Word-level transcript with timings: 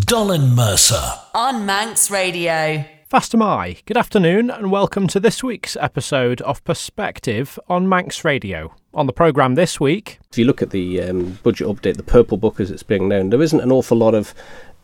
Dollen 0.00 0.54
Mercer. 0.54 1.00
on 1.34 1.64
Manx 1.64 2.10
Radio. 2.10 2.84
Faster 3.08 3.36
My. 3.38 3.76
Good 3.86 3.96
afternoon 3.96 4.50
and 4.50 4.70
welcome 4.70 5.06
to 5.06 5.18
this 5.18 5.42
week's 5.42 5.74
episode 5.76 6.40
of 6.42 6.62
Perspective 6.64 7.58
on 7.68 7.88
Manx 7.88 8.24
Radio. 8.24 8.74
On 8.92 9.06
the 9.06 9.12
programme 9.12 9.54
this 9.54 9.80
week, 9.80 10.18
If 10.30 10.36
you 10.38 10.44
look 10.44 10.60
at 10.60 10.70
the 10.70 11.00
um, 11.02 11.38
budget 11.42 11.66
update, 11.68 11.96
the 11.96 12.02
Purple 12.02 12.36
Book 12.36 12.60
as 12.60 12.70
it's 12.70 12.82
being 12.82 13.08
known, 13.08 13.30
there 13.30 13.40
isn't 13.40 13.60
an 13.60 13.72
awful 13.72 13.96
lot 13.96 14.14
of 14.14 14.34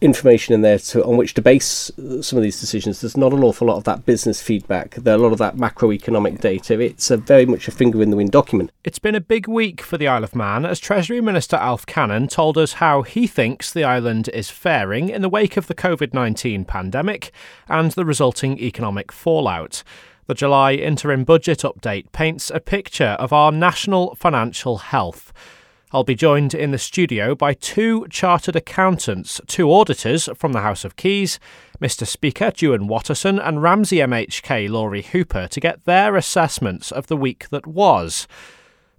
information 0.03 0.55
in 0.55 0.63
there 0.63 0.79
to, 0.79 1.05
on 1.05 1.17
which 1.17 1.35
to 1.35 1.43
base 1.43 1.91
uh, 1.99 2.21
some 2.21 2.37
of 2.37 2.43
these 2.43 2.61
decisions. 2.61 3.01
There's 3.01 3.17
not 3.17 3.33
an 3.33 3.43
awful 3.43 3.69
lot 3.69 3.77
of 3.77 3.85
that 3.85 4.05
business 4.05 4.43
feedback. 4.43 4.97
There 4.97 5.15
a 5.15 5.19
lot 5.19 5.33
of 5.33 5.39
that 5.39 5.57
macroeconomic 5.57 6.41
data. 6.41 6.81
It's 6.81 7.11
a 7.11 7.17
very 7.17 7.47
much 7.47 7.69
a 7.69 7.71
finger 7.71 8.03
in 8.03 8.11
the 8.11 8.17
wind 8.17 8.33
document. 8.33 8.71
it's 8.85 8.99
been 8.99 9.15
a 9.15 9.21
big 9.21 9.47
week 9.47 9.81
for 9.81 9.97
the 9.97 10.09
Isle 10.09 10.25
of 10.25 10.35
Man 10.35 10.67
as 10.67 10.81
Treasury 10.81 11.21
Minister 11.21 11.57
Alf 11.57 11.87
Cannon 11.87 12.29
told 12.29 12.59
us 12.59 12.75
how 12.75 13.03
he 13.03 13.27
thinks 13.27 13.73
the 13.73 13.85
island 13.85 14.29
is 14.29 14.51
faring 14.51 15.09
in 15.09 15.23
the 15.23 15.29
wake 15.29 15.57
of 15.57 15.67
the 15.67 15.75
COVID 15.75 16.13
19 16.13 16.65
pandemic 16.65 17.33
and 17.69 17.93
the 17.93 18.05
resulting 18.05 18.59
economic 18.59 19.13
fallout. 19.13 19.83
The 20.27 20.35
July 20.35 20.75
interim 20.75 21.25
budget 21.25 21.59
update 21.59 22.13
paints 22.13 22.51
a 22.51 22.61
picture 22.61 23.17
of 23.19 23.33
our 23.33 23.53
national 23.53 24.15
financial 24.15 24.79
health. 24.79 25.33
I'll 25.95 26.05
be 26.05 26.15
joined 26.15 26.55
in 26.55 26.71
the 26.71 26.79
studio 26.79 27.35
by 27.35 27.53
two 27.53 28.07
chartered 28.09 28.57
accountants, 28.57 29.43
two 29.47 29.71
auditors 29.71 30.27
from 30.35 30.55
the 30.55 30.63
House 30.63 30.87
of 30.87 30.97
Keys, 30.97 31.39
Mr. 31.83 32.07
Speaker 32.07 32.51
Juan 32.59 32.87
Watterson 32.87 33.39
and 33.39 33.63
Ramsey 33.63 33.99
MHK 33.99 34.71
Lawrie 34.71 35.03
Hooper, 35.03 35.49
to 35.49 35.61
get 35.61 35.85
their 35.85 36.17
assessments 36.17 36.93
of 36.93 37.09
the 37.09 37.17
week 37.17 37.51
that 37.51 37.67
was. 37.67 38.27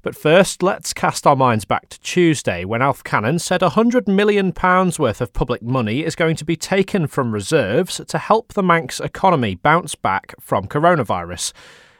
But 0.03 0.15
first, 0.15 0.61
let's 0.61 0.93
cast 0.93 1.25
our 1.25 1.35
minds 1.35 1.65
back 1.65 1.89
to 1.89 1.99
Tuesday 2.01 2.63
when 2.63 2.83
Alf 2.83 3.03
Cannon 3.03 3.39
said 3.39 3.61
£100 3.61 4.07
million 4.07 4.53
worth 4.55 5.19
of 5.19 5.33
public 5.33 5.63
money 5.63 6.03
is 6.03 6.13
going 6.13 6.35
to 6.35 6.45
be 6.45 6.55
taken 6.55 7.07
from 7.07 7.31
reserves 7.31 8.01
to 8.07 8.17
help 8.19 8.53
the 8.53 8.61
Manx 8.61 8.99
economy 8.99 9.55
bounce 9.55 9.95
back 9.95 10.35
from 10.39 10.67
coronavirus. 10.67 11.53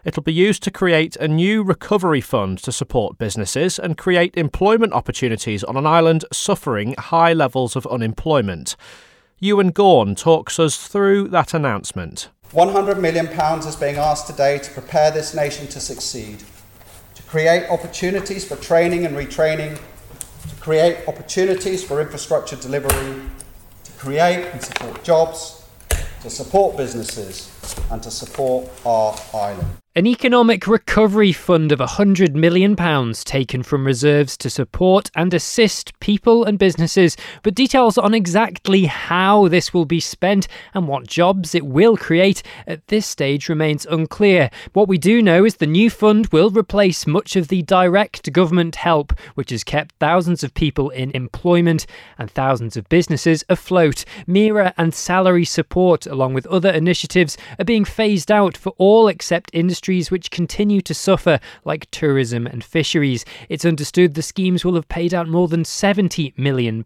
It'll 0.03 0.23
be 0.23 0.33
used 0.33 0.63
to 0.63 0.71
create 0.71 1.15
a 1.15 1.29
new 1.29 1.63
recovery 1.63 2.19
fund 2.19 2.57
to 2.63 2.73
support 2.73 3.17
businesses 3.17 3.79
and 3.79 3.97
create 3.97 4.35
employment 4.35 4.91
opportunities 4.91 5.63
on 5.63 5.77
an 5.77 5.85
island 5.85 6.25
suffering 6.29 6.93
high 6.97 7.31
levels 7.31 7.77
of 7.77 7.87
unemployment. 7.87 8.75
Ewan 9.39 9.71
Gorn 9.71 10.15
talks 10.15 10.59
us 10.59 10.87
through 10.87 11.29
that 11.29 11.53
announcement. 11.53 12.29
£100 12.51 12.99
million 12.99 13.27
is 13.59 13.75
being 13.77 13.95
asked 13.95 14.27
today 14.27 14.59
to 14.59 14.71
prepare 14.71 15.09
this 15.09 15.33
nation 15.33 15.67
to 15.67 15.79
succeed, 15.79 16.43
to 17.15 17.23
create 17.23 17.69
opportunities 17.69 18.45
for 18.45 18.57
training 18.57 19.05
and 19.05 19.15
retraining, 19.15 19.79
to 20.49 20.55
create 20.61 21.07
opportunities 21.07 21.81
for 21.81 22.01
infrastructure 22.01 22.57
delivery, 22.57 23.21
to 23.85 23.91
create 23.93 24.51
and 24.51 24.61
support 24.61 25.01
jobs, 25.05 25.65
to 26.21 26.29
support 26.29 26.75
businesses, 26.75 27.49
and 27.89 28.03
to 28.03 28.11
support 28.11 28.69
our 28.85 29.15
island. 29.33 29.82
An 29.95 30.07
economic 30.07 30.65
recovery 30.65 31.31
fund 31.31 31.71
of 31.71 31.77
£100 31.77 32.33
million 32.33 32.75
taken 33.13 33.61
from 33.61 33.85
reserves 33.85 34.35
to 34.37 34.49
support 34.49 35.11
and 35.13 35.31
assist 35.35 35.99
people 35.99 36.45
and 36.45 36.57
businesses, 36.57 37.15
but 37.43 37.53
details 37.53 37.99
on 37.99 38.15
exactly 38.15 38.85
how 38.85 39.47
this 39.49 39.71
will 39.71 39.85
be 39.85 39.99
spent 39.99 40.47
and 40.73 40.87
what 40.87 41.05
jobs 41.05 41.53
it 41.53 41.67
will 41.67 41.95
create 41.95 42.41
at 42.65 42.87
this 42.87 43.05
stage 43.05 43.47
remains 43.47 43.85
unclear. 43.85 44.49
What 44.71 44.87
we 44.87 44.97
do 44.97 45.21
know 45.21 45.45
is 45.45 45.57
the 45.57 45.67
new 45.67 45.91
fund 45.91 46.25
will 46.29 46.49
replace 46.49 47.05
much 47.05 47.35
of 47.35 47.49
the 47.49 47.61
direct 47.61 48.33
government 48.33 48.77
help, 48.77 49.13
which 49.35 49.51
has 49.51 49.63
kept 49.63 49.93
thousands 49.99 50.43
of 50.43 50.55
people 50.55 50.89
in 50.89 51.11
employment 51.11 51.85
and 52.17 52.31
thousands 52.31 52.75
of 52.75 52.89
businesses 52.89 53.45
afloat. 53.47 54.05
MIRA 54.25 54.73
and 54.75 54.91
salary 54.91 55.45
support, 55.45 56.07
along 56.07 56.33
with 56.33 56.47
other 56.47 56.71
initiatives, 56.71 57.37
are 57.59 57.65
being 57.65 57.85
phased 57.85 58.31
out 58.31 58.57
for 58.57 58.73
all 58.79 59.07
except 59.07 59.51
industries 59.83 60.09
which 60.09 60.31
continue 60.31 60.79
to 60.79 60.93
suffer, 60.93 61.41
like 61.65 61.91
tourism 61.91 62.47
and 62.47 62.63
fisheries. 62.63 63.25
It's 63.49 63.65
understood 63.65 64.13
the 64.13 64.21
schemes 64.21 64.63
will 64.63 64.75
have 64.75 64.87
paid 64.87 65.13
out 65.13 65.27
more 65.27 65.49
than 65.49 65.63
£70 65.63 66.37
million. 66.37 66.83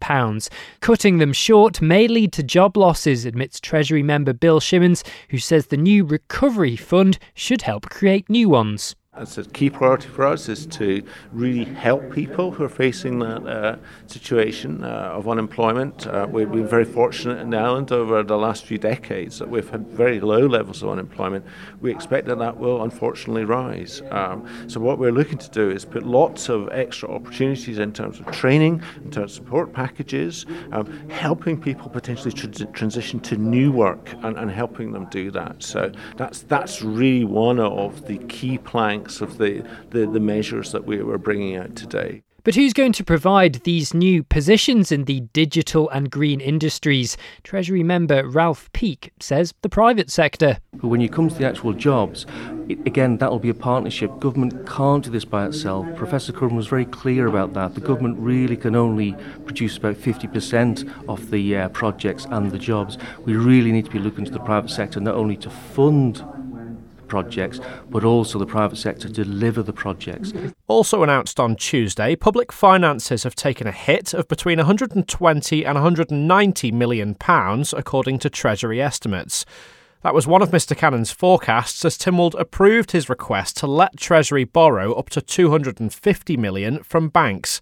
Cutting 0.80 1.18
them 1.18 1.32
short 1.32 1.80
may 1.80 2.08
lead 2.08 2.32
to 2.32 2.42
job 2.42 2.76
losses, 2.76 3.24
admits 3.24 3.60
Treasury 3.60 4.02
member 4.02 4.32
Bill 4.32 4.58
Shimmins, 4.58 5.04
who 5.30 5.38
says 5.38 5.68
the 5.68 5.76
new 5.76 6.04
recovery 6.04 6.74
fund 6.74 7.20
should 7.34 7.62
help 7.62 7.88
create 7.88 8.28
new 8.28 8.48
ones. 8.48 8.96
It's 9.20 9.36
a 9.36 9.44
key 9.44 9.68
priority 9.68 10.08
for 10.08 10.24
us 10.24 10.48
is 10.48 10.64
to 10.66 11.02
really 11.32 11.64
help 11.64 12.12
people 12.12 12.52
who 12.52 12.62
are 12.62 12.68
facing 12.68 13.18
that 13.18 13.46
uh, 13.46 13.76
situation 14.06 14.84
uh, 14.84 15.12
of 15.14 15.28
unemployment. 15.28 16.06
Uh, 16.06 16.26
we've 16.30 16.50
been 16.50 16.68
very 16.68 16.84
fortunate 16.84 17.38
in 17.38 17.50
the 17.50 17.56
island 17.56 17.90
over 17.90 18.22
the 18.22 18.36
last 18.36 18.64
few 18.64 18.78
decades 18.78 19.38
that 19.40 19.48
we've 19.48 19.68
had 19.70 19.88
very 19.88 20.20
low 20.20 20.46
levels 20.46 20.82
of 20.82 20.90
unemployment. 20.90 21.44
We 21.80 21.90
expect 21.90 22.28
that 22.28 22.38
that 22.38 22.58
will 22.58 22.82
unfortunately 22.82 23.44
rise. 23.44 24.02
Um, 24.10 24.48
so 24.68 24.78
what 24.78 24.98
we're 24.98 25.12
looking 25.12 25.38
to 25.38 25.50
do 25.50 25.68
is 25.68 25.84
put 25.84 26.04
lots 26.04 26.48
of 26.48 26.68
extra 26.70 27.10
opportunities 27.10 27.78
in 27.78 27.92
terms 27.92 28.20
of 28.20 28.30
training, 28.30 28.82
in 29.04 29.10
terms 29.10 29.32
of 29.32 29.44
support 29.44 29.72
packages, 29.72 30.46
um, 30.72 31.08
helping 31.10 31.60
people 31.60 31.88
potentially 31.88 32.32
tr- 32.32 32.64
transition 32.66 33.18
to 33.20 33.36
new 33.36 33.72
work 33.72 34.14
and, 34.22 34.36
and 34.36 34.50
helping 34.50 34.92
them 34.92 35.06
do 35.10 35.32
that. 35.32 35.60
So 35.62 35.90
that's 36.16 36.42
that's 36.42 36.82
really 36.82 37.24
one 37.24 37.58
of 37.58 38.06
the 38.06 38.18
key 38.28 38.58
planks 38.58 39.07
of 39.20 39.38
the, 39.38 39.64
the, 39.90 40.06
the 40.06 40.20
measures 40.20 40.72
that 40.72 40.84
we 40.84 41.02
were 41.02 41.18
bringing 41.18 41.56
out 41.56 41.74
today. 41.76 42.22
But 42.48 42.54
who's 42.54 42.72
going 42.72 42.92
to 42.92 43.04
provide 43.04 43.56
these 43.64 43.92
new 43.92 44.22
positions 44.22 44.90
in 44.90 45.04
the 45.04 45.20
digital 45.20 45.90
and 45.90 46.10
green 46.10 46.40
industries? 46.40 47.16
Treasury 47.42 47.82
member 47.82 48.26
Ralph 48.26 48.72
Peake 48.72 49.10
says 49.20 49.52
the 49.60 49.68
private 49.68 50.08
sector. 50.08 50.58
But 50.72 50.88
when 50.88 51.02
you 51.02 51.10
come 51.10 51.28
to 51.28 51.34
the 51.34 51.46
actual 51.46 51.74
jobs, 51.74 52.24
it, 52.68 52.78
again, 52.86 53.18
that 53.18 53.30
will 53.30 53.38
be 53.38 53.50
a 53.50 53.54
partnership. 53.54 54.18
Government 54.18 54.66
can't 54.66 55.04
do 55.04 55.10
this 55.10 55.26
by 55.26 55.44
itself. 55.46 55.86
Professor 55.94 56.32
Curran 56.32 56.56
was 56.56 56.68
very 56.68 56.86
clear 56.86 57.26
about 57.26 57.52
that. 57.52 57.74
The 57.74 57.82
government 57.82 58.18
really 58.18 58.56
can 58.56 58.74
only 58.74 59.14
produce 59.44 59.76
about 59.76 59.96
50% 59.96 61.08
of 61.08 61.30
the 61.30 61.54
uh, 61.54 61.68
projects 61.68 62.26
and 62.30 62.50
the 62.50 62.58
jobs. 62.58 62.96
We 63.26 63.36
really 63.36 63.72
need 63.72 63.84
to 63.84 63.90
be 63.90 63.98
looking 63.98 64.24
to 64.24 64.30
the 64.30 64.40
private 64.40 64.70
sector 64.70 65.00
not 65.00 65.16
only 65.16 65.36
to 65.36 65.50
fund 65.50 66.24
projects, 67.08 67.60
but 67.90 68.04
also 68.04 68.38
the 68.38 68.46
private 68.46 68.76
sector 68.76 69.08
to 69.08 69.24
deliver 69.24 69.62
the 69.62 69.72
projects. 69.72 70.32
Also 70.66 71.02
announced 71.02 71.40
on 71.40 71.56
Tuesday, 71.56 72.14
public 72.14 72.52
finances 72.52 73.24
have 73.24 73.34
taken 73.34 73.66
a 73.66 73.72
hit 73.72 74.14
of 74.14 74.28
between 74.28 74.58
120 74.58 75.64
and 75.64 75.74
190 75.74 76.72
million 76.72 77.14
pounds, 77.14 77.72
according 77.72 78.18
to 78.18 78.30
Treasury 78.30 78.80
estimates. 78.80 79.44
That 80.02 80.14
was 80.14 80.28
one 80.28 80.42
of 80.42 80.50
Mr 80.50 80.76
Cannon's 80.76 81.10
forecasts 81.10 81.84
as 81.84 81.98
Tynwald 81.98 82.38
approved 82.38 82.92
his 82.92 83.08
request 83.08 83.56
to 83.58 83.66
let 83.66 83.96
Treasury 83.96 84.44
borrow 84.44 84.92
up 84.92 85.10
to 85.10 85.20
250 85.20 86.36
million 86.36 86.82
from 86.84 87.08
banks. 87.08 87.60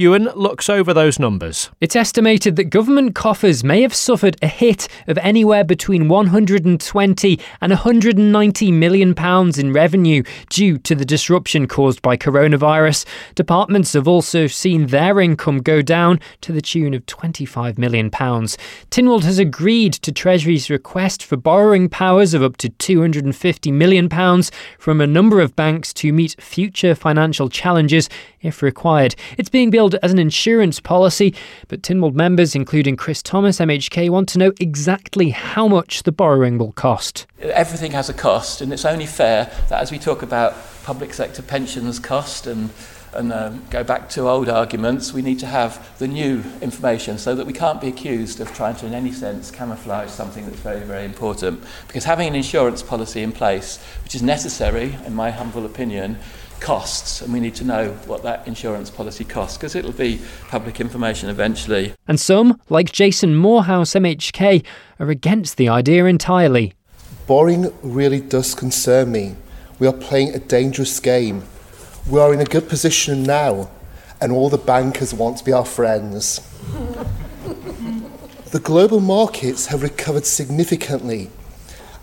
Ewan 0.00 0.30
looks 0.34 0.70
over 0.70 0.94
those 0.94 1.18
numbers. 1.18 1.68
It's 1.78 1.94
estimated 1.94 2.56
that 2.56 2.70
government 2.70 3.14
coffers 3.14 3.62
may 3.62 3.82
have 3.82 3.94
suffered 3.94 4.34
a 4.40 4.46
hit 4.46 4.88
of 5.06 5.18
anywhere 5.18 5.62
between 5.62 6.08
120 6.08 7.38
and 7.60 7.70
190 7.70 8.72
million 8.72 9.14
pounds 9.14 9.58
in 9.58 9.74
revenue 9.74 10.22
due 10.48 10.78
to 10.78 10.94
the 10.94 11.04
disruption 11.04 11.68
caused 11.68 12.00
by 12.00 12.16
coronavirus. 12.16 13.04
Departments 13.34 13.92
have 13.92 14.08
also 14.08 14.46
seen 14.46 14.86
their 14.86 15.20
income 15.20 15.58
go 15.58 15.82
down 15.82 16.18
to 16.40 16.50
the 16.50 16.62
tune 16.62 16.94
of 16.94 17.04
25 17.04 17.76
million 17.76 18.10
pounds. 18.10 18.56
Tynwald 18.90 19.24
has 19.24 19.38
agreed 19.38 19.92
to 19.92 20.10
Treasury's 20.10 20.70
request 20.70 21.22
for 21.22 21.36
borrowing 21.36 21.90
powers 21.90 22.32
of 22.32 22.42
up 22.42 22.56
to 22.56 22.70
250 22.70 23.70
million 23.70 24.08
pounds 24.08 24.50
from 24.78 25.02
a 25.02 25.06
number 25.06 25.42
of 25.42 25.54
banks 25.54 25.92
to 25.92 26.10
meet 26.10 26.40
future 26.40 26.94
financial 26.94 27.50
challenges 27.50 28.08
if 28.40 28.62
required. 28.62 29.14
It's 29.36 29.50
being 29.50 29.68
billed 29.68 29.89
as 30.02 30.12
an 30.12 30.18
insurance 30.18 30.80
policy, 30.80 31.34
but 31.68 31.82
Tynwald 31.82 32.14
members, 32.14 32.54
including 32.54 32.96
Chris 32.96 33.22
Thomas, 33.22 33.58
MHK, 33.58 34.10
want 34.10 34.28
to 34.30 34.38
know 34.38 34.52
exactly 34.60 35.30
how 35.30 35.68
much 35.68 36.02
the 36.02 36.12
borrowing 36.12 36.58
will 36.58 36.72
cost. 36.72 37.26
Everything 37.40 37.92
has 37.92 38.08
a 38.08 38.14
cost, 38.14 38.60
and 38.60 38.72
it's 38.72 38.84
only 38.84 39.06
fair 39.06 39.44
that 39.68 39.80
as 39.80 39.90
we 39.90 39.98
talk 39.98 40.22
about 40.22 40.54
public 40.84 41.14
sector 41.14 41.42
pensions 41.42 41.98
cost 41.98 42.46
and 42.46 42.70
and 43.12 43.32
um, 43.32 43.64
go 43.70 43.82
back 43.82 44.08
to 44.10 44.28
old 44.28 44.48
arguments, 44.48 45.12
we 45.12 45.22
need 45.22 45.38
to 45.40 45.46
have 45.46 45.98
the 45.98 46.06
new 46.06 46.44
information 46.60 47.18
so 47.18 47.34
that 47.34 47.46
we 47.46 47.52
can't 47.52 47.80
be 47.80 47.88
accused 47.88 48.40
of 48.40 48.52
trying 48.54 48.76
to, 48.76 48.86
in 48.86 48.94
any 48.94 49.10
sense, 49.10 49.50
camouflage 49.50 50.10
something 50.10 50.46
that's 50.46 50.60
very, 50.60 50.80
very 50.80 51.04
important. 51.04 51.62
Because 51.88 52.04
having 52.04 52.28
an 52.28 52.36
insurance 52.36 52.82
policy 52.82 53.22
in 53.22 53.32
place, 53.32 53.78
which 54.04 54.14
is 54.14 54.22
necessary, 54.22 54.96
in 55.06 55.14
my 55.14 55.30
humble 55.30 55.66
opinion, 55.66 56.18
costs, 56.60 57.22
and 57.22 57.32
we 57.32 57.40
need 57.40 57.54
to 57.56 57.64
know 57.64 57.92
what 58.06 58.22
that 58.22 58.46
insurance 58.46 58.90
policy 58.90 59.24
costs 59.24 59.56
because 59.56 59.74
it'll 59.74 59.92
be 59.92 60.20
public 60.48 60.80
information 60.80 61.28
eventually. 61.28 61.94
And 62.06 62.20
some, 62.20 62.60
like 62.68 62.92
Jason 62.92 63.34
Moorhouse, 63.34 63.92
MHK, 63.94 64.64
are 64.98 65.10
against 65.10 65.56
the 65.56 65.68
idea 65.68 66.04
entirely. 66.04 66.74
Boring 67.26 67.72
really 67.82 68.20
does 68.20 68.54
concern 68.54 69.12
me. 69.12 69.36
We 69.78 69.86
are 69.86 69.92
playing 69.92 70.34
a 70.34 70.38
dangerous 70.38 71.00
game. 71.00 71.44
We 72.08 72.20
are 72.20 72.34
in 72.34 72.40
a 72.40 72.44
good 72.44 72.68
position 72.68 73.22
now, 73.22 73.70
and 74.20 74.32
all 74.32 74.50
the 74.50 74.58
bankers 74.58 75.14
want 75.14 75.38
to 75.38 75.44
be 75.44 75.52
our 75.52 75.64
friends. 75.64 76.40
The 78.50 78.60
global 78.60 78.98
markets 79.00 79.66
have 79.66 79.82
recovered 79.82 80.26
significantly, 80.26 81.30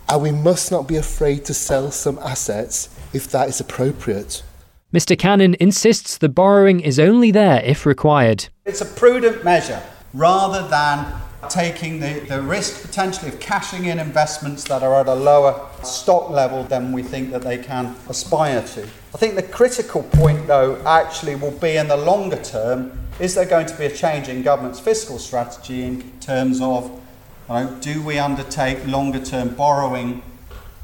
and 0.08 0.22
we 0.22 0.32
must 0.32 0.72
not 0.72 0.88
be 0.88 0.96
afraid 0.96 1.44
to 1.44 1.54
sell 1.54 1.90
some 1.90 2.18
assets 2.20 2.88
if 3.12 3.30
that 3.30 3.48
is 3.48 3.60
appropriate. 3.60 4.42
Mr. 4.90 5.18
Cannon 5.18 5.54
insists 5.60 6.16
the 6.16 6.30
borrowing 6.30 6.80
is 6.80 6.98
only 6.98 7.30
there 7.30 7.62
if 7.62 7.84
required. 7.84 8.48
It's 8.64 8.80
a 8.80 8.86
prudent 8.86 9.44
measure 9.44 9.82
rather 10.14 10.66
than 10.66 11.12
taking 11.50 12.00
the, 12.00 12.20
the 12.26 12.40
risk 12.40 12.80
potentially 12.80 13.30
of 13.30 13.38
cashing 13.38 13.84
in 13.84 13.98
investments 13.98 14.64
that 14.64 14.82
are 14.82 14.94
at 14.94 15.06
a 15.06 15.14
lower 15.14 15.68
stock 15.82 16.30
level 16.30 16.64
than 16.64 16.92
we 16.92 17.02
think 17.02 17.30
that 17.32 17.42
they 17.42 17.58
can 17.58 17.94
aspire 18.08 18.62
to. 18.62 18.82
I 18.82 19.18
think 19.18 19.34
the 19.34 19.42
critical 19.42 20.04
point, 20.04 20.46
though, 20.46 20.82
actually 20.86 21.34
will 21.34 21.50
be 21.50 21.76
in 21.76 21.88
the 21.88 21.96
longer 21.98 22.42
term 22.42 22.98
is 23.20 23.34
there 23.34 23.44
going 23.44 23.66
to 23.66 23.76
be 23.76 23.84
a 23.84 23.94
change 23.94 24.28
in 24.28 24.42
government's 24.42 24.80
fiscal 24.80 25.18
strategy 25.18 25.82
in 25.82 26.18
terms 26.20 26.62
of 26.62 26.86
you 26.86 27.54
know, 27.54 27.76
do 27.82 28.02
we 28.02 28.18
undertake 28.18 28.86
longer 28.86 29.22
term 29.22 29.54
borrowing 29.54 30.22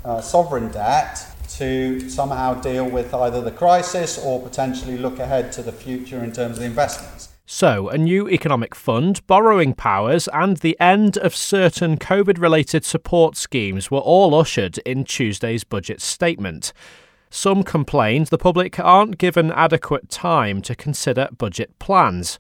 uh, 0.05 0.21
sovereign 0.21 0.71
debt 0.71 1.34
to 1.59 2.09
somehow 2.09 2.55
deal 2.55 2.89
with 2.89 3.13
either 3.15 3.41
the 3.41 3.51
crisis 3.51 4.19
or 4.19 4.41
potentially 4.41 4.99
look 4.99 5.19
ahead 5.19 5.53
to 5.53 5.63
the 5.63 5.73
future 5.73 6.23
in 6.23 6.33
terms 6.33 6.57
of 6.57 6.61
the 6.61 6.67
investments. 6.67 7.29
So, 7.47 7.91
a 7.91 7.99
new 7.99 8.29
economic 8.29 8.75
fund, 8.75 9.25
borrowing 9.27 9.75
powers, 9.75 10.29
and 10.29 10.57
the 10.57 10.81
end 10.81 11.19
of 11.19 11.37
certain 11.37 11.99
COVID 11.99 12.41
related 12.41 12.85
support 12.85 13.37
schemes 13.37 13.91
were 13.91 13.99
all 13.99 14.35
ushered 14.35 14.79
in 14.79 15.05
Tuesday's 15.05 15.63
budget 15.63 16.01
statement. 16.01 16.73
Some 17.29 17.63
complained 17.63 18.29
the 18.29 18.39
public 18.39 18.81
aren't 18.81 19.19
given 19.19 19.53
adequate 19.53 20.09
time 20.09 20.63
to 20.63 20.75
consider 20.75 21.29
budget 21.37 21.79
plans. 21.79 22.39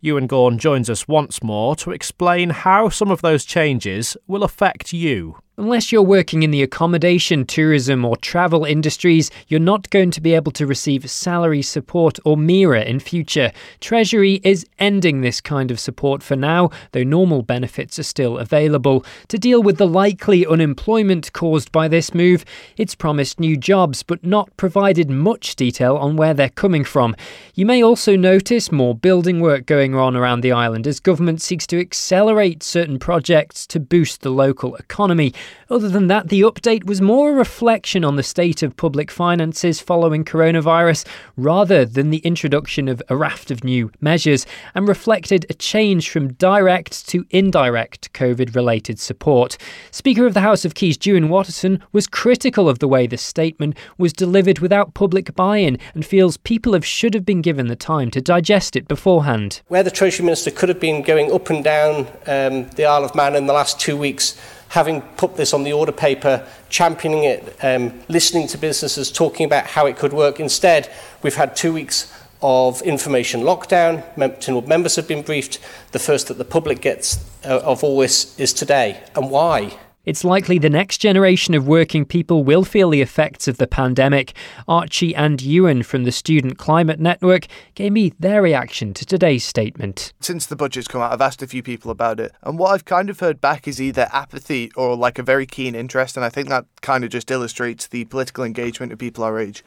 Ewan 0.00 0.26
Gorn 0.26 0.56
joins 0.56 0.88
us 0.88 1.06
once 1.06 1.42
more 1.42 1.76
to 1.76 1.90
explain 1.90 2.50
how 2.50 2.88
some 2.88 3.10
of 3.10 3.22
those 3.22 3.44
changes 3.44 4.16
will 4.26 4.42
affect 4.42 4.92
you. 4.92 5.36
Unless 5.58 5.90
you're 5.90 6.02
working 6.02 6.42
in 6.42 6.50
the 6.50 6.62
accommodation, 6.62 7.46
tourism, 7.46 8.04
or 8.04 8.14
travel 8.18 8.66
industries, 8.66 9.30
you're 9.48 9.58
not 9.58 9.88
going 9.88 10.10
to 10.10 10.20
be 10.20 10.34
able 10.34 10.52
to 10.52 10.66
receive 10.66 11.08
salary 11.08 11.62
support 11.62 12.18
or 12.26 12.36
MIRA 12.36 12.82
in 12.82 13.00
future. 13.00 13.50
Treasury 13.80 14.42
is 14.44 14.66
ending 14.78 15.22
this 15.22 15.40
kind 15.40 15.70
of 15.70 15.80
support 15.80 16.22
for 16.22 16.36
now, 16.36 16.68
though 16.92 17.04
normal 17.04 17.40
benefits 17.40 17.98
are 17.98 18.02
still 18.02 18.36
available. 18.36 19.02
To 19.28 19.38
deal 19.38 19.62
with 19.62 19.78
the 19.78 19.86
likely 19.86 20.46
unemployment 20.46 21.32
caused 21.32 21.72
by 21.72 21.88
this 21.88 22.12
move, 22.12 22.44
it's 22.76 22.94
promised 22.94 23.40
new 23.40 23.56
jobs 23.56 24.02
but 24.02 24.22
not 24.22 24.54
provided 24.58 25.08
much 25.08 25.56
detail 25.56 25.96
on 25.96 26.16
where 26.16 26.34
they're 26.34 26.50
coming 26.50 26.84
from. 26.84 27.16
You 27.54 27.64
may 27.64 27.82
also 27.82 28.14
notice 28.14 28.70
more 28.70 28.94
building 28.94 29.40
work 29.40 29.64
going 29.64 29.94
on 29.94 30.16
around 30.16 30.42
the 30.42 30.52
island 30.52 30.86
as 30.86 31.00
government 31.00 31.40
seeks 31.40 31.66
to 31.68 31.80
accelerate 31.80 32.62
certain 32.62 32.98
projects 32.98 33.66
to 33.68 33.80
boost 33.80 34.20
the 34.20 34.28
local 34.28 34.76
economy. 34.76 35.32
Other 35.68 35.88
than 35.88 36.06
that, 36.06 36.28
the 36.28 36.42
update 36.42 36.84
was 36.84 37.00
more 37.00 37.32
a 37.32 37.34
reflection 37.34 38.04
on 38.04 38.14
the 38.14 38.22
state 38.22 38.62
of 38.62 38.76
public 38.76 39.10
finances 39.10 39.80
following 39.80 40.24
coronavirus 40.24 41.04
rather 41.36 41.84
than 41.84 42.10
the 42.10 42.18
introduction 42.18 42.88
of 42.88 43.02
a 43.08 43.16
raft 43.16 43.50
of 43.50 43.64
new 43.64 43.90
measures 44.00 44.46
and 44.74 44.86
reflected 44.86 45.44
a 45.50 45.54
change 45.54 46.08
from 46.08 46.34
direct 46.34 47.08
to 47.08 47.26
indirect 47.30 48.12
COVID 48.12 48.54
related 48.54 49.00
support. 49.00 49.56
Speaker 49.90 50.24
of 50.24 50.34
the 50.34 50.40
House 50.40 50.64
of 50.64 50.74
Keys, 50.74 50.98
Juan 51.04 51.28
Watterson, 51.28 51.82
was 51.92 52.06
critical 52.06 52.68
of 52.68 52.78
the 52.78 52.88
way 52.88 53.06
the 53.06 53.18
statement 53.18 53.76
was 53.98 54.12
delivered 54.12 54.60
without 54.60 54.94
public 54.94 55.34
buy 55.34 55.56
in 55.58 55.78
and 55.94 56.06
feels 56.06 56.36
people 56.36 56.74
have 56.74 56.86
should 56.86 57.14
have 57.14 57.26
been 57.26 57.42
given 57.42 57.66
the 57.66 57.74
time 57.74 58.10
to 58.12 58.20
digest 58.20 58.76
it 58.76 58.86
beforehand. 58.86 59.62
Where 59.66 59.82
the 59.82 59.90
Treasury 59.90 60.26
Minister 60.26 60.52
could 60.52 60.68
have 60.68 60.80
been 60.80 61.02
going 61.02 61.32
up 61.32 61.50
and 61.50 61.64
down 61.64 62.06
um, 62.26 62.68
the 62.76 62.86
Isle 62.86 63.04
of 63.04 63.14
Man 63.14 63.34
in 63.34 63.46
the 63.46 63.52
last 63.52 63.80
two 63.80 63.96
weeks 63.96 64.36
having 64.68 65.00
put 65.16 65.36
this 65.36 65.54
on 65.54 65.64
the 65.64 65.72
order 65.72 65.92
paper, 65.92 66.46
championing 66.68 67.24
it, 67.24 67.56
um, 67.62 68.00
listening 68.08 68.46
to 68.48 68.58
businesses, 68.58 69.10
talking 69.10 69.46
about 69.46 69.66
how 69.66 69.86
it 69.86 69.96
could 69.96 70.12
work. 70.12 70.40
Instead, 70.40 70.90
we've 71.22 71.36
had 71.36 71.54
two 71.56 71.72
weeks 71.72 72.12
of 72.42 72.82
information 72.82 73.40
lockdown. 73.40 74.04
Mem- 74.16 74.68
members 74.68 74.96
have 74.96 75.08
been 75.08 75.22
briefed. 75.22 75.58
The 75.92 75.98
first 75.98 76.28
that 76.28 76.38
the 76.38 76.44
public 76.44 76.80
gets 76.80 77.24
uh, 77.44 77.60
of 77.60 77.82
all 77.82 77.98
this 77.98 78.38
is 78.38 78.52
today. 78.52 79.02
And 79.14 79.30
why? 79.30 79.78
It's 80.06 80.22
likely 80.22 80.58
the 80.60 80.70
next 80.70 80.98
generation 80.98 81.52
of 81.54 81.66
working 81.66 82.04
people 82.04 82.44
will 82.44 82.62
feel 82.64 82.90
the 82.90 83.02
effects 83.02 83.48
of 83.48 83.56
the 83.56 83.66
pandemic. 83.66 84.34
Archie 84.68 85.16
and 85.16 85.42
Ewan 85.42 85.82
from 85.82 86.04
the 86.04 86.12
Student 86.12 86.58
Climate 86.58 87.00
Network 87.00 87.48
gave 87.74 87.90
me 87.90 88.12
their 88.20 88.40
reaction 88.40 88.94
to 88.94 89.04
today's 89.04 89.44
statement. 89.44 90.12
Since 90.20 90.46
the 90.46 90.54
budget's 90.54 90.86
come 90.86 91.00
out, 91.00 91.12
I've 91.12 91.20
asked 91.20 91.42
a 91.42 91.48
few 91.48 91.60
people 91.60 91.90
about 91.90 92.20
it, 92.20 92.30
and 92.44 92.56
what 92.56 92.70
I've 92.70 92.84
kind 92.84 93.10
of 93.10 93.18
heard 93.18 93.40
back 93.40 93.66
is 93.66 93.82
either 93.82 94.08
apathy 94.12 94.70
or 94.76 94.94
like 94.94 95.18
a 95.18 95.24
very 95.24 95.44
keen 95.44 95.74
interest, 95.74 96.16
and 96.16 96.24
I 96.24 96.28
think 96.28 96.48
that 96.50 96.66
kind 96.82 97.02
of 97.02 97.10
just 97.10 97.28
illustrates 97.32 97.88
the 97.88 98.04
political 98.04 98.44
engagement 98.44 98.92
of 98.92 99.00
people 99.00 99.24
our 99.24 99.40
age. 99.40 99.64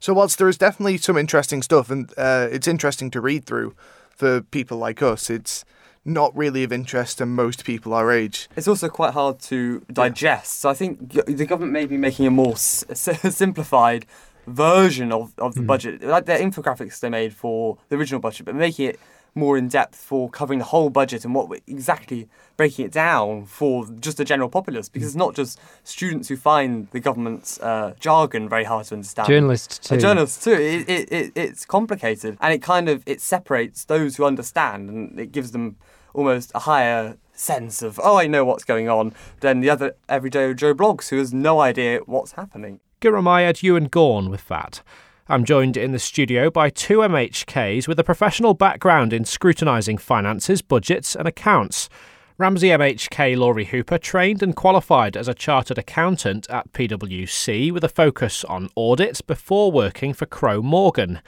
So, 0.00 0.12
whilst 0.12 0.38
there 0.38 0.48
is 0.48 0.58
definitely 0.58 0.98
some 0.98 1.16
interesting 1.16 1.62
stuff, 1.62 1.88
and 1.88 2.12
uh, 2.16 2.48
it's 2.50 2.66
interesting 2.66 3.12
to 3.12 3.20
read 3.20 3.44
through 3.44 3.76
for 4.10 4.40
people 4.40 4.78
like 4.78 5.02
us, 5.02 5.30
it's 5.30 5.64
not 6.08 6.36
really 6.36 6.64
of 6.64 6.72
interest 6.72 7.18
to 7.18 7.26
most 7.26 7.64
people 7.64 7.92
our 7.94 8.10
age. 8.10 8.48
It's 8.56 8.66
also 8.66 8.88
quite 8.88 9.12
hard 9.12 9.38
to 9.40 9.80
digest. 9.92 10.60
So 10.60 10.70
I 10.70 10.74
think 10.74 11.12
the 11.12 11.46
government 11.46 11.72
may 11.72 11.86
be 11.86 11.96
making 11.96 12.26
a 12.26 12.30
more 12.30 12.52
s- 12.52 12.84
simplified 13.34 14.06
version 14.46 15.12
of, 15.12 15.32
of 15.38 15.54
the 15.54 15.60
mm. 15.60 15.66
budget, 15.66 16.02
like 16.02 16.24
the 16.24 16.32
infographics 16.32 16.98
they 17.00 17.10
made 17.10 17.34
for 17.34 17.76
the 17.90 17.96
original 17.96 18.20
budget, 18.20 18.46
but 18.46 18.54
making 18.54 18.86
it 18.86 19.00
more 19.34 19.56
in 19.56 19.68
depth 19.68 19.94
for 19.94 20.28
covering 20.28 20.58
the 20.58 20.64
whole 20.64 20.90
budget 20.90 21.24
and 21.24 21.34
what 21.34 21.48
exactly 21.66 22.28
breaking 22.56 22.86
it 22.86 22.90
down 22.90 23.44
for 23.44 23.86
just 24.00 24.16
the 24.16 24.24
general 24.24 24.48
populace 24.48 24.88
because 24.88 25.08
it's 25.08 25.16
not 25.16 25.34
just 25.34 25.60
students 25.84 26.28
who 26.28 26.36
find 26.36 26.88
the 26.90 26.98
government's 26.98 27.60
uh, 27.60 27.94
jargon 28.00 28.48
very 28.48 28.64
hard 28.64 28.84
to 28.86 28.94
understand 28.94 29.28
journalists 29.28 29.78
too 29.78 29.94
uh, 29.94 29.98
journalists 29.98 30.42
too 30.42 30.52
it, 30.52 30.88
it, 30.88 31.12
it, 31.12 31.32
it's 31.36 31.64
complicated 31.64 32.36
and 32.40 32.52
it 32.52 32.62
kind 32.62 32.88
of 32.88 33.02
it 33.06 33.20
separates 33.20 33.84
those 33.84 34.16
who 34.16 34.24
understand 34.24 34.88
and 34.88 35.20
it 35.20 35.30
gives 35.30 35.52
them 35.52 35.76
almost 36.14 36.52
a 36.54 36.60
higher 36.60 37.16
sense 37.32 37.82
of, 37.82 38.00
oh, 38.02 38.16
I 38.16 38.26
know 38.26 38.44
what's 38.44 38.64
going 38.64 38.88
on, 38.88 39.14
than 39.40 39.60
the 39.60 39.70
other 39.70 39.94
everyday 40.08 40.52
Joe 40.54 40.74
blogs 40.74 41.08
who 41.08 41.18
has 41.18 41.32
no 41.32 41.60
idea 41.60 42.00
what's 42.06 42.32
happening. 42.32 42.80
Gurumai 43.00 43.62
you 43.62 43.76
and 43.76 43.90
Gorn 43.90 44.28
with 44.28 44.48
that. 44.48 44.82
I'm 45.28 45.44
joined 45.44 45.76
in 45.76 45.92
the 45.92 45.98
studio 45.98 46.50
by 46.50 46.70
two 46.70 46.98
MHKs 46.98 47.86
with 47.86 48.00
a 48.00 48.04
professional 48.04 48.54
background 48.54 49.12
in 49.12 49.24
scrutinising 49.24 49.98
finances, 49.98 50.62
budgets, 50.62 51.14
and 51.14 51.28
accounts. 51.28 51.88
Ramsey 52.38 52.68
MHK 52.68 53.36
Lawrie 53.36 53.66
Hooper 53.66 53.98
trained 53.98 54.42
and 54.42 54.56
qualified 54.56 55.16
as 55.16 55.28
a 55.28 55.34
chartered 55.34 55.76
accountant 55.76 56.48
at 56.48 56.72
PwC 56.72 57.70
with 57.72 57.84
a 57.84 57.88
focus 57.88 58.44
on 58.44 58.70
audit 58.74 59.20
before 59.26 59.70
working 59.70 60.14
for 60.14 60.24
Crowe 60.24 60.62
Morgan. 60.62 61.20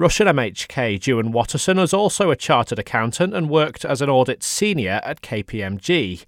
Rushen 0.00 0.32
MHK 0.32 1.06
Juan 1.06 1.30
Watterson 1.30 1.78
is 1.78 1.92
also 1.92 2.30
a 2.30 2.36
chartered 2.36 2.78
accountant 2.78 3.34
and 3.34 3.50
worked 3.50 3.84
as 3.84 4.00
an 4.00 4.08
audit 4.08 4.42
senior 4.42 4.98
at 5.04 5.20
KPMG. 5.20 6.24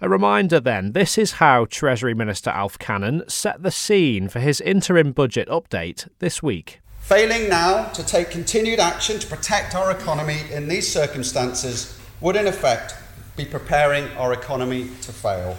A 0.00 0.08
reminder 0.08 0.58
then, 0.58 0.92
this 0.92 1.18
is 1.18 1.32
how 1.32 1.66
Treasury 1.66 2.14
Minister 2.14 2.48
Alf 2.48 2.78
Cannon 2.78 3.22
set 3.28 3.62
the 3.62 3.70
scene 3.70 4.30
for 4.30 4.40
his 4.40 4.62
interim 4.62 5.12
budget 5.12 5.46
update 5.48 6.08
this 6.20 6.42
week. 6.42 6.80
Failing 7.00 7.50
now 7.50 7.84
to 7.88 8.02
take 8.02 8.30
continued 8.30 8.80
action 8.80 9.18
to 9.18 9.26
protect 9.26 9.74
our 9.74 9.90
economy 9.90 10.38
in 10.50 10.68
these 10.68 10.90
circumstances 10.90 12.00
would, 12.22 12.34
in 12.34 12.46
effect, 12.46 12.94
be 13.36 13.44
preparing 13.44 14.08
our 14.16 14.32
economy 14.32 14.84
to 15.02 15.12
fail. 15.12 15.58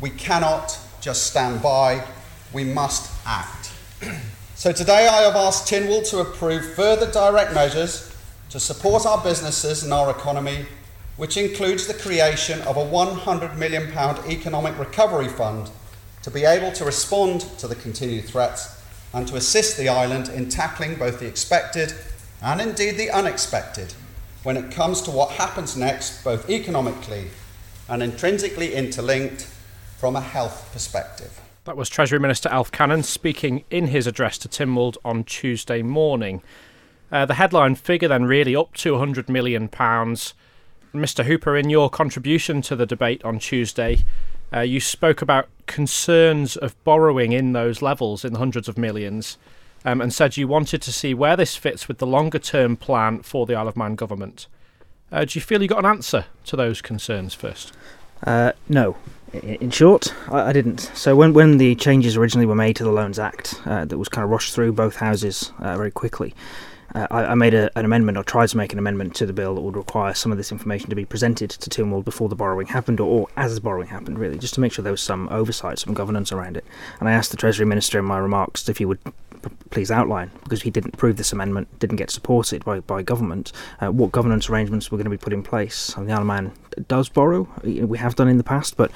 We 0.00 0.10
cannot 0.10 0.78
just 1.00 1.26
stand 1.26 1.62
by, 1.62 2.06
we 2.52 2.62
must 2.62 3.12
act. 3.26 3.72
So 4.56 4.70
today 4.70 5.08
I 5.08 5.22
have 5.22 5.34
asked 5.34 5.68
Tynwald 5.68 6.08
to 6.10 6.20
approve 6.20 6.74
further 6.74 7.10
direct 7.10 7.52
measures 7.54 8.14
to 8.50 8.60
support 8.60 9.04
our 9.04 9.20
businesses 9.20 9.82
and 9.82 9.92
our 9.92 10.12
economy, 10.12 10.66
which 11.16 11.36
includes 11.36 11.88
the 11.88 11.94
creation 11.94 12.62
of 12.62 12.76
a 12.76 12.84
£100 12.84 13.56
million 13.56 13.92
economic 14.30 14.78
recovery 14.78 15.26
fund 15.26 15.70
to 16.22 16.30
be 16.30 16.44
able 16.44 16.70
to 16.70 16.84
respond 16.84 17.40
to 17.58 17.66
the 17.66 17.74
continued 17.74 18.26
threats 18.26 18.80
and 19.12 19.26
to 19.26 19.34
assist 19.34 19.76
the 19.76 19.88
island 19.88 20.28
in 20.28 20.48
tackling 20.48 20.94
both 20.94 21.18
the 21.18 21.26
expected 21.26 21.92
and 22.40 22.60
indeed 22.60 22.92
the 22.96 23.10
unexpected 23.10 23.92
when 24.44 24.56
it 24.56 24.70
comes 24.70 25.02
to 25.02 25.10
what 25.10 25.32
happens 25.32 25.76
next, 25.76 26.22
both 26.22 26.48
economically 26.48 27.28
and 27.88 28.04
intrinsically 28.04 28.72
interlinked 28.72 29.48
from 29.98 30.14
a 30.14 30.20
health 30.20 30.70
perspective. 30.72 31.40
That 31.64 31.78
was 31.78 31.88
Treasury 31.88 32.18
Minister 32.18 32.50
Alf 32.50 32.70
Cannon 32.70 33.02
speaking 33.02 33.64
in 33.70 33.86
his 33.86 34.06
address 34.06 34.36
to 34.38 34.48
Tynwald 34.50 34.98
on 35.02 35.24
Tuesday 35.24 35.80
morning. 35.80 36.42
Uh, 37.10 37.24
the 37.24 37.34
headline 37.34 37.74
figure 37.74 38.06
then 38.06 38.26
really 38.26 38.54
up 38.54 38.74
to 38.74 38.92
£100 38.92 39.30
million. 39.30 39.70
Mr. 39.70 41.24
Hooper, 41.24 41.56
in 41.56 41.70
your 41.70 41.88
contribution 41.88 42.60
to 42.60 42.76
the 42.76 42.84
debate 42.84 43.24
on 43.24 43.38
Tuesday, 43.38 44.04
uh, 44.52 44.60
you 44.60 44.78
spoke 44.78 45.22
about 45.22 45.48
concerns 45.66 46.58
of 46.58 46.84
borrowing 46.84 47.32
in 47.32 47.54
those 47.54 47.80
levels 47.80 48.26
in 48.26 48.34
the 48.34 48.38
hundreds 48.38 48.68
of 48.68 48.76
millions 48.76 49.38
um, 49.86 50.02
and 50.02 50.12
said 50.12 50.36
you 50.36 50.46
wanted 50.46 50.82
to 50.82 50.92
see 50.92 51.14
where 51.14 51.34
this 51.34 51.56
fits 51.56 51.88
with 51.88 51.96
the 51.96 52.06
longer 52.06 52.38
term 52.38 52.76
plan 52.76 53.22
for 53.22 53.46
the 53.46 53.54
Isle 53.54 53.68
of 53.68 53.76
Man 53.76 53.94
government. 53.94 54.48
Uh, 55.10 55.24
do 55.24 55.38
you 55.38 55.40
feel 55.40 55.62
you 55.62 55.68
got 55.68 55.78
an 55.78 55.86
answer 55.86 56.26
to 56.44 56.56
those 56.56 56.82
concerns 56.82 57.32
first? 57.32 57.72
Uh, 58.22 58.52
no. 58.68 58.96
In 59.42 59.70
short, 59.70 60.14
I, 60.30 60.52
didn't. 60.52 60.92
So 60.94 61.16
when 61.16 61.32
when 61.32 61.58
the 61.58 61.74
changes 61.74 62.16
originally 62.16 62.46
were 62.46 62.54
made 62.54 62.76
to 62.76 62.84
the 62.84 62.92
Loans 62.92 63.18
Act, 63.18 63.60
uh, 63.66 63.84
that 63.84 63.98
was 63.98 64.08
kind 64.08 64.24
of 64.24 64.30
rushed 64.30 64.54
through 64.54 64.72
both 64.72 64.96
houses 64.96 65.52
uh, 65.58 65.76
very 65.76 65.90
quickly. 65.90 66.34
Uh, 66.94 67.08
I, 67.10 67.24
I, 67.24 67.34
made 67.34 67.52
a, 67.52 67.76
an 67.76 67.84
amendment, 67.84 68.16
or 68.16 68.22
tried 68.22 68.50
to 68.50 68.56
make 68.56 68.72
an 68.72 68.78
amendment 68.78 69.16
to 69.16 69.26
the 69.26 69.32
bill 69.32 69.56
that 69.56 69.60
would 69.60 69.76
require 69.76 70.14
some 70.14 70.30
of 70.30 70.38
this 70.38 70.52
information 70.52 70.88
to 70.90 70.94
be 70.94 71.04
presented 71.04 71.50
to 71.50 71.68
Tynwald 71.68 72.04
before 72.04 72.28
the 72.28 72.36
borrowing 72.36 72.68
happened, 72.68 73.00
or, 73.00 73.22
or 73.22 73.28
as 73.36 73.56
the 73.56 73.60
borrowing 73.60 73.88
happened, 73.88 74.20
really, 74.20 74.38
just 74.38 74.54
to 74.54 74.60
make 74.60 74.72
sure 74.72 74.84
there 74.84 74.92
was 74.92 75.00
some 75.00 75.28
oversight, 75.30 75.80
some 75.80 75.94
governance 75.94 76.30
around 76.30 76.56
it. 76.56 76.64
And 77.00 77.08
I 77.08 77.12
asked 77.12 77.32
the 77.32 77.36
Treasury 77.36 77.66
Minister 77.66 77.98
in 77.98 78.04
my 78.04 78.18
remarks 78.18 78.68
if 78.68 78.78
he 78.78 78.84
would 78.84 79.00
please 79.70 79.90
outline, 79.90 80.30
because 80.42 80.62
he 80.62 80.70
didn't 80.70 80.94
approve 80.94 81.16
this 81.16 81.32
amendment, 81.32 81.78
didn't 81.78 81.96
get 81.96 82.10
supported 82.10 82.64
by, 82.64 82.80
by 82.80 83.02
government, 83.02 83.52
uh, 83.80 83.88
what 83.88 84.12
governance 84.12 84.48
arrangements 84.48 84.90
were 84.90 84.98
going 84.98 85.04
to 85.04 85.10
be 85.10 85.16
put 85.16 85.32
in 85.32 85.42
place. 85.42 85.94
And 85.96 86.08
the 86.08 86.12
Isle 86.12 86.20
of 86.20 86.26
Man 86.26 86.52
does 86.88 87.08
borrow, 87.08 87.48
we 87.62 87.98
have 87.98 88.16
done 88.16 88.28
in 88.28 88.38
the 88.38 88.44
past, 88.44 88.76
but 88.76 88.90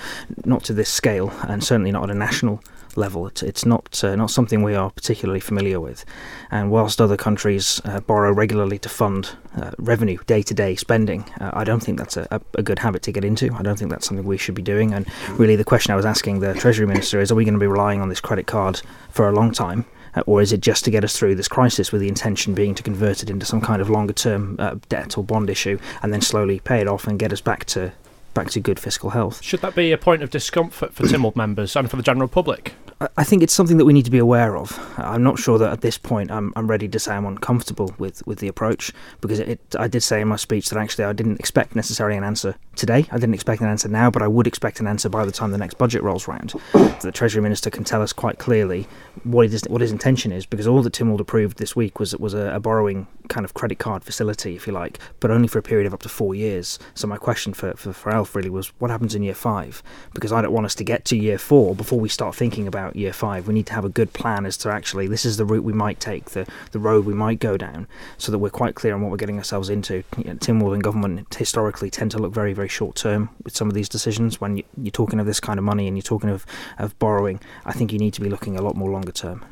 not 0.45 0.64
to 0.64 0.73
this 0.73 0.88
scale, 0.88 1.33
and 1.43 1.62
certainly 1.62 1.93
not 1.93 2.05
at 2.05 2.11
a 2.11 2.19
national 2.19 2.62
level. 2.99 3.26
It's, 3.26 3.43
it's 3.43 3.64
not 3.64 4.02
uh, 4.05 4.17
not 4.17 4.31
something 4.31 4.62
we 4.62 4.75
are 4.75 4.90
particularly 4.90 5.40
familiar 5.40 5.81
with. 5.81 6.05
And 6.50 6.71
whilst 6.71 7.00
other 7.00 7.17
countries 7.17 7.81
uh, 7.85 8.00
borrow 8.00 8.33
regularly 8.33 8.78
to 8.81 8.88
fund 8.88 9.31
uh, 9.57 9.71
revenue, 9.78 10.19
day 10.26 10.43
to 10.43 10.55
day 10.55 10.75
spending, 10.75 11.25
uh, 11.40 11.50
I 11.55 11.64
don't 11.64 11.81
think 11.81 11.99
that's 11.99 12.17
a, 12.17 12.40
a, 12.55 12.62
good 12.62 12.81
habit 12.81 13.02
to 13.02 13.12
get 13.12 13.25
into. 13.25 13.55
I 13.55 13.62
don't 13.62 13.78
think 13.78 13.90
that's 13.90 14.07
something 14.07 14.26
we 14.26 14.37
should 14.37 14.55
be 14.55 14.62
doing. 14.62 14.93
And 14.93 15.07
really, 15.31 15.57
the 15.57 15.64
question 15.64 15.93
I 15.93 15.97
was 15.97 16.05
asking 16.05 16.40
the 16.40 16.55
Treasury 16.55 16.87
Minister 16.87 17.21
is: 17.21 17.31
Are 17.31 17.35
we 17.35 17.45
going 17.45 17.55
to 17.55 17.61
be 17.61 17.67
relying 17.67 18.00
on 18.00 18.09
this 18.09 18.21
credit 18.21 18.47
card 18.47 18.83
for 19.11 19.28
a 19.28 19.33
long 19.33 19.52
time? 19.52 19.87
Uh, 20.15 20.23
or 20.27 20.41
is 20.43 20.53
it 20.53 20.61
just 20.61 20.85
to 20.85 20.91
get 20.91 21.05
us 21.05 21.17
through 21.17 21.35
this 21.35 21.49
crisis 21.49 21.93
with 21.93 22.00
the 22.00 22.09
intention 22.09 22.55
being 22.55 22.75
to 22.75 22.83
convert 22.83 23.23
it 23.23 23.31
into 23.31 23.47
some 23.47 23.61
kind 23.61 23.81
of 23.83 23.91
longer 23.91 24.12
term 24.12 24.57
uh, 24.59 24.77
debt 24.88 25.17
or 25.19 25.25
bond 25.25 25.50
issue 25.50 25.79
and 26.03 26.12
then 26.12 26.21
slowly 26.21 26.61
pay 26.61 26.81
it 26.81 26.88
off 26.88 27.07
and 27.07 27.19
get 27.19 27.33
us 27.33 27.41
back 27.41 27.65
to 27.65 27.93
back 28.35 28.50
to 28.50 28.61
good 28.61 28.79
fiscal 28.79 29.11
health. 29.11 29.43
Should 29.43 29.61
that 29.62 29.75
be 29.75 29.91
a 29.91 29.99
point 29.99 30.23
of 30.23 30.31
discomfort 30.31 30.95
for 30.95 31.03
Tynwald 31.05 31.35
members 31.45 31.75
and 31.75 31.91
for 31.91 31.97
the 31.97 32.03
general 32.03 32.29
public? 32.29 32.75
I 33.17 33.23
think 33.23 33.45
it's 33.45 33.55
something 33.55 33.77
that 33.77 33.85
we 33.85 33.93
need 33.93 34.07
to 34.07 34.11
be 34.11 34.19
aware 34.19 34.57
of. 34.57 34.77
I'm 34.99 35.23
not 35.23 35.38
sure 35.38 35.57
that 35.59 35.73
at 35.73 35.83
this 35.83 35.97
point 35.97 36.33
I'm, 36.33 36.53
I'm 36.57 36.67
ready 36.67 36.88
to 36.88 36.99
say 36.99 37.15
I'm 37.15 37.27
uncomfortable 37.27 37.95
with, 37.97 38.27
with 38.27 38.41
the 38.41 38.49
approach 38.49 38.93
because 39.21 39.38
it, 39.38 39.61
I 39.79 39.87
did 39.87 40.03
say 40.03 40.21
in 40.21 40.27
my 40.27 40.35
speech 40.35 40.69
that 40.71 40.79
actually 40.79 41.05
I 41.05 41.12
didn't 41.12 41.38
expect 41.38 41.77
necessarily 41.77 42.17
an 42.17 42.25
answer 42.25 42.57
today. 42.75 43.07
I 43.12 43.19
didn't 43.19 43.35
expect 43.35 43.61
an 43.61 43.69
answer 43.69 43.88
now, 43.88 44.11
but 44.11 44.23
I 44.23 44.27
would 44.27 44.49
expect 44.49 44.81
an 44.81 44.88
answer 44.88 45.09
by 45.09 45.25
the 45.25 45.31
time 45.31 45.53
the 45.53 45.59
next 45.59 45.79
budget 45.79 46.03
rolls 46.03 46.27
round. 46.27 46.55
the 46.73 47.12
Treasury 47.12 47.41
Minister 47.41 47.71
can 47.71 47.85
tell 47.85 48.03
us 48.03 48.12
quite 48.12 48.38
clearly 48.41 48.88
what 49.25 49.51
his, 49.51 49.63
what 49.69 49.81
his 49.81 49.93
intention 49.93 50.33
is 50.33 50.47
because 50.47 50.67
all 50.67 50.83
that 50.83 50.93
Tynwald 50.93 51.21
approved 51.21 51.59
this 51.59 51.75
week 51.77 51.99
was 51.99 52.17
was 52.17 52.35
a, 52.35 52.55
a 52.55 52.61
borrowing 52.61 53.07
kind 53.29 53.45
of 53.45 53.55
credit 53.55 53.79
card 53.79 54.05
facility, 54.05 54.57
if 54.57 54.67
you 54.67 54.73
like, 54.73 54.99
but 55.21 55.31
only 55.31 55.49
for 55.49 55.59
a 55.59 55.63
period 55.63 55.87
of 55.87 55.95
up 55.95 56.03
to 56.03 56.09
four 56.09 56.35
years. 56.35 56.79
So 56.95 57.07
my 57.07 57.17
question 57.17 57.53
for, 57.53 57.75
for, 57.75 57.93
for 57.93 58.11
Alf 58.11 58.35
really 58.35 58.51
was 58.51 58.69
what 58.79 58.91
happens 58.91 59.15
in 59.15 59.23
year 59.23 59.35
five? 59.35 59.83
Because 60.15 60.33
I 60.33 60.43
don't 60.43 60.53
want 60.53 60.67
us 60.67 60.75
to 60.77 60.85
get 60.85 61.05
to 61.07 61.17
year 61.17 61.39
four 61.39 61.75
before 61.75 62.01
we 62.01 62.09
start 62.09 62.35
thinking 62.35 62.67
about 62.67 62.97
year 62.97 63.13
five. 63.13 63.47
We 63.47 63.55
need 63.55 63.67
to 63.67 63.75
have 63.75 63.85
a 63.85 63.91
good 63.91 64.13
plan 64.13 64.47
as 64.47 64.57
to 64.59 64.71
actually 64.71 65.07
this 65.07 65.25
is 65.25 65.37
the 65.37 65.45
route 65.45 65.65
we 65.65 65.73
might 65.73 66.01
take, 66.01 66.31
the, 66.31 66.47
the 66.73 66.79
road 66.79 67.05
we 67.05 67.15
might 67.15 67.39
go 67.39 67.57
down, 67.57 67.87
so 68.17 68.33
that 68.33 68.39
we're 68.39 68.51
quite 68.51 68.75
clear 68.75 68.95
on 68.95 69.03
what 69.03 69.11
we're 69.11 69.17
getting 69.17 69.39
ourselves 69.39 69.69
into. 69.69 70.03
You 70.17 70.25
know, 70.25 70.35
Tynwald 70.35 70.75
and 70.75 70.83
government 70.83 71.35
historically 71.35 71.91
tend 71.91 72.11
to 72.13 72.19
look 72.19 72.33
very, 72.33 72.53
very 72.53 72.69
short 72.69 72.97
term 72.97 73.31
with 73.45 73.57
some 73.57 73.69
of 73.69 73.75
these 73.75 73.89
decisions. 73.89 74.41
When 74.41 74.59
you, 74.59 74.65
you're 74.77 74.91
talking 74.91 75.21
of 75.21 75.27
this 75.27 75.41
kind 75.41 75.59
of 75.59 75.65
money 75.65 75.87
and 75.87 75.97
you're 75.97 76.03
talking 76.03 76.31
of, 76.31 76.47
of 76.79 76.99
borrowing, 76.99 77.41
I 77.65 77.73
think 77.73 77.93
you 77.93 77.99
need 77.99 78.15
to 78.15 78.21
be 78.21 78.29
looking 78.29 78.57
a 78.57 78.63
lot 78.63 78.77
more 78.77 78.91
longer 79.09 79.12
term. 79.12 79.45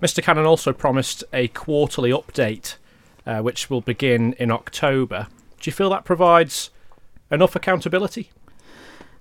Mr. 0.00 0.22
Cannon 0.22 0.46
also 0.46 0.72
promised 0.72 1.22
a 1.32 1.48
quarterly 1.48 2.10
update 2.10 2.76
uh, 3.26 3.40
which 3.40 3.70
will 3.70 3.80
begin 3.80 4.32
in 4.34 4.50
October. 4.50 5.28
Do 5.60 5.68
you 5.68 5.72
feel 5.72 5.90
that 5.90 6.04
provides 6.04 6.70
enough 7.30 7.54
accountability? 7.54 8.30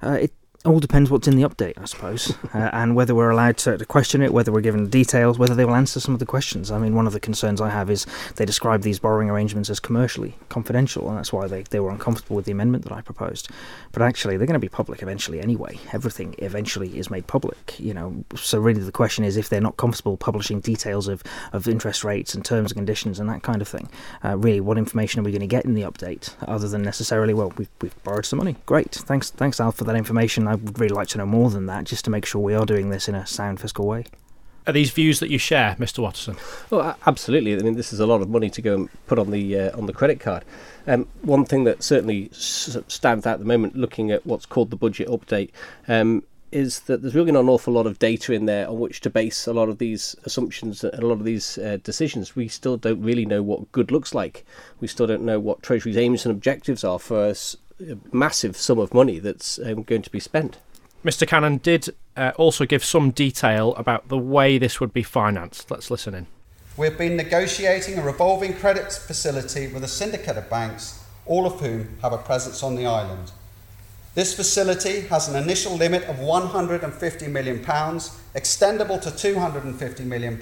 Uh, 0.01 0.17
it 0.23 0.33
all 0.65 0.79
depends 0.79 1.09
what's 1.09 1.27
in 1.27 1.35
the 1.35 1.47
update, 1.47 1.73
I 1.77 1.85
suppose, 1.85 2.33
uh, 2.53 2.69
and 2.73 2.95
whether 2.95 3.15
we're 3.15 3.29
allowed 3.29 3.57
to, 3.59 3.77
to, 3.77 3.85
question 3.85 4.21
it, 4.21 4.33
whether 4.33 4.51
we're 4.51 4.61
given 4.61 4.89
details, 4.89 5.39
whether 5.39 5.55
they 5.55 5.65
will 5.65 5.75
answer 5.75 5.99
some 5.99 6.13
of 6.13 6.19
the 6.19 6.25
questions. 6.25 6.71
I 6.71 6.77
mean, 6.77 6.95
one 6.95 7.07
of 7.07 7.13
the 7.13 7.19
concerns 7.19 7.59
I 7.59 7.69
have 7.69 7.89
is 7.89 8.05
they 8.35 8.45
describe 8.45 8.81
these 8.81 8.99
borrowing 8.99 9.29
arrangements 9.29 9.69
as 9.69 9.79
commercially 9.79 10.35
confidential, 10.49 11.09
and 11.09 11.17
that's 11.17 11.33
why 11.33 11.47
they, 11.47 11.63
they 11.63 11.79
were 11.79 11.89
uncomfortable 11.89 12.35
with 12.35 12.45
the 12.45 12.51
amendment 12.51 12.83
that 12.83 12.93
I 12.93 13.01
proposed. 13.01 13.49
But 13.91 14.01
actually, 14.01 14.37
they're 14.37 14.47
going 14.47 14.53
to 14.53 14.59
be 14.59 14.69
public 14.69 15.01
eventually 15.01 15.41
anyway. 15.41 15.79
Everything 15.93 16.35
eventually 16.39 16.97
is 16.97 17.09
made 17.09 17.27
public, 17.27 17.79
you 17.79 17.93
know. 17.93 18.23
So 18.35 18.59
really, 18.59 18.81
the 18.81 18.91
question 18.91 19.23
is 19.23 19.37
if 19.37 19.49
they're 19.49 19.61
not 19.61 19.77
comfortable 19.77 20.17
publishing 20.17 20.59
details 20.59 21.07
of, 21.07 21.23
of 21.53 21.67
interest 21.67 22.03
rates 22.03 22.35
and 22.35 22.45
terms 22.45 22.71
and 22.71 22.77
conditions 22.77 23.19
and 23.19 23.29
that 23.29 23.41
kind 23.41 23.61
of 23.61 23.67
thing. 23.67 23.89
Uh, 24.23 24.37
really, 24.37 24.61
what 24.61 24.77
information 24.77 25.19
are 25.19 25.23
we 25.23 25.31
going 25.31 25.41
to 25.41 25.47
get 25.47 25.65
in 25.65 25.73
the 25.73 25.81
update 25.81 26.35
other 26.47 26.67
than 26.67 26.83
necessarily, 26.83 27.33
well, 27.33 27.51
we've, 27.57 27.69
we've 27.81 28.03
borrowed 28.03 28.25
some 28.25 28.37
money. 28.37 28.55
Great, 28.65 28.91
thanks, 28.91 29.31
thanks, 29.31 29.59
Al, 29.59 29.71
for 29.71 29.85
that 29.85 29.95
information. 29.95 30.47
I 30.51 30.55
would 30.55 30.79
really 30.79 30.93
like 30.93 31.07
to 31.09 31.17
know 31.17 31.25
more 31.25 31.49
than 31.49 31.65
that, 31.67 31.85
just 31.85 32.03
to 32.05 32.11
make 32.11 32.25
sure 32.25 32.41
we 32.41 32.53
are 32.53 32.65
doing 32.65 32.89
this 32.89 33.07
in 33.07 33.15
a 33.15 33.25
sound 33.25 33.61
fiscal 33.61 33.87
way. 33.87 34.05
Are 34.67 34.73
these 34.73 34.91
views 34.91 35.19
that 35.21 35.29
you 35.29 35.37
share, 35.37 35.75
Mr. 35.79 35.99
Watterson? 35.99 36.35
Well, 36.69 36.95
absolutely. 37.07 37.55
I 37.55 37.59
mean, 37.59 37.75
this 37.75 37.93
is 37.93 37.99
a 37.99 38.05
lot 38.05 38.21
of 38.21 38.29
money 38.29 38.49
to 38.49 38.61
go 38.61 38.75
and 38.75 38.89
put 39.07 39.17
on 39.17 39.31
the 39.31 39.57
uh, 39.57 39.77
on 39.77 39.85
the 39.85 39.93
credit 39.93 40.19
card. 40.19 40.43
Um, 40.85 41.07
one 41.21 41.45
thing 41.45 41.63
that 41.63 41.81
certainly 41.81 42.29
s- 42.31 42.77
stands 42.87 43.25
out 43.25 43.35
at 43.35 43.39
the 43.39 43.45
moment, 43.45 43.75
looking 43.75 44.11
at 44.11 44.25
what's 44.25 44.45
called 44.45 44.69
the 44.69 44.75
budget 44.75 45.07
update, 45.07 45.51
um, 45.87 46.23
is 46.51 46.81
that 46.81 47.01
there's 47.01 47.15
really 47.15 47.31
not 47.31 47.43
an 47.45 47.49
awful 47.49 47.73
lot 47.73 47.87
of 47.87 47.97
data 47.97 48.33
in 48.33 48.45
there 48.45 48.67
on 48.67 48.77
which 48.77 48.99
to 49.01 49.09
base 49.09 49.47
a 49.47 49.53
lot 49.53 49.69
of 49.69 49.77
these 49.77 50.15
assumptions 50.25 50.83
and 50.83 51.01
a 51.01 51.07
lot 51.07 51.13
of 51.13 51.23
these 51.23 51.57
uh, 51.57 51.77
decisions. 51.81 52.35
We 52.35 52.47
still 52.47 52.77
don't 52.77 53.01
really 53.01 53.25
know 53.25 53.41
what 53.41 53.71
good 53.71 53.89
looks 53.89 54.13
like. 54.13 54.45
We 54.81 54.87
still 54.87 55.07
don't 55.07 55.23
know 55.23 55.39
what 55.39 55.63
Treasury's 55.63 55.97
aims 55.97 56.25
and 56.25 56.35
objectives 56.35 56.83
are 56.83 56.99
for 56.99 57.33
a 57.89 57.97
massive 58.11 58.55
sum 58.57 58.79
of 58.79 58.93
money 58.93 59.19
that's 59.19 59.59
um, 59.59 59.83
going 59.83 60.01
to 60.01 60.09
be 60.09 60.19
spent. 60.19 60.57
Mr. 61.03 61.27
Cannon 61.27 61.57
did 61.57 61.89
uh, 62.15 62.31
also 62.37 62.65
give 62.65 62.83
some 62.83 63.11
detail 63.11 63.73
about 63.75 64.09
the 64.09 64.17
way 64.17 64.57
this 64.57 64.79
would 64.79 64.93
be 64.93 65.03
financed. 65.03 65.71
Let's 65.71 65.89
listen 65.89 66.13
in. 66.13 66.27
We've 66.77 66.97
been 66.97 67.17
negotiating 67.17 67.97
a 67.97 68.03
revolving 68.03 68.53
credit 68.53 68.93
facility 68.93 69.67
with 69.67 69.83
a 69.83 69.87
syndicate 69.87 70.37
of 70.37 70.49
banks, 70.49 71.03
all 71.25 71.45
of 71.45 71.59
whom 71.59 71.97
have 72.01 72.13
a 72.13 72.17
presence 72.17 72.63
on 72.63 72.75
the 72.75 72.85
island. 72.85 73.31
This 74.13 74.35
facility 74.35 75.01
has 75.01 75.27
an 75.27 75.41
initial 75.41 75.75
limit 75.75 76.03
of 76.03 76.17
£150 76.17 77.29
million, 77.29 77.59
extendable 77.59 79.01
to 79.01 79.09
£250 79.09 79.99
million, 80.05 80.41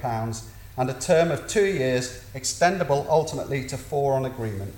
and 0.77 0.89
a 0.89 0.93
term 0.99 1.31
of 1.31 1.47
two 1.47 1.65
years, 1.65 2.23
extendable 2.33 3.05
ultimately 3.07 3.65
to 3.67 3.77
four 3.77 4.13
on 4.13 4.25
agreement. 4.25 4.73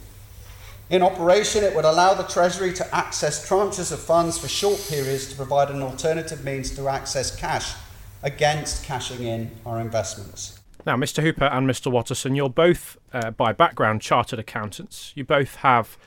In 0.91 1.03
operation, 1.03 1.63
it 1.63 1.73
would 1.73 1.85
allow 1.85 2.13
the 2.13 2.23
Treasury 2.23 2.73
to 2.73 2.93
access 2.95 3.47
tranches 3.47 3.93
of 3.93 3.99
funds 4.01 4.37
for 4.37 4.49
short 4.49 4.85
periods 4.89 5.25
to 5.29 5.37
provide 5.37 5.69
an 5.69 5.81
alternative 5.81 6.43
means 6.43 6.69
to 6.75 6.89
access 6.89 7.33
cash 7.33 7.75
against 8.23 8.83
cashing 8.83 9.23
in 9.25 9.51
our 9.65 9.79
investments. 9.79 10.59
Now, 10.85 10.97
Mr. 10.97 11.23
Hooper 11.23 11.45
and 11.45 11.65
Mr. 11.65 11.89
Watterson, 11.89 12.35
you're 12.35 12.49
both, 12.49 12.97
uh, 13.13 13.31
by 13.31 13.53
background, 13.53 14.01
chartered 14.01 14.37
accountants. 14.37 15.13
You 15.15 15.23
both 15.23 15.55
have 15.57 15.97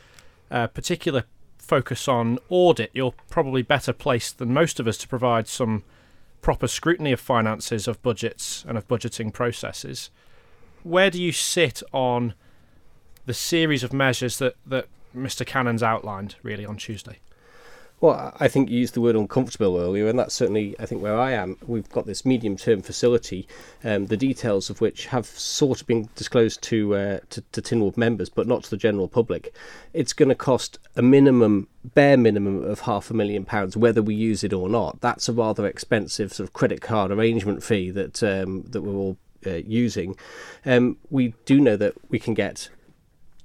a 0.50 0.68
particular 0.68 1.24
focus 1.56 2.06
on 2.06 2.38
audit. 2.50 2.90
You're 2.92 3.14
probably 3.30 3.62
better 3.62 3.94
placed 3.94 4.36
than 4.36 4.52
most 4.52 4.78
of 4.78 4.86
us 4.86 4.98
to 4.98 5.08
provide 5.08 5.48
some 5.48 5.82
proper 6.42 6.68
scrutiny 6.68 7.12
of 7.12 7.20
finances, 7.20 7.88
of 7.88 8.02
budgets, 8.02 8.66
and 8.68 8.76
of 8.76 8.86
budgeting 8.86 9.32
processes. 9.32 10.10
Where 10.82 11.10
do 11.10 11.22
you 11.22 11.32
sit 11.32 11.82
on 11.90 12.34
the 13.26 13.34
series 13.34 13.82
of 13.82 13.92
measures 13.92 14.38
that, 14.38 14.56
that 14.66 14.86
Mr. 15.16 15.46
Cannon's 15.46 15.82
outlined 15.82 16.36
really 16.42 16.66
on 16.66 16.76
Tuesday? 16.76 17.18
Well, 18.00 18.34
I 18.38 18.48
think 18.48 18.68
you 18.68 18.80
used 18.80 18.92
the 18.92 19.00
word 19.00 19.16
uncomfortable 19.16 19.78
earlier, 19.78 20.08
and 20.08 20.18
that's 20.18 20.34
certainly, 20.34 20.76
I 20.78 20.84
think, 20.84 21.00
where 21.00 21.18
I 21.18 21.30
am. 21.30 21.56
We've 21.66 21.88
got 21.88 22.04
this 22.04 22.26
medium 22.26 22.54
term 22.56 22.82
facility, 22.82 23.48
um, 23.82 24.08
the 24.08 24.16
details 24.16 24.68
of 24.68 24.82
which 24.82 25.06
have 25.06 25.24
sort 25.24 25.80
of 25.80 25.86
been 25.86 26.10
disclosed 26.14 26.60
to, 26.64 26.94
uh, 26.94 27.20
to, 27.30 27.40
to 27.52 27.62
Tynwald 27.62 27.96
members, 27.96 28.28
but 28.28 28.46
not 28.46 28.64
to 28.64 28.70
the 28.70 28.76
general 28.76 29.08
public. 29.08 29.54
It's 29.94 30.12
going 30.12 30.28
to 30.28 30.34
cost 30.34 30.78
a 30.96 31.02
minimum, 31.02 31.68
bare 31.94 32.18
minimum 32.18 32.62
of 32.62 32.80
half 32.80 33.10
a 33.10 33.14
million 33.14 33.46
pounds, 33.46 33.74
whether 33.74 34.02
we 34.02 34.14
use 34.14 34.44
it 34.44 34.52
or 34.52 34.68
not. 34.68 35.00
That's 35.00 35.28
a 35.28 35.32
rather 35.32 35.66
expensive 35.66 36.34
sort 36.34 36.48
of 36.48 36.52
credit 36.52 36.82
card 36.82 37.10
arrangement 37.10 37.62
fee 37.62 37.90
that, 37.92 38.22
um, 38.22 38.64
that 38.64 38.82
we're 38.82 38.96
all 38.96 39.16
uh, 39.46 39.62
using. 39.64 40.16
Um, 40.66 40.98
we 41.08 41.32
do 41.46 41.58
know 41.58 41.76
that 41.76 41.94
we 42.10 42.18
can 42.18 42.34
get 42.34 42.68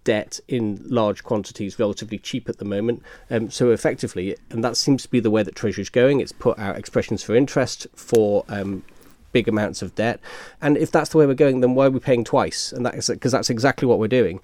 debt 0.03 0.39
in 0.47 0.81
large 0.87 1.23
quantities 1.23 1.79
relatively 1.79 2.17
cheap 2.17 2.49
at 2.49 2.57
the 2.57 2.65
moment. 2.65 3.03
Um, 3.29 3.49
so 3.49 3.71
effectively, 3.71 4.35
and 4.49 4.63
that 4.63 4.77
seems 4.77 5.03
to 5.03 5.09
be 5.09 5.19
the 5.19 5.31
way 5.31 5.43
that 5.43 5.55
Treasury 5.55 5.81
is 5.81 5.89
going. 5.89 6.19
It's 6.19 6.31
put 6.31 6.57
out 6.57 6.77
expressions 6.77 7.23
for 7.23 7.35
interest 7.35 7.87
for 7.95 8.45
um, 8.49 8.83
big 9.31 9.47
amounts 9.47 9.81
of 9.81 9.95
debt, 9.95 10.19
and 10.61 10.77
if 10.77 10.91
that's 10.91 11.09
the 11.09 11.17
way 11.17 11.25
we're 11.25 11.33
going, 11.33 11.61
then 11.61 11.75
why 11.75 11.87
are 11.87 11.91
we 11.91 11.99
paying 11.99 12.23
twice? 12.23 12.71
And 12.71 12.85
that 12.85 12.95
is 12.95 13.07
because 13.07 13.31
that's 13.31 13.49
exactly 13.49 13.87
what 13.87 13.99
we're 13.99 14.07
doing. 14.07 14.39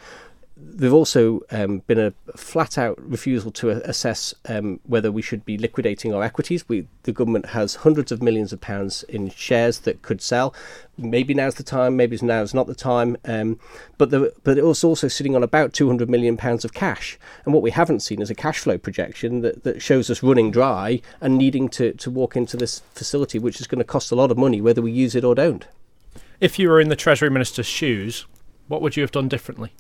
There've 0.58 0.94
also 0.94 1.42
um, 1.52 1.80
been 1.80 2.00
a 2.00 2.14
flat 2.38 2.78
out 2.78 2.98
refusal 3.02 3.52
to 3.52 3.70
assess 3.70 4.34
um, 4.48 4.80
whether 4.84 5.12
we 5.12 5.22
should 5.22 5.44
be 5.44 5.58
liquidating 5.58 6.14
our 6.14 6.24
equities. 6.24 6.68
We, 6.70 6.88
the 7.04 7.12
government 7.12 7.48
has 7.48 7.76
hundreds 7.76 8.12
of 8.12 8.22
millions 8.22 8.54
of 8.54 8.62
pounds 8.62 9.04
in 9.04 9.30
shares 9.32 9.80
that 9.80 10.02
could 10.02 10.22
sell. 10.22 10.56
Maybe 10.98 11.34
now's 11.34 11.56
the 11.56 11.64
time, 11.64 11.98
maybe 11.98 12.18
now's 12.22 12.54
not 12.54 12.68
the 12.68 12.76
time. 12.76 13.18
Um, 13.26 13.60
but 13.98 14.12
the, 14.12 14.34
but 14.46 14.58
it 14.58 14.64
was 14.64 14.84
also 14.84 15.10
sitting 15.10 15.36
on 15.36 15.44
about 15.44 15.74
200 15.74 16.10
million 16.10 16.38
pounds 16.38 16.64
of 16.64 16.74
cash. 16.74 17.20
And 17.44 17.54
what 17.54 17.64
we 17.64 17.72
haven't 17.72 18.00
seen 18.00 18.22
is 18.22 18.30
a 18.30 18.36
cash 18.36 18.60
flow 18.60 18.78
projection 18.78 19.42
that, 19.42 19.64
that 19.64 19.82
shows 19.82 20.10
us 20.10 20.24
running 20.24 20.52
dry 20.52 21.02
and 21.20 21.38
needing 21.38 21.68
to, 21.70 21.92
to 21.94 22.10
walk 22.10 22.38
into 22.38 22.56
this 22.56 22.80
facility, 22.94 23.40
which 23.40 23.60
is 23.60 23.68
going 23.68 23.80
to 23.80 23.86
cost 23.86 24.12
a 24.12 24.16
lot 24.16 24.32
of 24.32 24.38
money 24.38 24.62
whether 24.62 24.82
we 24.82 24.92
use 24.92 25.16
it 25.16 25.26
or 25.26 25.36
don't. 25.36 25.68
If 26.40 26.60
you 26.60 26.70
were 26.70 26.80
in 26.80 26.90
the 26.90 26.96
Treasury 26.96 27.30
Minister's 27.30 27.66
shoes, 27.66 28.26
what 28.68 28.82
would 28.82 28.98
you 28.98 29.04
have 29.04 29.12
done 29.12 29.28
differently? 29.28 29.72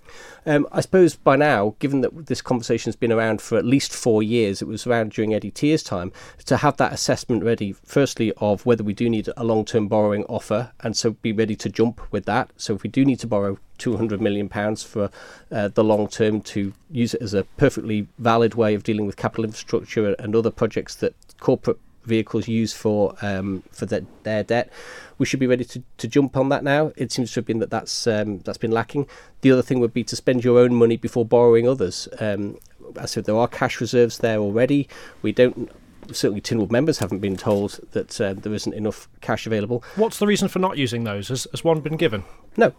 Um, 0.45 0.67
I 0.71 0.81
suppose 0.81 1.15
by 1.15 1.35
now, 1.35 1.75
given 1.79 2.01
that 2.01 2.27
this 2.27 2.41
conversation 2.41 2.89
has 2.89 2.95
been 2.95 3.11
around 3.11 3.41
for 3.41 3.57
at 3.57 3.65
least 3.65 3.93
four 3.93 4.21
years, 4.21 4.61
it 4.61 4.67
was 4.67 4.85
around 4.85 5.11
during 5.11 5.33
Eddie 5.33 5.51
Teare's 5.51 5.83
time, 5.83 6.11
to 6.45 6.57
have 6.57 6.77
that 6.77 6.93
assessment 6.93 7.43
ready, 7.43 7.73
firstly, 7.83 8.31
of 8.37 8.65
whether 8.65 8.83
we 8.83 8.93
do 8.93 9.09
need 9.09 9.29
a 9.35 9.43
long 9.43 9.65
term 9.65 9.87
borrowing 9.87 10.23
offer, 10.25 10.71
and 10.81 10.95
so 10.95 11.11
be 11.11 11.31
ready 11.31 11.55
to 11.55 11.69
jump 11.69 12.01
with 12.11 12.25
that. 12.25 12.51
So 12.57 12.75
if 12.75 12.83
we 12.83 12.89
do 12.89 13.03
need 13.03 13.19
to 13.19 13.27
borrow 13.27 13.57
£200 13.79 14.19
million 14.19 14.47
for 14.75 15.09
uh, 15.51 15.67
the 15.69 15.83
long 15.83 16.07
term 16.07 16.41
to 16.41 16.73
use 16.89 17.13
it 17.13 17.21
as 17.21 17.33
a 17.33 17.43
perfectly 17.57 18.07
valid 18.19 18.55
way 18.55 18.73
of 18.73 18.83
dealing 18.83 19.05
with 19.05 19.17
capital 19.17 19.43
infrastructure 19.43 20.13
and 20.13 20.35
other 20.35 20.51
projects 20.51 20.95
that 20.95 21.13
corporate 21.39 21.79
vehicles 22.05 22.47
use 22.47 22.73
for 22.73 23.15
um, 23.21 23.63
for 23.71 23.85
the, 23.85 24.05
their 24.23 24.43
debt. 24.43 24.71
We 25.17 25.25
should 25.25 25.39
be 25.39 25.47
ready 25.47 25.63
to, 25.65 25.81
to 25.97 26.07
jump 26.07 26.35
on 26.35 26.49
that 26.49 26.63
now. 26.63 26.91
It 26.97 27.11
seems 27.11 27.31
to 27.33 27.39
have 27.39 27.45
been 27.45 27.59
that 27.59 27.69
that's 27.69 28.07
um, 28.07 28.39
that's 28.39 28.57
been 28.57 28.71
lacking. 28.71 29.07
The 29.41 29.51
other 29.51 29.61
thing 29.61 29.79
would 29.79 29.93
be 29.93 30.03
to 30.03 30.15
spend 30.15 30.43
your 30.43 30.59
own 30.59 30.75
money 30.75 30.97
before 30.97 31.25
borrowing 31.25 31.67
others. 31.67 32.07
Um, 32.19 32.57
I 32.99 33.05
said 33.05 33.25
there 33.25 33.37
are 33.37 33.47
cash 33.47 33.81
reserves 33.81 34.19
there 34.19 34.37
already. 34.37 34.87
We 35.21 35.31
don't 35.31 35.71
certainly 36.11 36.41
Tynwald 36.41 36.71
members 36.71 36.99
haven't 36.99 37.19
been 37.19 37.37
told 37.37 37.79
that 37.91 38.19
uh, 38.21 38.33
there 38.33 38.53
isn't 38.53 38.73
enough 38.73 39.07
cash 39.21 39.47
available. 39.47 39.83
What's 39.95 40.19
the 40.19 40.27
reason 40.27 40.47
for 40.47 40.59
not 40.59 40.77
using 40.77 41.03
those? 41.03 41.29
Has, 41.29 41.47
has 41.51 41.63
one 41.63 41.81
been 41.81 41.97
given? 41.97 42.23
No. 42.57 42.73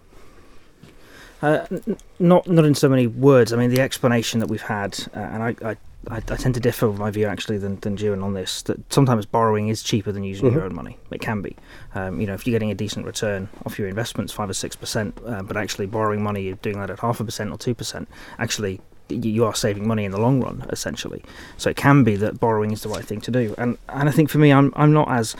Uh, 1.42 1.66
n- 1.70 1.98
not 2.18 2.48
not 2.48 2.64
in 2.64 2.74
so 2.74 2.88
many 2.88 3.06
words. 3.06 3.52
I 3.52 3.56
mean, 3.56 3.70
the 3.70 3.80
explanation 3.80 4.40
that 4.40 4.48
we've 4.48 4.62
had, 4.62 4.98
uh, 5.14 5.18
and 5.18 5.42
I, 5.42 5.56
I 5.62 5.76
I, 6.10 6.16
I, 6.16 6.36
tend 6.36 6.54
to 6.54 6.60
differ 6.60 6.88
with 6.88 6.98
my 6.98 7.10
view 7.10 7.26
actually 7.26 7.58
than 7.58 7.78
than 7.80 7.96
Juan 7.96 8.22
on 8.22 8.34
this. 8.34 8.62
That 8.62 8.92
sometimes 8.92 9.26
borrowing 9.26 9.68
is 9.68 9.82
cheaper 9.82 10.12
than 10.12 10.24
using 10.24 10.46
mm-hmm. 10.46 10.56
your 10.56 10.64
own 10.64 10.74
money. 10.74 10.98
It 11.10 11.20
can 11.20 11.42
be. 11.42 11.56
Um, 11.94 12.20
you 12.20 12.26
know, 12.26 12.34
if 12.34 12.46
you're 12.46 12.52
getting 12.52 12.70
a 12.70 12.74
decent 12.74 13.06
return 13.06 13.48
off 13.64 13.78
your 13.78 13.88
investments, 13.88 14.32
five 14.32 14.50
or 14.50 14.54
six 14.54 14.76
percent, 14.76 15.18
uh, 15.26 15.42
but 15.42 15.56
actually 15.56 15.86
borrowing 15.86 16.22
money, 16.22 16.42
you're 16.42 16.56
doing 16.56 16.78
that 16.80 16.90
at 16.90 17.00
half 17.00 17.20
a 17.20 17.24
percent 17.24 17.50
or 17.50 17.58
two 17.58 17.74
percent. 17.74 18.08
Actually, 18.38 18.80
you 19.08 19.44
are 19.44 19.54
saving 19.54 19.86
money 19.86 20.04
in 20.04 20.12
the 20.12 20.20
long 20.20 20.40
run, 20.40 20.66
essentially. 20.70 21.22
So 21.56 21.70
it 21.70 21.76
can 21.76 22.04
be 22.04 22.16
that 22.16 22.40
borrowing 22.40 22.70
is 22.72 22.82
the 22.82 22.88
right 22.88 23.04
thing 23.04 23.20
to 23.22 23.30
do. 23.30 23.54
And 23.58 23.78
and 23.88 24.08
I 24.08 24.12
think 24.12 24.30
for 24.30 24.38
me, 24.38 24.52
I'm 24.52 24.72
I'm 24.76 24.92
not 24.92 25.10
as 25.10 25.36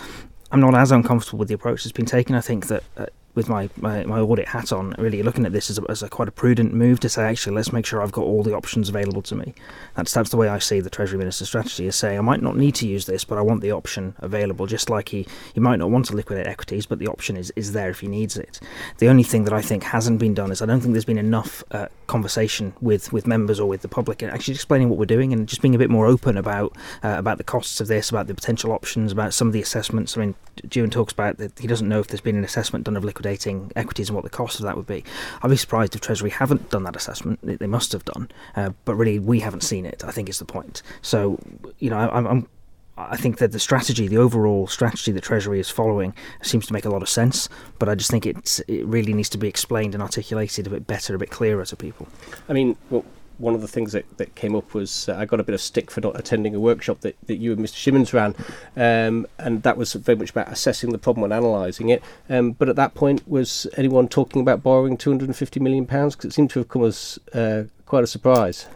I'm 0.51 0.61
not 0.61 0.75
as 0.75 0.93
uncomfortable 0.93 1.39
with 1.39 1.49
the 1.49 1.55
approach 1.55 1.85
that's 1.85 1.93
been 1.93 2.07
taken. 2.07 2.35
I 2.35 2.41
think 2.41 2.67
that 2.69 2.83
uh, 2.97 3.07
with 3.37 3.51
my, 3.51 3.69
my, 3.77 4.03
my, 4.05 4.19
audit 4.19 4.49
hat 4.49 4.73
on, 4.73 4.95
really 4.99 5.23
looking 5.23 5.45
at 5.45 5.53
this 5.53 5.69
as 5.71 5.79
a, 5.79 5.85
as 5.91 6.03
a 6.03 6.09
quite 6.09 6.27
a 6.27 6.33
prudent 6.33 6.73
move 6.73 6.99
to 7.01 7.09
say, 7.09 7.23
actually, 7.23 7.55
let's 7.55 7.71
make 7.71 7.85
sure 7.85 8.03
I've 8.03 8.11
got 8.11 8.25
all 8.25 8.43
the 8.43 8.55
options 8.55 8.89
available 8.89 9.21
to 9.23 9.35
me. 9.35 9.55
That's 9.95 10.13
that's 10.13 10.31
the 10.31 10.39
way 10.39 10.49
I 10.49 10.59
see 10.59 10.81
the 10.81 10.91
Treasury 10.91 11.19
Minister's 11.19 11.49
strategy 11.49 11.87
is 11.87 11.95
saying 11.95 12.19
I 12.19 12.23
might 12.23 12.43
not 12.43 12.57
need 12.57 12.75
to 12.77 12.89
use 12.89 13.05
this, 13.05 13.25
but 13.25 13.37
I 13.37 13.43
want 13.43 13.61
the 13.61 13.71
option 13.71 14.17
available. 14.19 14.67
Just 14.67 14.89
like 14.89 15.11
he, 15.11 15.27
he 15.53 15.61
might 15.61 15.77
not 15.77 15.91
want 15.91 16.07
to 16.07 16.17
liquidate 16.17 16.47
equities, 16.47 16.87
but 16.87 16.99
the 16.99 17.07
option 17.07 17.37
is, 17.37 17.53
is 17.57 17.73
there 17.73 17.91
if 17.91 18.01
he 18.01 18.09
needs 18.09 18.39
it. 18.39 18.59
The 18.99 19.09
only 19.09 19.23
thing 19.23 19.45
that 19.45 19.53
I 19.53 19.61
think 19.61 19.85
hasn't 19.85 20.19
been 20.19 20.35
done 20.35 20.51
is 20.51 20.63
I 20.63 20.67
don't 20.67 20.81
think 20.81 20.95
there's 20.95 21.05
been 21.05 21.19
enough 21.19 21.63
uh, 21.71 21.89
conversation 22.07 22.73
with, 22.81 23.13
with 23.13 23.27
members 23.27 23.61
or 23.61 23.69
with 23.69 23.83
the 23.83 23.89
public 23.89 24.23
and 24.23 24.33
actually 24.33 24.55
explaining 24.55 24.89
what 24.89 24.99
we're 24.99 25.05
doing 25.05 25.35
and 25.35 25.47
just 25.47 25.61
being 25.61 25.75
a 25.75 25.79
bit 25.79 25.91
more 25.91 26.07
open 26.07 26.39
about 26.39 26.75
uh, 27.05 27.17
about 27.19 27.37
the 27.37 27.45
costs 27.45 27.81
of 27.81 27.89
this, 27.89 28.09
about 28.09 28.29
the 28.29 28.35
potential 28.35 28.73
options, 28.73 29.13
about 29.13 29.35
some 29.35 29.47
of 29.47 29.53
the 29.53 29.61
assessments. 29.61 30.17
I 30.17 30.21
mean, 30.21 30.35
Juan 30.75 30.91
talks 30.91 31.13
about 31.13 31.37
that 31.39 31.59
he 31.59 31.67
doesn't 31.67 31.89
know 31.89 32.01
if 32.01 32.09
there's 32.09 32.21
been 32.21 32.37
an 32.37 32.45
assessment 32.45 32.85
done 32.85 32.97
of 32.97 33.05
liquidating 33.27 33.73
equities 33.77 34.09
and 34.09 34.15
what 34.15 34.25
the 34.25 34.31
cost 34.31 34.61
of 34.61 34.65
that 34.65 34.77
would 34.77 34.87
be. 34.87 35.05
I'd 35.43 35.51
be 35.51 35.57
surprised 35.57 35.95
if 35.95 36.01
Treasury 36.01 36.31
haven't 36.31 36.71
done 36.71 36.85
that 36.85 36.97
assessment. 36.97 37.41
They 37.43 37.67
must 37.67 37.93
have 37.93 38.05
done, 38.05 38.31
uh, 38.55 38.71
but 38.85 38.95
really 38.95 39.19
we 39.19 39.41
haven't 39.41 39.63
seen 39.63 39.85
it. 39.85 40.05
I 40.07 40.11
think 40.11 40.29
is 40.29 40.39
the 40.39 40.45
point. 40.45 40.83
So 41.03 41.39
you 41.79 41.91
know, 41.91 41.99
I, 41.99 42.19
I'm 42.19 42.49
I 42.99 43.17
think 43.17 43.39
that 43.39 43.53
the 43.53 43.59
strategy, 43.59 44.09
the 44.09 44.17
overall 44.17 44.67
strategy 44.67 45.13
that 45.13 45.23
Treasury 45.23 45.61
is 45.61 45.69
following, 45.69 46.15
seems 46.43 46.67
to 46.67 46.73
make 46.73 46.87
a 46.87 46.89
lot 46.89 47.03
of 47.03 47.09
sense. 47.09 47.49
But 47.79 47.89
I 47.89 47.95
just 47.95 48.11
think 48.11 48.27
it 48.27 48.61
it 48.69 48.87
really 48.87 49.13
needs 49.13 49.29
to 49.31 49.39
be 49.39 49.49
explained 49.49 49.95
and 49.95 50.03
articulated 50.03 50.67
a 50.67 50.71
bit 50.71 50.87
better, 50.87 51.15
a 51.15 51.19
bit 51.19 51.31
clearer 51.31 51.65
to 51.65 51.77
people. 51.77 52.09
I 52.49 52.53
mean, 52.53 52.77
well, 52.91 53.05
one 53.39 53.55
of 53.55 53.61
the 53.61 53.69
things 53.69 53.93
that, 53.93 54.05
that 54.19 54.35
came 54.35 54.55
up 54.55 54.75
was 54.75 55.09
uh, 55.09 55.17
I 55.17 55.25
got 55.25 55.41
a 55.41 55.45
bit 55.45 55.55
of 55.55 55.61
stick 55.61 55.91
for 55.91 56.01
not 56.01 56.19
attending 56.19 56.55
a 56.55 56.61
workshop 56.61 57.01
that, 57.01 57.17
that 57.27 57.37
you 57.37 57.53
and 57.53 57.61
Mr. 57.61 57.77
Shimmins 57.77 58.13
ran, 58.13 58.35
um, 58.77 59.27
and 59.39 59.63
that 59.63 59.77
was 59.77 59.93
very 59.95 60.17
much 60.17 60.31
about 60.31 60.49
assessing 60.49 60.91
the 60.91 60.99
problem 60.99 61.25
and 61.25 61.33
analysing 61.33 61.89
it. 61.89 62.03
Um, 62.29 62.53
but 62.53 62.69
at 62.69 62.77
that 62.77 62.95
point, 62.95 63.27
was 63.29 63.67
anyone 63.77 64.09
talking 64.09 64.41
about 64.43 64.63
borrowing 64.63 64.97
250 64.97 65.61
million 65.61 65.87
pounds? 65.87 66.17
Because 66.17 66.31
it 66.31 66.35
seemed 66.35 66.51
to 66.51 66.61
have 66.61 66.69
come 66.69 66.85
as 66.85 67.19
uh, 67.33 67.65
quite 67.85 68.05
a 68.05 68.07
surprise. 68.07 68.67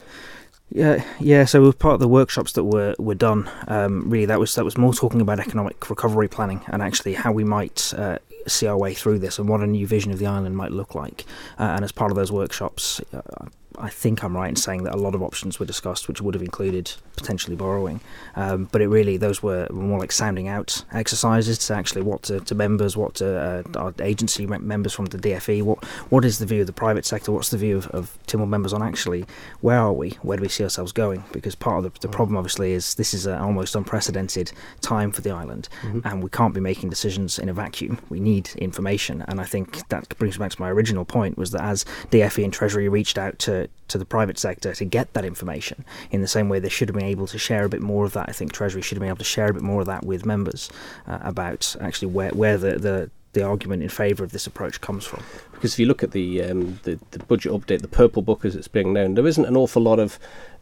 Yeah, 0.70 1.04
yeah. 1.18 1.46
So 1.46 1.60
was 1.60 1.74
part 1.74 1.94
of 1.94 2.00
the 2.00 2.08
workshops 2.08 2.52
that 2.52 2.64
were 2.64 2.94
were 2.98 3.16
done, 3.16 3.50
um, 3.66 4.08
really 4.08 4.26
that 4.26 4.38
was 4.38 4.54
that 4.54 4.64
was 4.64 4.78
more 4.78 4.94
talking 4.94 5.20
about 5.20 5.40
economic 5.40 5.90
recovery 5.90 6.28
planning 6.28 6.60
and 6.68 6.80
actually 6.80 7.14
how 7.14 7.32
we 7.32 7.42
might 7.42 7.92
uh, 7.96 8.18
see 8.46 8.66
our 8.66 8.78
way 8.78 8.94
through 8.94 9.18
this 9.18 9.38
and 9.38 9.48
what 9.48 9.60
a 9.60 9.66
new 9.66 9.86
vision 9.86 10.12
of 10.12 10.20
the 10.20 10.26
island 10.26 10.56
might 10.56 10.70
look 10.70 10.94
like. 10.94 11.24
Uh, 11.58 11.64
and 11.74 11.84
as 11.84 11.90
part 11.90 12.12
of 12.12 12.16
those 12.16 12.30
workshops, 12.30 13.00
uh, 13.12 13.46
I 13.78 13.88
think 13.88 14.22
I'm 14.22 14.36
right 14.36 14.48
in 14.48 14.56
saying 14.56 14.84
that 14.84 14.94
a 14.94 14.98
lot 14.98 15.14
of 15.14 15.22
options 15.22 15.58
were 15.58 15.66
discussed, 15.66 16.08
which 16.08 16.20
would 16.20 16.34
have 16.34 16.42
included 16.42 16.92
potentially 17.16 17.56
borrowing. 17.56 18.00
Um, 18.36 18.68
but 18.72 18.80
it 18.82 18.88
really, 18.88 19.16
those 19.16 19.42
were 19.42 19.66
more 19.70 19.98
like 19.98 20.12
sounding 20.12 20.48
out 20.48 20.84
exercises 20.92 21.58
to 21.58 21.74
actually 21.74 22.02
what 22.02 22.22
to, 22.24 22.40
to 22.40 22.54
members, 22.54 22.96
what 22.96 23.14
to 23.16 23.38
uh, 23.38 23.62
our 23.78 23.94
agency 24.00 24.46
members 24.46 24.92
from 24.92 25.06
the 25.06 25.18
DFE, 25.18 25.62
what 25.62 25.84
what 26.10 26.24
is 26.24 26.38
the 26.38 26.46
view 26.46 26.62
of 26.62 26.66
the 26.66 26.72
private 26.72 27.04
sector, 27.04 27.32
what's 27.32 27.50
the 27.50 27.58
view 27.58 27.76
of, 27.76 27.86
of 27.88 28.18
Tynwald 28.26 28.48
members 28.48 28.72
on 28.72 28.82
actually 28.82 29.24
where 29.60 29.78
are 29.78 29.92
we, 29.92 30.10
where 30.22 30.36
do 30.36 30.42
we 30.42 30.48
see 30.48 30.64
ourselves 30.64 30.92
going? 30.92 31.24
Because 31.32 31.54
part 31.54 31.84
of 31.84 31.92
the, 31.92 32.00
the 32.00 32.08
problem, 32.08 32.36
obviously, 32.36 32.72
is 32.72 32.94
this 32.94 33.14
is 33.14 33.26
an 33.26 33.38
almost 33.38 33.74
unprecedented 33.74 34.52
time 34.80 35.12
for 35.12 35.20
the 35.20 35.30
island, 35.30 35.68
mm-hmm. 35.82 36.00
and 36.04 36.22
we 36.22 36.30
can't 36.30 36.54
be 36.54 36.60
making 36.60 36.90
decisions 36.90 37.38
in 37.38 37.48
a 37.48 37.52
vacuum. 37.52 37.98
We 38.08 38.20
need 38.20 38.50
information, 38.56 39.24
and 39.28 39.40
I 39.40 39.44
think 39.44 39.88
that 39.88 40.08
brings 40.18 40.38
me 40.38 40.44
back 40.44 40.52
to 40.52 40.60
my 40.60 40.70
original 40.70 41.04
point 41.04 41.36
was 41.36 41.50
that 41.52 41.62
as 41.62 41.84
DFE 42.10 42.44
and 42.44 42.52
Treasury 42.52 42.88
reached 42.88 43.18
out 43.18 43.38
to 43.40 43.68
to 43.88 43.98
the 43.98 44.04
private 44.04 44.38
sector 44.38 44.72
to 44.72 44.84
get 44.84 45.12
that 45.14 45.24
information 45.24 45.84
in 46.10 46.20
the 46.20 46.28
same 46.28 46.48
way 46.48 46.58
they 46.58 46.68
should 46.68 46.88
have 46.88 46.94
been 46.94 47.04
able 47.04 47.26
to 47.26 47.38
share 47.38 47.64
a 47.64 47.68
bit 47.68 47.82
more 47.82 48.04
of 48.04 48.12
that. 48.12 48.28
I 48.28 48.32
think 48.32 48.52
Treasury 48.52 48.82
should 48.82 48.96
have 48.96 49.00
been 49.00 49.08
able 49.08 49.18
to 49.18 49.24
share 49.24 49.50
a 49.50 49.54
bit 49.54 49.62
more 49.62 49.80
of 49.80 49.86
that 49.88 50.04
with 50.04 50.24
members 50.24 50.70
uh, 51.06 51.18
about 51.22 51.74
actually 51.80 52.08
where, 52.08 52.30
where 52.30 52.56
the, 52.56 52.78
the, 52.78 53.10
the 53.32 53.42
argument 53.42 53.82
in 53.82 53.88
favour 53.88 54.22
of 54.22 54.32
this 54.32 54.46
approach 54.46 54.80
comes 54.80 55.04
from. 55.04 55.22
Because 55.52 55.72
if 55.72 55.78
you 55.80 55.86
look 55.86 56.02
at 56.02 56.12
the, 56.12 56.42
um, 56.42 56.78
the, 56.84 56.98
the 57.10 57.18
budget 57.20 57.52
update, 57.52 57.82
the 57.82 57.88
purple 57.88 58.22
book 58.22 58.44
as 58.44 58.54
it's 58.54 58.68
being 58.68 58.92
known, 58.92 59.14
there 59.14 59.26
isn't 59.26 59.44
an 59.44 59.56
awful 59.56 59.82
lot 59.82 59.98
of 59.98 60.18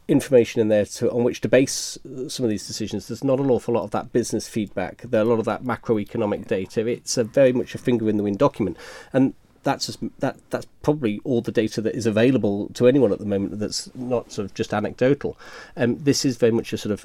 information 0.09 0.63
in 0.63 0.69
there 0.69 0.87
to, 0.87 1.11
on 1.11 1.23
which 1.23 1.43
to 1.43 1.49
base 1.49 1.99
some 2.29 2.45
of 2.45 2.51
these 2.51 2.67
decisions. 2.67 3.09
There's 3.09 3.23
not 3.23 3.41
an 3.41 3.51
awful 3.51 3.75
lot 3.75 3.85
of 3.85 3.91
that 3.91 4.11
business 4.11 4.49
feedback. 4.49 5.03
There 5.03 5.21
a 5.21 5.25
lot 5.25 5.39
of 5.39 5.45
that 5.45 5.65
macroeconomic 5.65 6.47
data. 6.47 6.87
It's 6.87 7.19
a 7.19 7.25
very 7.25 7.53
much 7.53 7.75
a 7.75 7.79
finger 7.79 8.09
in 8.09 8.17
the 8.17 8.23
wind 8.23 8.39
document, 8.39 8.79
and 9.13 9.35
that's 9.69 9.87
just, 9.87 9.99
that 10.21 10.37
that's 10.51 10.67
probably 10.83 11.21
all 11.25 11.43
the 11.43 11.53
data 11.53 11.81
that 11.83 11.95
is 11.95 12.07
available 12.07 12.69
to 12.75 12.87
anyone 12.87 13.13
at 13.13 13.19
the 13.19 13.27
moment. 13.27 13.59
That's 13.59 13.95
not 13.95 14.33
sort 14.33 14.47
of 14.47 14.55
just 14.55 14.73
anecdotal. 14.73 15.37
Um, 15.77 16.03
this 16.03 16.25
is 16.25 16.37
very 16.37 16.53
much 16.53 16.73
a 16.73 16.79
sort 16.79 16.93
of 16.93 17.05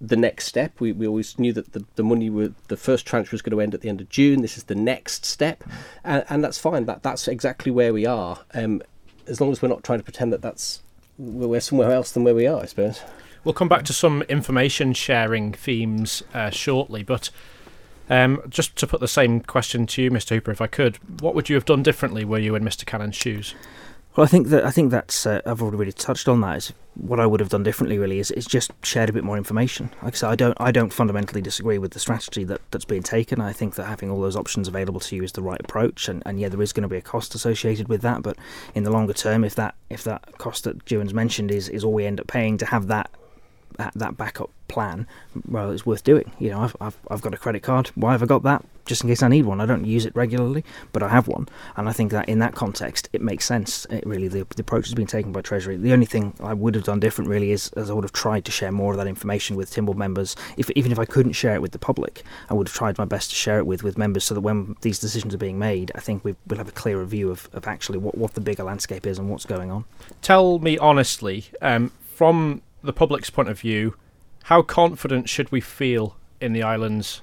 the 0.00 0.16
next 0.16 0.46
step. 0.46 0.80
We, 0.80 0.92
we 0.92 1.06
always 1.06 1.38
knew 1.38 1.52
that 1.54 1.72
the, 1.72 1.84
the 1.96 2.02
money 2.02 2.28
were 2.28 2.52
the 2.68 2.76
first 2.76 3.06
tranche 3.06 3.32
was 3.32 3.40
going 3.40 3.56
to 3.56 3.60
end 3.60 3.72
at 3.74 3.80
the 3.80 3.88
end 3.88 4.00
of 4.00 4.08
June. 4.10 4.42
This 4.42 4.58
is 4.58 4.64
the 4.64 4.74
next 4.74 5.24
step, 5.24 5.64
and, 6.04 6.24
and 6.28 6.44
that's 6.44 6.58
fine. 6.58 6.84
That 6.84 7.02
that's 7.02 7.28
exactly 7.28 7.72
where 7.72 7.94
we 7.94 8.04
are. 8.04 8.40
Um, 8.52 8.82
as 9.26 9.40
long 9.40 9.50
as 9.50 9.62
we're 9.62 9.68
not 9.68 9.84
trying 9.84 10.00
to 10.00 10.04
pretend 10.04 10.32
that 10.32 10.42
that's 10.42 10.82
we're 11.18 11.60
somewhere 11.60 11.92
else 11.92 12.12
than 12.12 12.24
where 12.24 12.34
we 12.34 12.46
are, 12.46 12.60
I 12.60 12.66
suppose. 12.66 13.00
We'll 13.44 13.54
come 13.54 13.68
back 13.68 13.84
to 13.86 13.92
some 13.92 14.22
information 14.22 14.92
sharing 14.92 15.52
themes 15.52 16.22
uh, 16.34 16.50
shortly, 16.50 17.02
but 17.02 17.30
um, 18.10 18.42
just 18.48 18.76
to 18.76 18.86
put 18.86 19.00
the 19.00 19.08
same 19.08 19.40
question 19.40 19.86
to 19.88 20.02
you, 20.02 20.10
Mr. 20.10 20.30
Hooper, 20.30 20.50
if 20.50 20.60
I 20.60 20.66
could, 20.66 20.98
what 21.20 21.34
would 21.34 21.48
you 21.48 21.54
have 21.56 21.64
done 21.64 21.82
differently 21.82 22.24
were 22.24 22.38
you 22.38 22.54
in 22.54 22.64
Mr. 22.64 22.84
Cannon's 22.84 23.16
shoes? 23.16 23.54
Well, 24.14 24.24
I 24.24 24.28
think 24.28 24.48
that 24.48 24.64
I 24.64 24.70
think 24.70 24.90
that's 24.90 25.24
uh, 25.24 25.40
I've 25.46 25.62
already 25.62 25.78
really 25.78 25.92
touched 25.92 26.28
on 26.28 26.42
that. 26.42 26.58
Is 26.58 26.72
what 26.94 27.18
I 27.18 27.24
would 27.24 27.40
have 27.40 27.48
done 27.48 27.62
differently. 27.62 27.96
Really, 27.96 28.18
is, 28.18 28.30
is 28.30 28.44
just 28.44 28.70
shared 28.82 29.08
a 29.08 29.12
bit 29.12 29.24
more 29.24 29.38
information. 29.38 29.88
Like 30.02 30.12
I 30.12 30.16
said, 30.16 30.28
I 30.28 30.36
don't 30.36 30.54
I 30.60 30.70
don't 30.70 30.92
fundamentally 30.92 31.40
disagree 31.40 31.78
with 31.78 31.92
the 31.92 31.98
strategy 31.98 32.44
that 32.44 32.60
that's 32.70 32.84
being 32.84 33.02
taken. 33.02 33.40
I 33.40 33.54
think 33.54 33.74
that 33.76 33.86
having 33.86 34.10
all 34.10 34.20
those 34.20 34.36
options 34.36 34.68
available 34.68 35.00
to 35.00 35.16
you 35.16 35.22
is 35.22 35.32
the 35.32 35.40
right 35.40 35.60
approach. 35.60 36.10
And, 36.10 36.22
and 36.26 36.38
yeah, 36.38 36.50
there 36.50 36.60
is 36.60 36.74
going 36.74 36.82
to 36.82 36.88
be 36.88 36.98
a 36.98 37.02
cost 37.02 37.34
associated 37.34 37.88
with 37.88 38.02
that. 38.02 38.22
But 38.22 38.36
in 38.74 38.82
the 38.82 38.90
longer 38.90 39.14
term, 39.14 39.44
if 39.44 39.54
that 39.54 39.74
if 39.88 40.04
that 40.04 40.36
cost 40.36 40.64
that 40.64 40.84
Juan's 40.84 41.14
mentioned 41.14 41.50
is 41.50 41.70
is 41.70 41.82
all 41.82 41.94
we 41.94 42.04
end 42.04 42.20
up 42.20 42.26
paying 42.26 42.58
to 42.58 42.66
have 42.66 42.88
that, 42.88 43.10
that 43.94 44.18
backup 44.18 44.50
plan, 44.72 45.06
well, 45.48 45.70
it's 45.70 45.86
worth 45.86 46.02
doing. 46.02 46.32
You 46.38 46.50
know, 46.50 46.60
I've, 46.60 46.76
I've, 46.80 46.96
I've 47.10 47.22
got 47.22 47.34
a 47.34 47.36
credit 47.36 47.62
card. 47.62 47.88
Why 47.94 48.12
have 48.12 48.22
I 48.22 48.26
got 48.26 48.42
that? 48.42 48.64
Just 48.84 49.04
in 49.04 49.08
case 49.08 49.22
I 49.22 49.28
need 49.28 49.44
one. 49.44 49.60
I 49.60 49.66
don't 49.66 49.84
use 49.84 50.04
it 50.06 50.16
regularly, 50.16 50.64
but 50.92 51.04
I 51.04 51.08
have 51.08 51.28
one. 51.28 51.48
And 51.76 51.88
I 51.88 51.92
think 51.92 52.10
that 52.10 52.28
in 52.28 52.40
that 52.40 52.54
context, 52.54 53.08
it 53.12 53.22
makes 53.22 53.44
sense. 53.44 53.86
It 53.90 54.04
really, 54.04 54.26
the, 54.26 54.44
the 54.56 54.62
approach 54.62 54.86
has 54.86 54.94
been 54.94 55.06
taken 55.06 55.30
by 55.30 55.40
Treasury. 55.40 55.76
The 55.76 55.92
only 55.92 56.06
thing 56.06 56.34
I 56.40 56.52
would 56.52 56.74
have 56.74 56.82
done 56.84 56.98
different 56.98 57.30
really 57.30 57.52
is, 57.52 57.70
is 57.76 57.90
I 57.90 57.92
would 57.92 58.02
have 58.02 58.12
tried 58.12 58.44
to 58.46 58.50
share 58.50 58.72
more 58.72 58.92
of 58.92 58.98
that 58.98 59.06
information 59.06 59.54
with 59.54 59.70
Tynwald 59.70 59.96
members. 59.96 60.34
If, 60.56 60.68
even 60.70 60.90
if 60.90 60.98
I 60.98 61.04
couldn't 61.04 61.34
share 61.34 61.54
it 61.54 61.62
with 61.62 61.72
the 61.72 61.78
public, 61.78 62.24
I 62.50 62.54
would 62.54 62.66
have 62.66 62.74
tried 62.74 62.98
my 62.98 63.04
best 63.04 63.30
to 63.30 63.36
share 63.36 63.58
it 63.58 63.66
with, 63.66 63.84
with 63.84 63.96
members 63.96 64.24
so 64.24 64.34
that 64.34 64.40
when 64.40 64.74
these 64.80 64.98
decisions 64.98 65.32
are 65.32 65.38
being 65.38 65.60
made, 65.60 65.92
I 65.94 66.00
think 66.00 66.24
we 66.24 66.34
will 66.48 66.56
have 66.56 66.68
a 66.68 66.72
clearer 66.72 67.04
view 67.04 67.30
of, 67.30 67.48
of 67.52 67.68
actually 67.68 67.98
what, 67.98 68.18
what 68.18 68.34
the 68.34 68.40
bigger 68.40 68.64
landscape 68.64 69.06
is 69.06 69.18
and 69.18 69.30
what's 69.30 69.46
going 69.46 69.70
on. 69.70 69.84
Tell 70.22 70.58
me 70.58 70.76
honestly, 70.78 71.44
um, 71.60 71.92
from 72.00 72.62
the 72.82 72.92
public's 72.92 73.30
point 73.30 73.48
of 73.48 73.60
view, 73.60 73.94
how 74.44 74.62
confident 74.62 75.28
should 75.28 75.50
we 75.52 75.60
feel 75.60 76.16
in 76.40 76.52
the 76.52 76.62
island's 76.62 77.22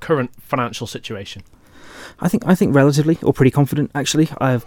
current 0.00 0.30
financial 0.42 0.86
situation? 0.86 1.42
I 2.20 2.28
think 2.28 2.44
I 2.46 2.54
think 2.54 2.74
relatively 2.74 3.18
or 3.22 3.32
pretty 3.32 3.50
confident 3.50 3.90
actually. 3.94 4.28
I've 4.40 4.64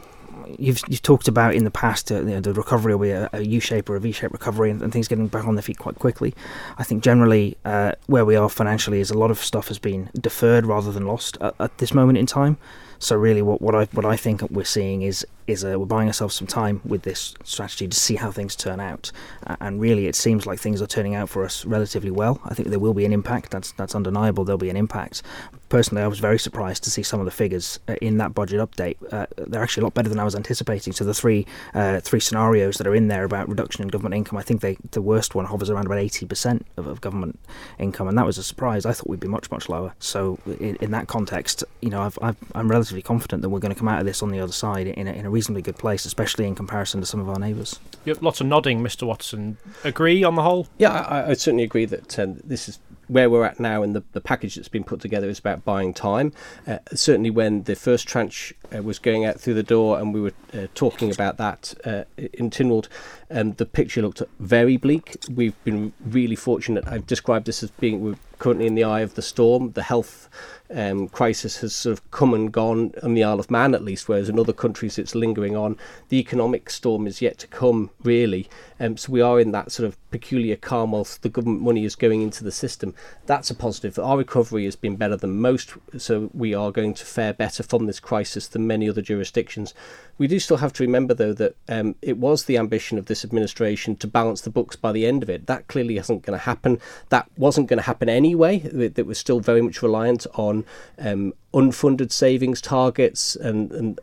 you've 0.57 0.81
you've 0.87 1.01
talked 1.01 1.27
about 1.27 1.55
in 1.55 1.63
the 1.63 1.71
past 1.71 2.11
uh, 2.11 2.15
you 2.15 2.35
know, 2.35 2.41
the 2.41 2.53
recovery 2.53 2.95
will 2.95 3.03
be 3.03 3.11
a, 3.11 3.29
a 3.33 3.41
U-shape 3.41 3.89
or 3.89 3.95
a 3.95 3.99
V-shape 3.99 4.31
recovery 4.31 4.69
and, 4.69 4.81
and, 4.81 4.91
things 4.91 5.07
getting 5.07 5.27
back 5.27 5.45
on 5.45 5.55
their 5.55 5.61
feet 5.61 5.77
quite 5.77 5.99
quickly. 5.99 6.33
I 6.77 6.83
think 6.83 7.03
generally 7.03 7.57
uh, 7.65 7.93
where 8.07 8.25
we 8.25 8.35
are 8.35 8.49
financially 8.49 8.99
is 8.99 9.11
a 9.11 9.17
lot 9.17 9.31
of 9.31 9.39
stuff 9.39 9.67
has 9.67 9.79
been 9.79 10.09
deferred 10.19 10.65
rather 10.65 10.91
than 10.91 11.05
lost 11.05 11.37
at, 11.41 11.55
at 11.59 11.77
this 11.77 11.93
moment 11.93 12.17
in 12.17 12.25
time. 12.25 12.57
So 13.01 13.15
really, 13.15 13.41
what, 13.41 13.63
what 13.63 13.73
I 13.73 13.85
what 13.85 14.05
I 14.05 14.15
think 14.15 14.43
we're 14.51 14.63
seeing 14.63 15.01
is 15.01 15.25
is 15.47 15.65
uh, 15.65 15.75
we're 15.79 15.87
buying 15.87 16.07
ourselves 16.07 16.35
some 16.35 16.45
time 16.45 16.81
with 16.85 17.01
this 17.01 17.33
strategy 17.43 17.87
to 17.87 17.97
see 17.97 18.15
how 18.15 18.31
things 18.31 18.55
turn 18.55 18.79
out. 18.79 19.11
Uh, 19.47 19.55
and 19.59 19.81
really, 19.81 20.05
it 20.05 20.15
seems 20.15 20.45
like 20.45 20.59
things 20.59 20.83
are 20.83 20.87
turning 20.87 21.15
out 21.15 21.27
for 21.27 21.43
us 21.43 21.65
relatively 21.65 22.11
well. 22.11 22.39
I 22.45 22.53
think 22.53 22.69
there 22.69 22.77
will 22.77 22.93
be 22.93 23.03
an 23.05 23.11
impact. 23.11 23.49
That's 23.49 23.71
that's 23.71 23.95
undeniable. 23.95 24.45
There'll 24.45 24.59
be 24.59 24.69
an 24.69 24.77
impact. 24.77 25.23
Personally, 25.71 26.03
I 26.03 26.07
was 26.07 26.19
very 26.19 26.37
surprised 26.37 26.83
to 26.83 26.91
see 26.91 27.01
some 27.01 27.19
of 27.19 27.25
the 27.25 27.31
figures 27.31 27.79
uh, 27.87 27.95
in 28.01 28.17
that 28.17 28.35
budget 28.35 28.59
update. 28.59 28.97
Uh, 29.11 29.25
they're 29.37 29.63
actually 29.63 29.81
a 29.81 29.85
lot 29.85 29.95
better 29.95 30.09
than 30.09 30.19
I 30.19 30.23
was 30.23 30.35
anticipating. 30.35 30.93
So 30.93 31.03
the 31.03 31.13
three 31.13 31.47
uh, 31.73 31.99
three 32.01 32.19
scenarios 32.19 32.77
that 32.77 32.85
are 32.85 32.95
in 32.95 33.07
there 33.07 33.23
about 33.23 33.49
reduction 33.49 33.81
in 33.81 33.87
government 33.87 34.15
income, 34.15 34.37
I 34.37 34.43
think 34.43 34.61
they 34.61 34.77
the 34.91 35.01
worst 35.01 35.33
one 35.33 35.45
hovers 35.45 35.69
around 35.71 35.87
about 35.87 35.97
eighty 35.97 36.27
percent 36.27 36.67
of, 36.77 36.85
of 36.85 37.01
government 37.01 37.39
income, 37.79 38.07
and 38.07 38.17
that 38.17 38.25
was 38.27 38.37
a 38.37 38.43
surprise. 38.43 38.85
I 38.85 38.93
thought 38.93 39.09
we'd 39.09 39.19
be 39.19 39.27
much 39.27 39.49
much 39.49 39.69
lower. 39.69 39.93
So 39.99 40.37
in, 40.59 40.75
in 40.81 40.91
that 40.91 41.07
context, 41.07 41.63
you 41.81 41.89
know, 41.89 42.01
I've, 42.01 42.19
I've, 42.21 42.37
I'm 42.53 42.69
relatively 42.69 42.91
relatively 42.91 43.01
confident 43.01 43.41
that 43.41 43.49
we're 43.49 43.59
going 43.59 43.73
to 43.73 43.77
come 43.77 43.87
out 43.87 43.99
of 43.99 44.05
this 44.05 44.21
on 44.21 44.31
the 44.31 44.39
other 44.39 44.51
side 44.51 44.87
in 44.87 45.07
a, 45.07 45.11
in 45.11 45.25
a 45.25 45.29
reasonably 45.29 45.61
good 45.61 45.77
place, 45.77 46.05
especially 46.05 46.45
in 46.45 46.55
comparison 46.55 46.99
to 46.99 47.05
some 47.05 47.19
of 47.19 47.29
our 47.29 47.39
neighbours. 47.39 47.79
Yep, 48.05 48.21
lots 48.21 48.41
of 48.41 48.47
nodding, 48.47 48.81
Mr. 48.81 49.03
Watson. 49.07 49.57
Agree 49.83 50.23
on 50.23 50.35
the 50.35 50.41
whole? 50.41 50.67
Yeah, 50.77 50.91
I, 50.91 51.29
I 51.29 51.33
certainly 51.33 51.63
agree 51.63 51.85
that 51.85 52.19
um, 52.19 52.39
this 52.43 52.67
is 52.67 52.79
where 53.07 53.29
we're 53.29 53.43
at 53.43 53.59
now 53.59 53.83
and 53.83 53.95
the, 53.95 54.03
the 54.13 54.21
package 54.21 54.55
that's 54.55 54.67
been 54.67 54.83
put 54.83 55.01
together 55.01 55.29
is 55.29 55.39
about 55.39 55.65
buying 55.65 55.93
time. 55.93 56.33
Uh, 56.65 56.79
certainly, 56.93 57.29
when 57.29 57.63
the 57.63 57.75
first 57.75 58.07
tranche 58.07 58.53
uh, 58.75 58.81
was 58.81 58.99
going 58.99 59.25
out 59.25 59.39
through 59.39 59.55
the 59.55 59.63
door 59.63 59.99
and 59.99 60.13
we 60.13 60.21
were 60.21 60.33
uh, 60.53 60.67
talking 60.75 61.11
about 61.11 61.37
that 61.37 61.73
uh, 61.85 62.03
in 62.17 62.49
Tynwald, 62.49 62.87
um, 63.29 63.53
the 63.53 63.65
picture 63.65 64.01
looked 64.01 64.21
very 64.39 64.77
bleak. 64.77 65.17
We've 65.29 65.61
been 65.63 65.93
really 66.05 66.35
fortunate. 66.35 66.87
I've 66.87 67.07
described 67.07 67.45
this 67.45 67.63
as 67.63 67.71
being 67.71 68.01
we're 68.01 68.15
currently 68.39 68.65
in 68.65 68.75
the 68.75 68.83
eye 68.83 69.01
of 69.01 69.13
the 69.13 69.21
storm. 69.21 69.71
The 69.73 69.83
health 69.83 70.27
um, 70.73 71.07
crisis 71.09 71.57
has 71.57 71.75
sort 71.75 71.93
of 71.93 72.11
come 72.11 72.33
and 72.33 72.51
gone 72.51 72.93
on 73.03 73.13
the 73.13 73.23
Isle 73.23 73.39
of 73.39 73.51
Man, 73.51 73.75
at 73.75 73.83
least, 73.83 74.09
whereas 74.09 74.29
in 74.29 74.39
other 74.39 74.53
countries 74.53 74.97
it's 74.97 75.13
lingering 75.13 75.55
on. 75.55 75.77
The 76.09 76.19
economic 76.19 76.69
storm 76.69 77.05
is 77.07 77.21
yet 77.21 77.37
to 77.39 77.47
come, 77.47 77.91
really. 78.03 78.49
Um, 78.81 78.97
so 78.97 79.11
we 79.11 79.21
are 79.21 79.39
in 79.39 79.51
that 79.51 79.71
sort 79.71 79.87
of 79.87 79.95
peculiar 80.09 80.55
calm 80.55 80.91
whilst 80.91 81.21
the 81.21 81.29
government 81.29 81.61
money 81.61 81.85
is 81.85 81.95
going 81.95 82.23
into 82.23 82.43
the 82.43 82.51
system. 82.51 82.95
That's 83.27 83.51
a 83.51 83.55
positive. 83.55 83.99
Our 83.99 84.17
recovery 84.17 84.65
has 84.65 84.75
been 84.75 84.95
better 84.95 85.15
than 85.15 85.39
most, 85.39 85.73
so 85.99 86.31
we 86.33 86.55
are 86.55 86.71
going 86.71 86.95
to 86.95 87.05
fare 87.05 87.31
better 87.31 87.61
from 87.61 87.85
this 87.85 87.99
crisis 87.99 88.47
than 88.47 88.65
many 88.65 88.89
other 88.89 89.03
jurisdictions. 89.03 89.75
We 90.17 90.25
do 90.25 90.39
still 90.39 90.57
have 90.57 90.73
to 90.73 90.83
remember, 90.83 91.13
though, 91.13 91.33
that 91.33 91.55
um, 91.69 91.95
it 92.01 92.17
was 92.17 92.45
the 92.45 92.57
ambition 92.57 92.97
of 92.97 93.05
this 93.05 93.23
administration 93.23 93.95
to 93.97 94.07
balance 94.07 94.41
the 94.41 94.49
books 94.49 94.75
by 94.75 94.91
the 94.91 95.05
end 95.05 95.21
of 95.21 95.29
it. 95.29 95.45
That 95.45 95.67
clearly 95.67 95.97
isn't 95.97 96.23
going 96.23 96.39
to 96.39 96.45
happen. 96.45 96.79
That 97.09 97.29
wasn't 97.37 97.67
going 97.67 97.77
to 97.77 97.83
happen 97.83 98.09
anyway. 98.09 98.59
That 98.59 99.05
was 99.05 99.19
still 99.19 99.41
very 99.41 99.61
much 99.61 99.83
reliant 99.83 100.25
on 100.33 100.65
um, 100.97 101.33
unfunded 101.53 102.11
savings 102.11 102.61
targets 102.61 103.35
and, 103.35 103.71
and 103.71 103.99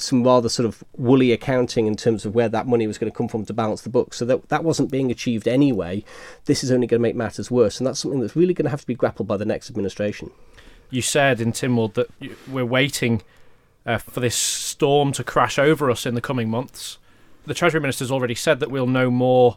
some 0.00 0.24
rather 0.24 0.48
sort 0.48 0.66
of 0.66 0.82
woolly 0.96 1.32
accounting 1.32 1.86
in 1.86 1.96
terms 1.96 2.24
of 2.24 2.34
where 2.34 2.48
that 2.48 2.66
money 2.66 2.86
was 2.86 2.98
going 2.98 3.10
to 3.10 3.16
come 3.16 3.28
from 3.28 3.44
to 3.44 3.52
balance 3.52 3.82
the 3.82 3.88
books. 3.88 4.16
So 4.16 4.24
that 4.26 4.48
that 4.48 4.64
wasn't 4.64 4.90
being 4.90 5.10
achieved 5.10 5.48
anyway. 5.48 6.04
This 6.46 6.62
is 6.62 6.70
only 6.70 6.86
going 6.86 7.00
to 7.00 7.02
make 7.02 7.16
matters 7.16 7.50
worse, 7.50 7.78
and 7.78 7.86
that's 7.86 8.00
something 8.00 8.20
that's 8.20 8.36
really 8.36 8.54
going 8.54 8.64
to 8.64 8.70
have 8.70 8.82
to 8.82 8.86
be 8.86 8.94
grappled 8.94 9.28
by 9.28 9.36
the 9.36 9.44
next 9.44 9.70
administration. 9.70 10.30
You 10.90 11.02
said 11.02 11.40
in 11.40 11.52
Tynwald 11.52 11.94
that 11.94 12.08
we're 12.48 12.64
waiting 12.64 13.22
uh, 13.84 13.98
for 13.98 14.20
this 14.20 14.36
storm 14.36 15.12
to 15.12 15.24
crash 15.24 15.58
over 15.58 15.90
us 15.90 16.06
in 16.06 16.14
the 16.14 16.20
coming 16.20 16.48
months. 16.48 16.98
The 17.44 17.54
Treasury 17.54 17.80
Minister's 17.80 18.10
already 18.10 18.34
said 18.34 18.60
that 18.60 18.70
we'll 18.70 18.86
know 18.86 19.10
more 19.10 19.56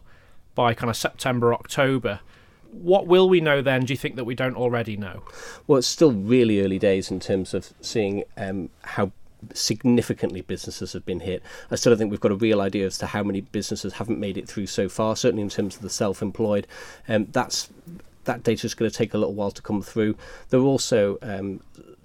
by 0.54 0.74
kind 0.74 0.90
of 0.90 0.96
September, 0.96 1.54
October 1.54 2.20
what 2.72 3.06
will 3.06 3.28
we 3.28 3.40
know 3.40 3.60
then? 3.62 3.84
Do 3.84 3.92
you 3.92 3.98
think 3.98 4.16
that 4.16 4.24
we 4.24 4.34
don't 4.34 4.56
already 4.56 4.96
know? 4.96 5.22
Well, 5.66 5.78
it's 5.78 5.86
still 5.86 6.12
really 6.12 6.62
early 6.62 6.78
days 6.78 7.10
in 7.10 7.20
terms 7.20 7.54
of 7.54 7.72
seeing 7.80 8.24
um, 8.36 8.70
how 8.82 9.12
significantly 9.54 10.40
businesses 10.40 10.92
have 10.92 11.04
been 11.04 11.20
hit. 11.20 11.42
I 11.70 11.76
still 11.76 11.90
don't 11.90 11.98
think 11.98 12.10
we've 12.10 12.20
got 12.20 12.32
a 12.32 12.36
real 12.36 12.60
idea 12.60 12.86
as 12.86 12.98
to 12.98 13.06
how 13.06 13.22
many 13.22 13.40
businesses 13.40 13.94
haven't 13.94 14.18
made 14.18 14.38
it 14.38 14.48
through 14.48 14.66
so 14.66 14.88
far. 14.88 15.16
Certainly 15.16 15.42
in 15.42 15.48
terms 15.48 15.76
of 15.76 15.82
the 15.82 15.90
self-employed, 15.90 16.66
um, 17.08 17.26
that's 17.32 17.68
that 18.24 18.42
data 18.42 18.66
is 18.66 18.74
going 18.74 18.90
to 18.90 18.96
take 18.96 19.14
a 19.14 19.18
little 19.18 19.34
while 19.34 19.50
to 19.50 19.62
come 19.62 19.82
through. 19.82 20.16
There 20.50 20.60
are 20.60 20.64
also 20.64 21.18
um, 21.22 21.60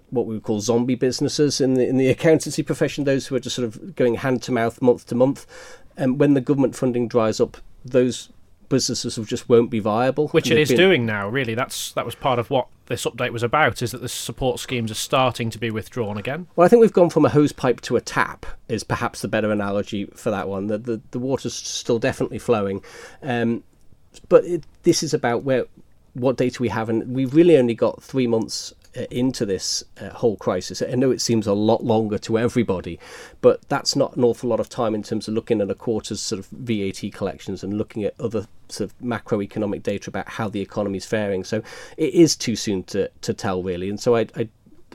what 0.09 0.25
we 0.25 0.35
would 0.35 0.43
call 0.43 0.59
zombie 0.61 0.95
businesses 0.95 1.61
in 1.61 1.75
the 1.75 1.87
in 1.87 1.97
the 1.97 2.09
accountancy 2.15 2.63
profession. 2.63 3.03
Those 3.03 3.27
who 3.27 3.35
are 3.35 3.39
just 3.39 3.55
sort 3.55 3.67
of 3.67 3.95
going 3.95 4.15
hand 4.15 4.41
to 4.43 4.51
mouth, 4.51 4.81
month 4.81 5.05
to 5.07 5.15
month. 5.15 5.45
And 5.95 6.11
um, 6.11 6.17
when 6.17 6.35
the 6.35 6.41
government 6.41 6.75
funding 6.75 7.07
dries 7.07 7.39
up, 7.39 7.57
those 7.83 8.29
businesses 8.69 9.15
just 9.27 9.49
won't 9.49 9.69
be 9.69 9.79
viable. 9.79 10.29
Which 10.29 10.51
it 10.51 10.57
is 10.57 10.69
been... 10.69 10.77
doing 10.77 11.05
now. 11.05 11.27
Really, 11.29 11.55
that's 11.55 11.91
that 11.93 12.05
was 12.05 12.15
part 12.15 12.39
of 12.39 12.49
what 12.49 12.67
this 12.87 13.05
update 13.05 13.31
was 13.31 13.43
about. 13.43 13.81
Is 13.81 13.91
that 13.91 14.01
the 14.01 14.09
support 14.09 14.59
schemes 14.59 14.91
are 14.91 14.95
starting 14.95 15.49
to 15.49 15.59
be 15.59 15.71
withdrawn 15.71 16.17
again? 16.17 16.47
Well, 16.55 16.65
I 16.65 16.69
think 16.69 16.81
we've 16.81 16.93
gone 16.93 17.09
from 17.09 17.25
a 17.25 17.29
hose 17.29 17.51
pipe 17.51 17.81
to 17.81 17.95
a 17.95 18.01
tap. 18.01 18.45
Is 18.67 18.83
perhaps 18.83 19.21
the 19.21 19.27
better 19.27 19.51
analogy 19.51 20.05
for 20.15 20.31
that 20.31 20.47
one. 20.47 20.67
The 20.67 20.77
the, 20.77 21.01
the 21.11 21.19
water's 21.19 21.53
still 21.53 21.99
definitely 21.99 22.39
flowing, 22.39 22.83
um, 23.21 23.63
but 24.29 24.43
it, 24.45 24.65
this 24.83 25.03
is 25.03 25.13
about 25.13 25.43
where 25.43 25.65
what 26.13 26.37
data 26.37 26.61
we 26.61 26.69
have, 26.69 26.89
and 26.89 27.15
we've 27.15 27.33
really 27.33 27.57
only 27.57 27.75
got 27.75 28.01
three 28.01 28.27
months 28.27 28.73
into 29.11 29.45
this 29.45 29.83
uh, 30.01 30.09
whole 30.09 30.37
crisis. 30.37 30.81
I 30.81 30.95
know 30.95 31.11
it 31.11 31.21
seems 31.21 31.47
a 31.47 31.53
lot 31.53 31.83
longer 31.83 32.17
to 32.19 32.37
everybody, 32.37 32.99
but 33.41 33.67
that's 33.69 33.95
not 33.95 34.15
an 34.15 34.23
awful 34.23 34.49
lot 34.49 34.59
of 34.59 34.69
time 34.69 34.95
in 34.95 35.03
terms 35.03 35.27
of 35.27 35.33
looking 35.33 35.61
at 35.61 35.69
a 35.69 35.75
quarter's 35.75 36.21
sort 36.21 36.39
of 36.39 36.47
VAT 36.47 37.13
collections 37.13 37.63
and 37.63 37.77
looking 37.77 38.03
at 38.03 38.19
other 38.19 38.47
sort 38.69 38.89
of 38.89 38.97
macroeconomic 38.99 39.83
data 39.83 40.09
about 40.09 40.27
how 40.27 40.49
the 40.49 40.61
economy 40.61 40.97
is 40.97 41.05
faring. 41.05 41.43
So 41.43 41.61
it 41.97 42.13
is 42.13 42.35
too 42.35 42.55
soon 42.55 42.83
to, 42.85 43.09
to 43.21 43.33
tell, 43.33 43.63
really. 43.63 43.89
And 43.89 43.99
so 43.99 44.15
I, 44.15 44.27
I 44.35 44.49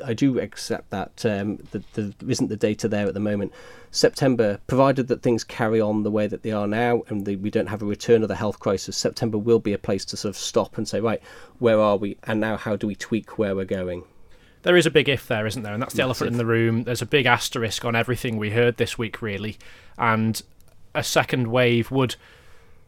I 0.05 0.15
do 0.15 0.38
accept 0.38 0.91
that 0.91 1.25
um, 1.25 1.59
the, 1.71 1.83
the, 1.95 2.15
there 2.19 2.31
isn't 2.31 2.49
the 2.49 2.57
data 2.57 2.88
there 2.88 3.07
at 3.07 3.15
the 3.15 3.21
moment. 3.21 3.53
September, 3.91 4.59
provided 4.67 5.09
that 5.09 5.23
things 5.23 5.45
carry 5.45 5.81
on 5.81 6.03
the 6.03 6.11
way 6.11 6.27
that 6.27 6.43
they 6.43 6.51
are 6.51 6.67
now 6.67 7.03
and 7.09 7.27
the, 7.27 7.37
we 7.37 7.51
don't 7.51 7.67
have 7.67 7.83
a 7.83 7.87
return 7.87 8.23
of 8.23 8.29
the 8.29 8.37
health 8.37 8.59
crisis, 8.59 8.97
September 8.97 9.37
will 9.37 9.59
be 9.59 9.75
a 9.75 9.79
place 9.79 10.05
to 10.07 10.17
sort 10.17 10.31
of 10.31 10.37
stop 10.37 10.79
and 10.79 10.88
say, 10.88 11.01
right, 11.01 11.23
where 11.59 11.79
are 11.79 11.97
we? 11.97 12.17
And 12.25 12.41
now 12.41 12.57
how 12.57 12.77
do 12.77 12.87
we 12.87 12.95
tweak 12.95 13.38
where 13.38 13.55
we're 13.55 13.65
going? 13.65 14.05
There 14.62 14.77
is 14.77 14.87
a 14.87 14.91
big 14.91 15.09
if 15.09 15.27
there, 15.27 15.47
isn't 15.47 15.62
there? 15.62 15.75
And 15.75 15.83
that's 15.83 15.93
the 15.93 15.99
Massive. 15.99 16.07
elephant 16.07 16.31
in 16.31 16.38
the 16.38 16.47
room. 16.47 16.85
There's 16.85 17.03
a 17.03 17.07
big 17.07 17.27
asterisk 17.27 17.85
on 17.85 17.97
everything 17.97 18.38
we 18.38 18.51
heard 18.51 18.77
this 18.77 18.97
week, 18.97 19.21
really. 19.21 19.59
And 19.99 20.41
a 20.95 21.03
second 21.03 21.49
wave 21.49 21.91
would 21.91 22.17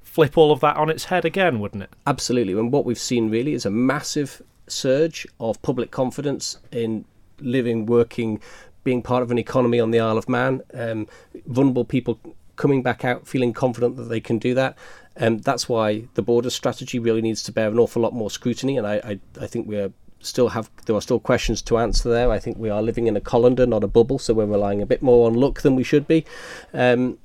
flip 0.02 0.38
all 0.38 0.52
of 0.52 0.60
that 0.60 0.76
on 0.76 0.88
its 0.88 1.06
head 1.06 1.24
again, 1.24 1.58
wouldn't 1.58 1.82
it? 1.82 1.90
Absolutely. 2.06 2.52
And 2.52 2.72
what 2.72 2.84
we've 2.84 2.98
seen 2.98 3.28
really 3.28 3.54
is 3.54 3.66
a 3.66 3.70
massive 3.70 4.40
surge 4.66 5.26
of 5.40 5.60
public 5.62 5.90
confidence 5.90 6.58
in 6.72 7.04
living, 7.40 7.86
working, 7.86 8.40
being 8.82 9.02
part 9.02 9.22
of 9.22 9.30
an 9.30 9.38
economy 9.38 9.80
on 9.80 9.90
the 9.90 10.00
Isle 10.00 10.18
of 10.18 10.28
Man. 10.28 10.62
Um, 10.72 11.06
vulnerable 11.46 11.84
people 11.84 12.18
coming 12.56 12.82
back 12.82 13.04
out, 13.04 13.26
feeling 13.26 13.52
confident 13.52 13.96
that 13.96 14.04
they 14.04 14.20
can 14.20 14.38
do 14.38 14.54
that. 14.54 14.76
Um, 15.16 15.38
that's 15.38 15.68
why 15.68 16.08
the 16.14 16.22
border 16.22 16.50
strategy 16.50 16.98
really 16.98 17.22
needs 17.22 17.42
to 17.44 17.52
bear 17.52 17.68
an 17.68 17.78
awful 17.78 18.02
lot 18.02 18.12
more 18.12 18.30
scrutiny. 18.30 18.76
And 18.76 18.86
I, 18.86 18.94
I, 18.96 19.20
I 19.40 19.46
think 19.46 19.66
we're 19.66 19.92
still 20.20 20.48
have 20.48 20.70
there 20.86 20.96
are 20.96 21.02
still 21.02 21.20
questions 21.20 21.60
to 21.62 21.78
answer 21.78 22.08
there. 22.08 22.30
I 22.30 22.38
think 22.38 22.56
we 22.56 22.70
are 22.70 22.82
living 22.82 23.06
in 23.06 23.16
a 23.16 23.20
colander, 23.20 23.66
not 23.66 23.84
a 23.84 23.88
bubble, 23.88 24.18
so 24.18 24.34
we're 24.34 24.46
relying 24.46 24.82
a 24.82 24.86
bit 24.86 25.02
more 25.02 25.26
on 25.26 25.34
luck 25.34 25.62
than 25.62 25.76
we 25.76 25.84
should 25.84 26.08
be. 26.08 26.24
Um, 26.72 27.18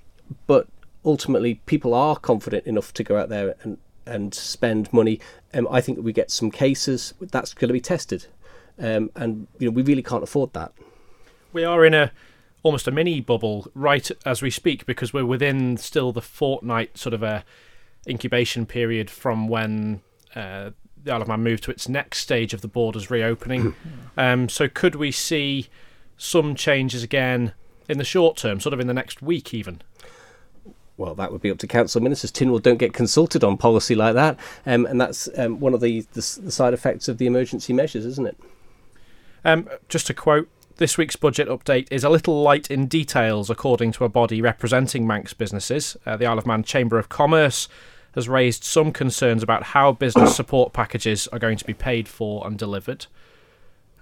but 0.47 0.67
ultimately, 1.05 1.55
people 1.65 1.93
are 1.93 2.15
confident 2.15 2.65
enough 2.65 2.93
to 2.95 3.03
go 3.03 3.17
out 3.17 3.29
there 3.29 3.55
and 3.63 3.77
and 4.09 4.33
spend 4.33 4.91
money. 4.91 5.19
Um, 5.53 5.67
I 5.69 5.81
think 5.81 5.99
we 5.99 6.13
get 6.13 6.31
some 6.31 6.51
cases 6.51 7.13
that's 7.19 7.53
going 7.53 7.69
to 7.69 7.73
be 7.73 7.81
tested, 7.81 8.27
um, 8.77 9.11
and 9.15 9.47
you 9.57 9.69
know 9.69 9.73
we 9.73 9.83
really 9.83 10.03
can't 10.03 10.23
afford 10.23 10.53
that. 10.53 10.73
We 11.53 11.63
are 11.63 11.85
in 11.85 11.93
a 11.93 12.11
almost 12.63 12.87
a 12.87 12.91
mini 12.91 13.21
bubble 13.21 13.71
right 13.73 14.11
as 14.25 14.41
we 14.41 14.49
speak 14.49 14.85
because 14.85 15.13
we're 15.13 15.25
within 15.25 15.77
still 15.77 16.11
the 16.11 16.21
fortnight 16.21 16.97
sort 16.97 17.13
of 17.13 17.23
a 17.23 17.45
incubation 18.07 18.65
period 18.65 19.09
from 19.09 19.47
when 19.47 20.01
uh, 20.35 20.71
the 21.01 21.11
Isle 21.11 21.21
of 21.21 21.27
Man 21.27 21.41
moved 21.41 21.63
to 21.63 21.71
its 21.71 21.87
next 21.87 22.19
stage 22.19 22.53
of 22.53 22.61
the 22.61 22.67
borders 22.67 23.09
reopening. 23.09 23.75
um, 24.17 24.49
so 24.49 24.67
could 24.67 24.95
we 24.95 25.11
see 25.11 25.69
some 26.17 26.55
changes 26.55 27.03
again 27.03 27.53
in 27.87 27.97
the 27.97 28.03
short 28.03 28.37
term, 28.37 28.59
sort 28.59 28.73
of 28.73 28.79
in 28.79 28.87
the 28.87 28.93
next 28.93 29.21
week 29.21 29.53
even? 29.53 29.81
Well, 30.99 31.15
that 31.15 31.31
would 31.31 31.39
be 31.39 31.49
up 31.49 31.57
to 31.59 31.67
council 31.67 32.01
ministers. 32.01 32.29
Tynwald 32.29 32.61
don't 32.61 32.77
get 32.77 32.93
consulted 32.93 33.41
on 33.41 33.55
policy 33.55 33.95
like 33.95 34.15
that, 34.15 34.37
um, 34.65 34.85
and 34.85 34.99
that's 34.99 35.29
um, 35.37 35.61
one 35.61 35.73
of 35.73 35.79
the, 35.79 36.01
the, 36.11 36.39
the 36.43 36.51
side 36.51 36.73
effects 36.73 37.07
of 37.07 37.17
the 37.17 37.25
emergency 37.25 37.71
measures, 37.71 38.05
isn't 38.05 38.27
it? 38.27 38.37
Um, 39.45 39.69
just 39.87 40.07
to 40.07 40.13
quote, 40.13 40.49
this 40.75 40.97
week's 40.97 41.15
budget 41.15 41.47
update 41.47 41.87
is 41.89 42.03
a 42.03 42.09
little 42.09 42.41
light 42.41 42.69
in 42.69 42.87
details, 42.87 43.49
according 43.49 43.93
to 43.93 44.03
a 44.03 44.09
body 44.09 44.41
representing 44.41 45.07
Manx 45.07 45.33
businesses. 45.33 45.95
Uh, 46.05 46.17
the 46.17 46.25
Isle 46.25 46.39
of 46.39 46.45
Man 46.45 46.63
Chamber 46.63 46.99
of 46.99 47.07
Commerce 47.07 47.69
has 48.15 48.27
raised 48.27 48.65
some 48.65 48.91
concerns 48.91 49.41
about 49.41 49.63
how 49.63 49.93
business 49.93 50.35
support 50.35 50.73
packages 50.73 51.29
are 51.29 51.39
going 51.39 51.57
to 51.57 51.65
be 51.65 51.73
paid 51.73 52.09
for 52.09 52.45
and 52.45 52.59
delivered. 52.59 53.05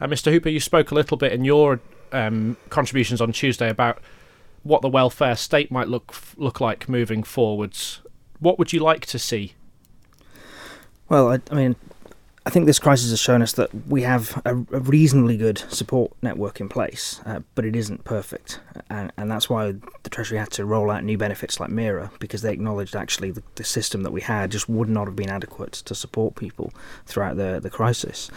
Uh, 0.02 0.08
Mr. 0.08 0.32
Hooper, 0.32 0.50
you 0.50 0.60
spoke 0.60 0.90
a 0.90 0.96
little 0.96 1.18
bit 1.18 1.32
in 1.32 1.46
your 1.46 1.80
um, 2.12 2.58
contributions 2.70 3.22
on 3.22 3.32
Tuesday 3.32 3.70
about 3.70 4.00
what 4.68 4.82
the 4.82 4.90
welfare 4.90 5.36
state 5.36 5.72
might 5.72 5.88
look 5.88 6.14
look 6.36 6.60
like 6.62 6.90
moving 6.90 7.24
forwards. 7.24 8.02
What 8.40 8.60
would 8.60 8.74
you 8.74 8.80
like 8.80 9.06
to 9.08 9.20
see? 9.20 9.54
Well, 11.10 11.32
I, 11.32 11.40
I 11.50 11.56
mean, 11.56 11.76
I 12.48 12.50
think 12.50 12.66
this 12.66 12.80
crisis 12.80 13.10
has 13.10 13.20
shown 13.20 13.42
us 13.42 13.52
that 13.54 13.70
we 13.88 14.04
have 14.04 14.42
a, 14.46 14.56
a 14.56 14.80
reasonably 14.80 15.36
good 15.36 15.58
support 15.58 16.14
network 16.22 16.62
in 16.62 16.70
place, 16.70 17.20
uh, 17.26 17.42
but 17.56 17.66
it 17.66 17.76
isn't 17.76 18.04
perfect, 18.04 18.62
and, 18.90 19.12
and, 19.18 19.30
that's 19.30 19.50
why 19.50 19.74
the 20.04 20.10
Treasury 20.10 20.38
had 20.38 20.52
to 20.52 20.66
roll 20.66 20.90
out 20.90 21.04
new 21.04 21.18
benefits 21.18 21.60
like 21.60 21.70
MIRA 21.70 22.10
because 22.20 22.44
they 22.44 22.54
acknowledged 22.54 22.96
actually 22.96 23.32
the, 23.32 23.44
the, 23.56 23.66
system 23.66 24.04
that 24.04 24.12
we 24.12 24.22
had 24.22 24.52
just 24.52 24.70
would 24.70 24.88
not 24.88 25.08
have 25.08 25.16
been 25.16 25.30
adequate 25.30 25.74
to 25.74 25.94
support 25.94 26.36
people 26.36 26.72
throughout 27.06 27.36
the 27.36 27.60
the 27.62 27.70
crisis. 27.70 28.32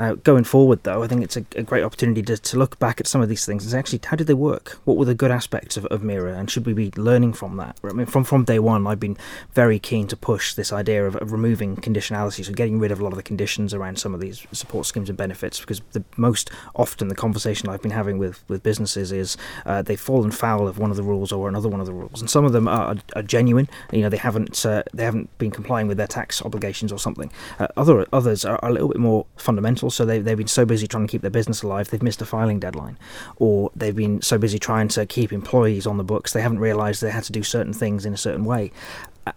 Uh, 0.00 0.14
going 0.14 0.44
forward, 0.44 0.82
though, 0.84 1.02
I 1.02 1.06
think 1.08 1.22
it's 1.22 1.36
a, 1.36 1.44
a, 1.56 1.62
great 1.62 1.84
opportunity 1.84 2.22
to, 2.22 2.38
to 2.38 2.56
look 2.56 2.78
back 2.78 3.02
at 3.02 3.06
some 3.06 3.20
of 3.20 3.28
these 3.28 3.44
things 3.44 3.64
and 3.64 3.70
say, 3.70 3.78
actually, 3.78 4.00
how 4.02 4.16
did 4.16 4.28
they 4.28 4.34
work? 4.34 4.80
What 4.86 4.96
were 4.96 5.04
the 5.04 5.14
good 5.14 5.30
aspects 5.30 5.76
of, 5.76 5.84
of 5.86 6.02
MIRA, 6.02 6.38
and 6.38 6.50
should 6.50 6.64
we 6.64 6.72
be 6.72 6.90
learning 6.96 7.34
from 7.34 7.58
that? 7.58 7.76
I 7.84 7.92
mean, 7.92 8.06
from, 8.06 8.24
from 8.24 8.44
day 8.44 8.58
one, 8.58 8.86
I've 8.86 8.98
been 8.98 9.18
very 9.52 9.78
keen 9.78 10.06
to 10.08 10.16
push 10.16 10.54
this 10.54 10.72
idea 10.72 11.06
of, 11.06 11.16
of 11.16 11.32
removing 11.32 11.76
conditionality, 11.76 12.42
so 12.46 12.52
getting 12.54 12.78
rid 12.78 12.92
of 12.92 13.00
a 13.00 13.04
lot 13.04 13.12
of 13.12 13.18
the 13.18 13.22
conditions 13.22 13.74
around 13.74 13.98
some 13.98 14.14
of 14.14 14.20
these 14.20 14.46
support 14.52 14.86
schemes 14.86 15.10
and 15.10 15.18
benefits, 15.18 15.60
because 15.60 15.82
the 15.92 16.02
most 16.16 16.50
often 16.74 17.08
the 17.08 17.14
conversation 17.14 17.68
I've 17.68 17.82
been 17.82 17.90
having 17.90 18.16
with, 18.16 18.42
with 18.48 18.62
businesses 18.62 19.12
is 19.12 19.36
uh, 19.66 19.82
they've 19.82 20.00
fallen 20.00 20.30
foul 20.30 20.66
of 20.66 20.78
one 20.78 20.90
of 20.90 20.96
the 20.96 21.02
rules 21.02 21.30
or 21.30 21.46
another 21.46 21.68
one 21.68 21.80
of 21.80 21.86
the 21.86 21.92
rules, 21.92 22.22
and 22.22 22.30
some 22.30 22.46
of 22.46 22.52
them 22.52 22.68
are, 22.68 22.96
are 23.14 23.22
genuine. 23.22 23.68
You 23.92 24.00
know, 24.00 24.08
they 24.08 24.16
haven't 24.16 24.64
uh, 24.64 24.82
they 24.94 25.04
haven't 25.04 25.36
been 25.36 25.50
complying 25.50 25.88
with 25.88 25.98
their 25.98 26.06
tax 26.06 26.40
obligations 26.42 26.90
or 26.90 26.98
something. 26.98 27.30
Uh, 27.58 27.68
other 27.76 28.06
others 28.14 28.46
are 28.46 28.58
a 28.62 28.72
little 28.72 28.88
bit 28.88 28.98
more 28.98 29.26
fundamental 29.36 29.89
so 29.90 30.04
they, 30.04 30.18
they've 30.18 30.36
been 30.36 30.46
so 30.46 30.64
busy 30.64 30.86
trying 30.86 31.06
to 31.06 31.10
keep 31.10 31.22
their 31.22 31.30
business 31.30 31.62
alive, 31.62 31.90
they've 31.90 32.02
missed 32.02 32.22
a 32.22 32.26
filing 32.26 32.60
deadline. 32.60 32.98
Or 33.36 33.70
they've 33.74 33.96
been 33.96 34.22
so 34.22 34.38
busy 34.38 34.58
trying 34.58 34.88
to 34.88 35.06
keep 35.06 35.32
employees 35.32 35.86
on 35.86 35.96
the 35.96 36.04
books, 36.04 36.32
they 36.32 36.42
haven't 36.42 36.60
realised 36.60 37.02
they 37.02 37.10
had 37.10 37.24
to 37.24 37.32
do 37.32 37.42
certain 37.42 37.72
things 37.72 38.06
in 38.06 38.14
a 38.14 38.18
certain 38.18 38.44
way. 38.44 38.72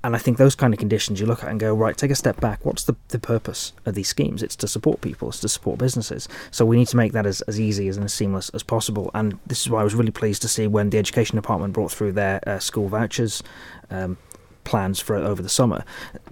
And 0.04 0.16
I 0.16 0.20
think 0.20 0.38
those 0.38 0.56
kind 0.56 0.74
of 0.74 0.80
conditions 0.80 1.20
you 1.20 1.26
look 1.26 1.44
at 1.44 1.50
and 1.50 1.60
go, 1.60 1.74
right, 1.74 1.96
take 1.96 2.10
a 2.10 2.16
step 2.16 2.40
back. 2.40 2.66
What's 2.66 2.86
the, 2.86 2.96
the 3.10 3.20
purpose 3.20 3.74
of 3.86 3.96
these 3.96 4.08
schemes? 4.08 4.42
It's 4.42 4.56
to 4.58 4.68
support 4.68 5.02
people, 5.02 5.30
it's 5.30 5.42
to 5.42 5.50
support 5.50 5.78
businesses. 5.78 6.28
So 6.52 6.66
we 6.66 6.78
need 6.78 6.88
to 6.88 6.98
make 6.98 7.12
that 7.12 7.26
as, 7.26 7.42
as 7.42 7.60
easy 7.60 7.90
and 7.90 8.04
as 8.04 8.14
seamless 8.14 8.50
as 8.50 8.64
possible. 8.64 9.12
And 9.14 9.38
this 9.46 9.62
is 9.62 9.70
why 9.70 9.82
I 9.82 9.84
was 9.84 9.94
really 9.94 10.12
pleased 10.12 10.42
to 10.44 10.48
see 10.48 10.68
when 10.68 10.90
the 10.90 10.98
Education 10.98 11.36
Department 11.36 11.74
brought 11.74 11.92
through 11.92 12.14
their 12.14 12.40
uh, 12.48 12.60
school 12.60 12.88
vouchers 12.88 13.44
um, 13.90 14.18
plans 14.64 15.00
for 15.00 15.16
over 15.16 15.42
the 15.42 15.50
summer, 15.50 15.84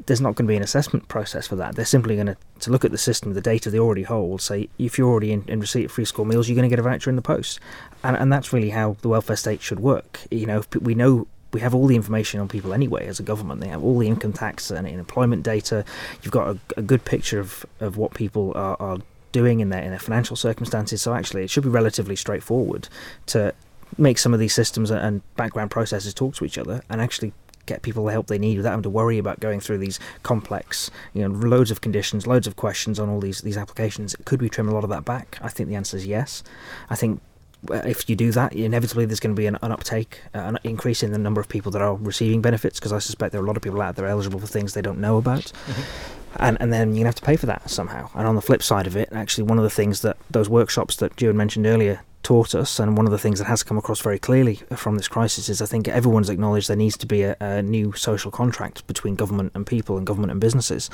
there's 0.06 0.22
not 0.22 0.36
going 0.36 0.46
to 0.46 0.52
be 0.52 0.56
an 0.56 0.64
assessment 0.64 1.08
process 1.08 1.48
for 1.48 1.56
that. 1.56 1.76
They're 1.76 1.86
simply 1.86 2.16
going 2.16 2.28
to, 2.28 2.38
to 2.62 2.72
look 2.72 2.86
at 2.86 2.92
the 2.92 2.98
system, 2.98 3.34
the 3.34 3.42
data 3.42 3.70
they 3.70 3.80
already 3.80 4.04
hold, 4.04 4.42
say 4.42 4.70
if 4.78 4.98
you're 4.98 5.10
already 5.10 5.32
in, 5.32 5.44
in 5.48 5.60
receipt 5.60 5.86
of 5.86 5.92
free 5.92 6.06
school 6.06 6.26
meals, 6.26 6.48
you're 6.48 6.56
going 6.56 6.70
to 6.70 6.76
get 6.76 6.80
a 6.80 6.84
voucher 6.84 7.10
in 7.10 7.16
the 7.16 7.22
post. 7.22 7.60
And, 8.04 8.16
and 8.16 8.32
that's 8.32 8.54
really 8.54 8.70
how 8.70 8.98
the 9.02 9.10
welfare 9.10 9.36
state 9.36 9.62
should 9.62 9.80
work. 9.80 10.22
You 10.32 10.46
know, 10.46 10.64
we 10.80 10.96
know 10.96 11.28
we 11.54 11.60
have 11.60 11.76
all 11.76 11.88
the 11.88 11.96
information 11.96 12.40
on 12.40 12.48
people 12.48 12.74
anyway 12.74 13.08
as 13.08 13.20
a 13.20 13.24
government. 13.24 13.62
They 13.62 13.68
have 13.68 13.84
all 13.84 13.98
the 13.98 14.08
income 14.08 14.34
tax 14.34 14.72
and 14.72 14.88
employment 14.88 15.44
data. 15.44 15.84
You've 16.24 16.32
got 16.32 16.56
a, 16.56 16.60
a 16.78 16.82
good 16.82 17.04
picture 17.04 17.40
of, 17.40 17.66
of 17.80 17.98
what 17.98 18.14
people 18.14 18.54
are, 18.56 18.78
are 18.80 19.00
doing 19.32 19.60
in 19.60 19.70
their 19.70 19.82
in 19.82 19.90
their 19.90 20.00
financial 20.00 20.36
circumstances. 20.36 21.02
So 21.02 21.14
actually, 21.14 21.44
it 21.44 21.50
should 21.50 21.64
be 21.64 21.70
relatively 21.70 22.16
straightforward 22.16 22.88
to 23.28 23.54
make 23.98 24.18
some 24.18 24.34
of 24.34 24.40
these 24.40 24.54
systems 24.54 24.90
and 24.90 25.22
background 25.36 25.72
processes 25.72 26.14
talk 26.14 26.36
to 26.36 26.46
each 26.46 26.58
other 26.58 26.82
and 26.90 27.02
actually 27.02 27.34
get 27.66 27.82
people 27.82 28.06
the 28.06 28.12
help 28.12 28.28
they 28.28 28.38
need 28.38 28.58
without 28.58 28.72
having 28.72 28.84
to 28.84 28.90
worry 28.90 29.18
about 29.18 29.40
going 29.40 29.60
through 29.60 29.78
these 29.78 30.00
complex, 30.24 30.92
you 31.14 31.28
know, 31.28 31.34
loads 31.36 31.72
of 31.72 31.82
conditions, 31.82 32.28
loads 32.28 32.48
of 32.48 32.56
questions 32.56 33.00
on 33.00 33.10
all 33.10 33.20
these 33.20 33.42
these 33.42 33.58
applications. 33.58 34.16
Could 34.26 34.42
we 34.42 34.50
trim 34.50 34.70
a 34.70 34.74
lot 34.74 34.84
of 34.84 34.90
that 34.90 35.06
back? 35.06 35.38
I 35.42 35.50
think 35.50 35.70
the 35.70 35.76
answer 35.76 35.98
is 35.98 36.06
yes. 36.06 36.44
I 36.90 36.96
think 36.96 37.22
if 37.70 38.10
you 38.10 38.16
do 38.16 38.32
that, 38.32 38.54
inevitably 38.54 39.06
there's 39.06 39.20
going 39.20 39.36
to 39.36 39.40
be 39.40 39.46
an, 39.46 39.58
an 39.62 39.72
uptake, 39.72 40.22
uh, 40.34 40.40
an 40.40 40.60
increase 40.64 41.04
in 41.04 41.12
the 41.12 41.18
number 41.18 41.40
of 41.40 41.48
people 41.48 41.72
that 41.72 41.82
are 41.82 41.96
receiving 41.96 42.42
benefits 42.42 42.80
because 42.80 42.92
I 42.92 43.00
suspect 43.00 43.32
there 43.32 43.42
are 43.42 43.44
a 43.44 43.48
lot 43.48 43.58
of 43.58 43.64
people 43.64 43.82
out 43.82 43.96
there 43.96 44.08
eligible 44.08 44.40
for 44.40 44.48
things 44.48 44.74
they 44.74 44.82
don't 44.82 45.00
know 45.00 45.18
about. 45.18 45.52
Mm-hmm. 45.68 46.18
And, 46.38 46.58
and 46.62 46.72
then 46.74 46.90
you're 46.90 47.04
going 47.04 47.04
to 47.04 47.08
have 47.08 47.16
to 47.16 47.22
pay 47.22 47.36
for 47.36 47.46
that 47.48 47.70
somehow. 47.70 48.10
And 48.16 48.26
on 48.26 48.36
the 48.36 48.42
flip 48.42 48.64
side 48.64 48.88
of 48.88 48.96
it, 48.96 49.10
actually, 49.12 49.44
one 49.44 49.58
of 49.58 49.64
the 49.64 49.70
things 49.70 50.02
that 50.02 50.18
those 50.30 50.48
workshops 50.48 50.96
that 50.96 51.22
Juan 51.22 51.36
mentioned 51.36 51.68
earlier 51.68 52.02
taught 52.24 52.56
us, 52.56 52.80
and 52.80 52.98
one 52.98 53.06
of 53.06 53.12
the 53.12 53.18
things 53.18 53.40
that 53.40 53.46
has 53.46 53.64
come 53.64 53.78
across 53.78 54.00
very 54.02 54.20
clearly 54.20 54.56
from 54.76 54.96
this 54.96 55.08
crisis 55.08 55.50
is 55.50 55.62
I 55.62 55.66
think 55.66 55.88
everyone's 55.88 56.30
acknowledged 56.30 56.70
there 56.70 56.78
needs 56.78 56.98
to 56.98 57.06
be 57.06 57.24
a, 57.24 57.36
a, 57.40 57.62
new 57.62 57.94
social 57.94 58.32
contract 58.32 58.86
between 58.88 59.16
government 59.16 59.52
and 59.56 59.66
people 59.66 59.98
and 59.98 60.06
government 60.06 60.32
and 60.32 60.40
businesses. 60.40 60.90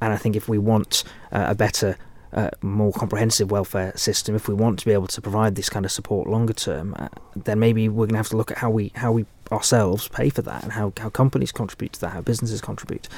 And 0.00 0.12
I 0.12 0.16
think 0.16 0.36
if 0.36 0.48
we 0.48 0.58
want 0.58 1.04
uh, 1.30 1.46
a 1.48 1.54
better 1.54 1.96
uh, 2.32 2.50
more 2.62 2.92
comprehensive 2.92 3.50
welfare 3.50 3.92
system, 3.96 4.34
if 4.34 4.48
we 4.48 4.54
want 4.54 4.78
to 4.78 4.86
be 4.86 4.92
able 4.92 5.06
to 5.08 5.20
provide 5.20 5.54
this 5.54 5.68
kind 5.68 5.84
of 5.84 5.92
support 5.92 6.28
longer 6.28 6.54
term, 6.54 6.94
uh, 6.98 7.08
then 7.36 7.58
maybe 7.58 7.88
we're 7.88 8.06
going 8.06 8.14
to 8.14 8.16
have 8.16 8.28
to 8.30 8.36
look 8.36 8.50
at 8.50 8.58
how 8.58 8.70
we 8.70 8.90
how 8.94 9.12
we 9.12 9.26
ourselves 9.52 10.08
pay 10.08 10.30
for 10.30 10.42
that 10.42 10.62
and 10.62 10.72
how, 10.72 10.92
how 10.96 11.10
companies 11.10 11.52
contribute 11.52 11.92
to 11.92 12.00
that, 12.00 12.12
how 12.12 12.22
businesses 12.22 12.60
contribute. 12.60 13.08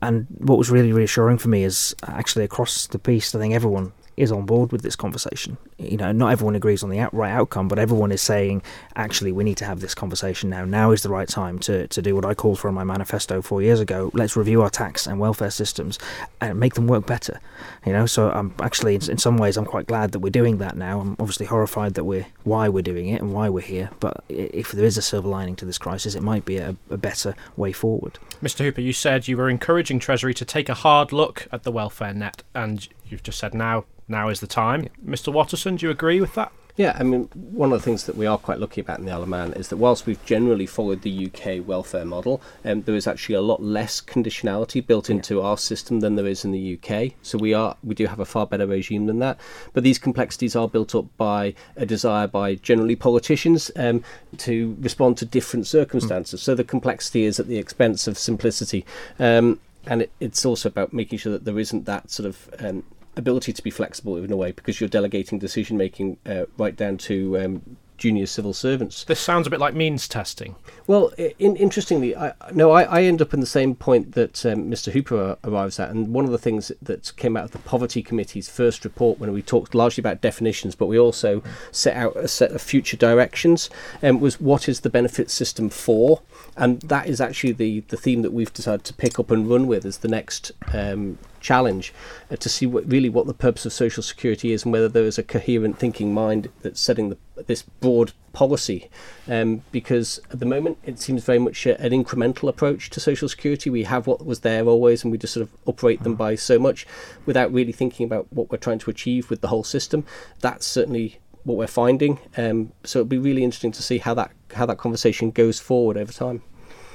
And 0.00 0.26
what 0.38 0.56
was 0.56 0.70
really 0.70 0.92
reassuring 0.92 1.38
for 1.38 1.48
me 1.48 1.64
is 1.64 1.94
actually 2.04 2.44
across 2.44 2.86
the 2.86 2.98
piece, 2.98 3.34
I 3.34 3.38
think 3.38 3.54
everyone 3.54 3.92
is 4.20 4.30
on 4.30 4.46
board 4.46 4.72
with 4.72 4.82
this 4.82 4.96
conversation. 4.96 5.56
You 5.78 5.96
know, 5.96 6.12
not 6.12 6.32
everyone 6.32 6.54
agrees 6.54 6.82
on 6.82 6.90
the 6.90 6.98
out- 6.98 7.14
right 7.14 7.32
outcome, 7.32 7.68
but 7.68 7.78
everyone 7.78 8.12
is 8.12 8.22
saying, 8.22 8.62
actually, 8.96 9.32
we 9.32 9.44
need 9.44 9.56
to 9.58 9.64
have 9.64 9.80
this 9.80 9.94
conversation 9.94 10.50
now. 10.50 10.64
Now 10.64 10.90
is 10.90 11.02
the 11.02 11.08
right 11.08 11.28
time 11.28 11.58
to, 11.60 11.86
to 11.88 12.02
do 12.02 12.14
what 12.14 12.24
I 12.24 12.34
called 12.34 12.58
for 12.58 12.68
in 12.68 12.74
my 12.74 12.84
manifesto 12.84 13.40
four 13.42 13.62
years 13.62 13.80
ago. 13.80 14.10
Let's 14.12 14.36
review 14.36 14.62
our 14.62 14.70
tax 14.70 15.06
and 15.06 15.18
welfare 15.18 15.50
systems 15.50 15.98
and 16.40 16.60
make 16.60 16.74
them 16.74 16.86
work 16.86 17.06
better. 17.06 17.40
You 17.86 17.92
know, 17.92 18.06
so 18.06 18.30
I'm 18.30 18.54
actually, 18.60 18.94
in 18.94 19.18
some 19.18 19.36
ways, 19.36 19.56
I'm 19.56 19.64
quite 19.64 19.86
glad 19.86 20.12
that 20.12 20.18
we're 20.18 20.30
doing 20.30 20.58
that 20.58 20.76
now. 20.76 21.00
I'm 21.00 21.16
obviously 21.18 21.46
horrified 21.46 21.94
that 21.94 22.04
we're 22.04 22.26
why 22.44 22.68
we're 22.68 22.82
doing 22.82 23.08
it 23.08 23.20
and 23.20 23.32
why 23.32 23.48
we're 23.48 23.60
here. 23.60 23.90
But 24.00 24.22
if 24.28 24.72
there 24.72 24.84
is 24.84 24.98
a 24.98 25.02
silver 25.02 25.28
lining 25.28 25.56
to 25.56 25.64
this 25.64 25.78
crisis, 25.78 26.14
it 26.14 26.22
might 26.22 26.44
be 26.44 26.58
a, 26.58 26.76
a 26.90 26.96
better 26.96 27.34
way 27.56 27.72
forward. 27.72 28.18
Mr. 28.42 28.64
Hooper, 28.64 28.80
you 28.80 28.92
said 28.92 29.28
you 29.28 29.36
were 29.36 29.48
encouraging 29.48 29.98
Treasury 29.98 30.34
to 30.34 30.44
take 30.44 30.68
a 30.68 30.74
hard 30.74 31.12
look 31.12 31.46
at 31.52 31.62
the 31.62 31.72
welfare 31.72 32.12
net, 32.12 32.42
and 32.54 32.88
you've 33.08 33.22
just 33.22 33.38
said 33.38 33.54
now 33.54 33.84
now 34.10 34.28
is 34.28 34.40
the 34.40 34.46
time. 34.46 34.82
Yeah. 34.82 34.88
Mr. 35.04 35.32
Watterson, 35.32 35.76
do 35.76 35.86
you 35.86 35.90
agree 35.90 36.20
with 36.20 36.34
that? 36.34 36.52
Yeah, 36.76 36.96
I 36.98 37.02
mean, 37.02 37.28
one 37.34 37.72
of 37.72 37.78
the 37.78 37.84
things 37.84 38.04
that 38.04 38.16
we 38.16 38.26
are 38.26 38.38
quite 38.38 38.58
lucky 38.58 38.80
about 38.80 39.00
in 39.00 39.04
the 39.04 39.12
Isle 39.12 39.24
of 39.24 39.28
Man 39.28 39.52
is 39.52 39.68
that 39.68 39.76
whilst 39.76 40.06
we've 40.06 40.24
generally 40.24 40.64
followed 40.64 41.02
the 41.02 41.26
UK 41.26 41.66
welfare 41.66 42.06
model, 42.06 42.40
um, 42.64 42.82
there 42.82 42.94
is 42.94 43.06
actually 43.06 43.34
a 43.34 43.40
lot 43.42 43.62
less 43.62 44.00
conditionality 44.00 44.86
built 44.86 45.10
into 45.10 45.36
yeah. 45.36 45.42
our 45.42 45.58
system 45.58 46.00
than 46.00 46.16
there 46.16 46.26
is 46.26 46.42
in 46.42 46.52
the 46.52 46.78
UK. 46.78 47.12
So 47.22 47.36
we 47.36 47.52
are 47.52 47.76
we 47.82 47.94
do 47.94 48.06
have 48.06 48.20
a 48.20 48.24
far 48.24 48.46
better 48.46 48.66
regime 48.66 49.06
than 49.06 49.18
that. 49.18 49.38
But 49.74 49.84
these 49.84 49.98
complexities 49.98 50.56
are 50.56 50.68
built 50.68 50.94
up 50.94 51.04
by 51.18 51.54
a 51.76 51.84
desire 51.84 52.26
by 52.26 52.54
generally 52.54 52.96
politicians 52.96 53.70
um, 53.76 54.02
to 54.38 54.76
respond 54.80 55.18
to 55.18 55.26
different 55.26 55.66
circumstances. 55.66 56.40
Mm. 56.40 56.44
So 56.44 56.54
the 56.54 56.64
complexity 56.64 57.24
is 57.24 57.38
at 57.38 57.46
the 57.46 57.58
expense 57.58 58.06
of 58.06 58.16
simplicity. 58.16 58.86
Um, 59.18 59.60
and 59.86 60.02
it, 60.02 60.12
it's 60.20 60.44
also 60.44 60.68
about 60.68 60.92
making 60.92 61.18
sure 61.18 61.32
that 61.32 61.44
there 61.44 61.58
isn't 61.58 61.84
that 61.86 62.10
sort 62.10 62.26
of 62.26 62.48
um, 62.58 62.84
ability 63.16 63.52
to 63.52 63.62
be 63.62 63.70
flexible 63.70 64.16
in 64.16 64.30
a 64.32 64.36
way 64.36 64.52
because 64.52 64.80
you're 64.80 64.88
delegating 64.88 65.38
decision 65.38 65.76
making 65.76 66.18
uh, 66.26 66.44
right 66.56 66.76
down 66.76 66.96
to 66.98 67.38
um, 67.38 67.76
junior 68.00 68.24
civil 68.24 68.54
servants. 68.54 69.04
This 69.04 69.20
sounds 69.20 69.46
a 69.46 69.50
bit 69.50 69.60
like 69.60 69.74
means 69.74 70.08
testing. 70.08 70.56
Well, 70.86 71.12
in, 71.38 71.54
interestingly, 71.54 72.16
I, 72.16 72.32
no, 72.52 72.70
I, 72.70 72.84
I, 72.84 73.02
end 73.02 73.20
up 73.20 73.34
in 73.34 73.40
the 73.40 73.46
same 73.46 73.74
point 73.74 74.12
that 74.12 74.44
um, 74.46 74.70
Mr. 74.70 74.90
Hooper 74.90 75.36
arrives 75.44 75.78
at, 75.78 75.90
and 75.90 76.08
one 76.08 76.24
of 76.24 76.30
the 76.30 76.38
things 76.38 76.72
that 76.80 77.14
came 77.16 77.36
out 77.36 77.44
of 77.44 77.50
the 77.50 77.58
Poverty 77.58 78.02
Committee's 78.02 78.48
first 78.48 78.84
report, 78.84 79.18
when 79.18 79.32
we 79.32 79.42
talked 79.42 79.74
largely 79.74 80.00
about 80.00 80.22
definitions, 80.22 80.74
but 80.74 80.86
we 80.86 80.98
also 80.98 81.42
set 81.70 81.94
out 81.94 82.16
a 82.16 82.26
set 82.26 82.52
of 82.52 82.62
future 82.62 82.96
directions, 82.96 83.68
um, 84.02 84.18
was 84.18 84.40
what 84.40 84.66
is 84.66 84.80
the 84.80 84.90
benefit 84.90 85.30
system 85.30 85.68
for, 85.68 86.22
and 86.56 86.80
that 86.80 87.06
is 87.06 87.20
actually 87.20 87.52
the 87.52 87.80
the 87.88 87.98
theme 87.98 88.22
that 88.22 88.32
we've 88.32 88.52
decided 88.52 88.84
to 88.84 88.94
pick 88.94 89.18
up 89.18 89.30
and 89.30 89.48
run 89.48 89.66
with 89.66 89.84
as 89.84 89.98
the 89.98 90.08
next 90.08 90.52
um, 90.72 91.18
challenge 91.40 91.92
uh, 92.30 92.36
to 92.36 92.48
see 92.48 92.66
what, 92.66 92.86
really 92.90 93.08
what 93.08 93.26
the 93.26 93.34
purpose 93.34 93.66
of 93.66 93.72
social 93.72 94.02
security 94.02 94.52
is 94.52 94.64
and 94.64 94.72
whether 94.72 94.88
there 94.88 95.04
is 95.04 95.18
a 95.18 95.22
coherent 95.22 95.78
thinking 95.78 96.14
mind 96.14 96.50
that's 96.62 96.80
setting 96.80 97.10
the, 97.10 97.44
this 97.44 97.62
broad 97.62 98.12
policy. 98.32 98.88
Um, 99.28 99.62
because 99.72 100.20
at 100.30 100.40
the 100.40 100.46
moment 100.46 100.78
it 100.84 100.98
seems 100.98 101.24
very 101.24 101.38
much 101.38 101.66
a, 101.66 101.80
an 101.80 101.92
incremental 101.92 102.48
approach 102.48 102.90
to 102.90 103.00
social 103.00 103.28
security. 103.28 103.70
We 103.70 103.84
have 103.84 104.06
what 104.06 104.24
was 104.24 104.40
there 104.40 104.66
always, 104.66 105.02
and 105.02 105.10
we 105.10 105.18
just 105.18 105.34
sort 105.34 105.42
of 105.42 105.52
operate 105.66 106.02
them 106.02 106.14
by 106.14 106.34
so 106.34 106.58
much 106.58 106.86
without 107.26 107.52
really 107.52 107.72
thinking 107.72 108.04
about 108.04 108.26
what 108.32 108.50
we're 108.50 108.58
trying 108.58 108.78
to 108.80 108.90
achieve 108.90 109.30
with 109.30 109.40
the 109.40 109.48
whole 109.48 109.64
system. 109.64 110.04
That's 110.40 110.66
certainly 110.66 111.18
what 111.44 111.56
we're 111.56 111.66
finding. 111.66 112.18
Um, 112.36 112.72
so 112.84 113.00
it'll 113.00 113.08
be 113.08 113.18
really 113.18 113.44
interesting 113.44 113.72
to 113.72 113.82
see 113.82 113.98
how 113.98 114.14
that 114.14 114.32
how 114.54 114.66
that 114.66 114.78
conversation 114.78 115.30
goes 115.30 115.60
forward 115.60 115.96
over 115.96 116.12
time. 116.12 116.42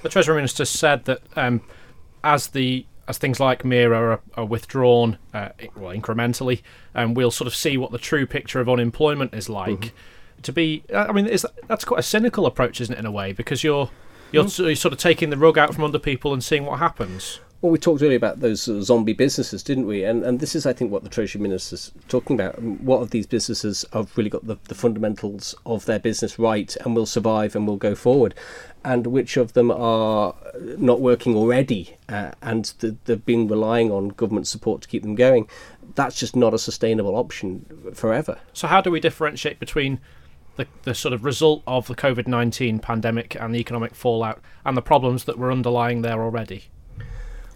The 0.03 0.09
Treasury 0.09 0.35
Minister 0.35 0.65
said 0.65 1.05
that 1.05 1.21
um, 1.35 1.61
as 2.23 2.47
the 2.47 2.85
as 3.07 3.17
things 3.17 3.39
like 3.39 3.63
MIRA 3.63 3.97
are, 3.97 4.21
are 4.35 4.45
withdrawn, 4.45 5.17
uh, 5.33 5.49
well, 5.75 5.95
incrementally, 5.95 6.61
and 6.93 7.15
we'll 7.15 7.31
sort 7.31 7.47
of 7.47 7.55
see 7.55 7.77
what 7.77 7.91
the 7.91 7.97
true 7.97 8.25
picture 8.25 8.59
of 8.59 8.69
unemployment 8.69 9.33
is 9.33 9.49
like. 9.49 9.69
Mm-hmm. 9.69 10.41
To 10.41 10.51
be, 10.51 10.83
I 10.93 11.11
mean, 11.11 11.27
is 11.27 11.43
that, 11.43 11.51
that's 11.67 11.85
quite 11.85 11.99
a 11.99 12.03
cynical 12.03 12.45
approach, 12.45 12.81
isn't 12.81 12.93
it, 12.93 12.99
in 12.99 13.05
a 13.05 13.11
way? 13.11 13.31
Because 13.31 13.63
you're 13.63 13.89
you're, 14.31 14.45
mm-hmm. 14.45 14.63
you're 14.65 14.75
sort 14.75 14.93
of 14.93 14.99
taking 14.99 15.29
the 15.29 15.37
rug 15.37 15.57
out 15.57 15.73
from 15.73 15.83
under 15.83 15.99
people 15.99 16.33
and 16.33 16.43
seeing 16.43 16.65
what 16.65 16.79
happens. 16.79 17.39
Well, 17.65 17.71
we 17.71 17.79
talked 17.79 18.03
earlier 18.03 18.17
about 18.17 18.41
those 18.41 18.69
uh, 18.69 18.79
zombie 18.83 19.13
businesses, 19.13 19.63
didn't 19.63 19.87
we? 19.87 20.03
And 20.03 20.23
and 20.23 20.39
this 20.39 20.53
is, 20.53 20.67
I 20.67 20.73
think, 20.73 20.91
what 20.91 21.01
the 21.01 21.09
Treasury 21.09 21.41
Minister's 21.41 21.91
talking 22.07 22.39
about. 22.39 22.61
What 22.61 23.01
of 23.01 23.09
these 23.09 23.25
businesses 23.25 23.83
have 23.91 24.15
really 24.15 24.29
got 24.29 24.45
the, 24.45 24.57
the 24.67 24.75
fundamentals 24.75 25.55
of 25.65 25.85
their 25.85 25.97
business 25.97 26.37
right 26.37 26.77
and 26.85 26.95
will 26.95 27.07
survive 27.07 27.55
and 27.55 27.65
will 27.65 27.77
go 27.77 27.95
forward, 27.95 28.35
and 28.83 29.07
which 29.07 29.35
of 29.35 29.53
them 29.53 29.71
are 29.71 30.35
not 30.77 31.01
working 31.01 31.35
already 31.35 31.97
uh, 32.07 32.33
and 32.43 32.65
the, 32.81 32.97
they've 33.05 33.25
been 33.25 33.47
relying 33.47 33.89
on 33.91 34.09
government 34.09 34.45
support 34.45 34.83
to 34.83 34.87
keep 34.87 35.01
them 35.01 35.15
going? 35.15 35.49
That's 35.95 36.19
just 36.19 36.35
not 36.35 36.53
a 36.53 36.59
sustainable 36.59 37.15
option 37.15 37.65
forever. 37.95 38.37
So, 38.53 38.67
how 38.67 38.79
do 38.79 38.91
we 38.91 38.99
differentiate 38.99 39.59
between 39.59 39.99
the, 40.55 40.67
the 40.83 40.93
sort 40.93 41.15
of 41.15 41.25
result 41.25 41.63
of 41.65 41.87
the 41.87 41.95
COVID 41.95 42.27
19 42.27 42.77
pandemic 42.77 43.33
and 43.33 43.55
the 43.55 43.59
economic 43.59 43.95
fallout 43.95 44.39
and 44.63 44.77
the 44.77 44.83
problems 44.83 45.23
that 45.23 45.39
were 45.39 45.51
underlying 45.51 46.03
there 46.03 46.21
already? 46.21 46.65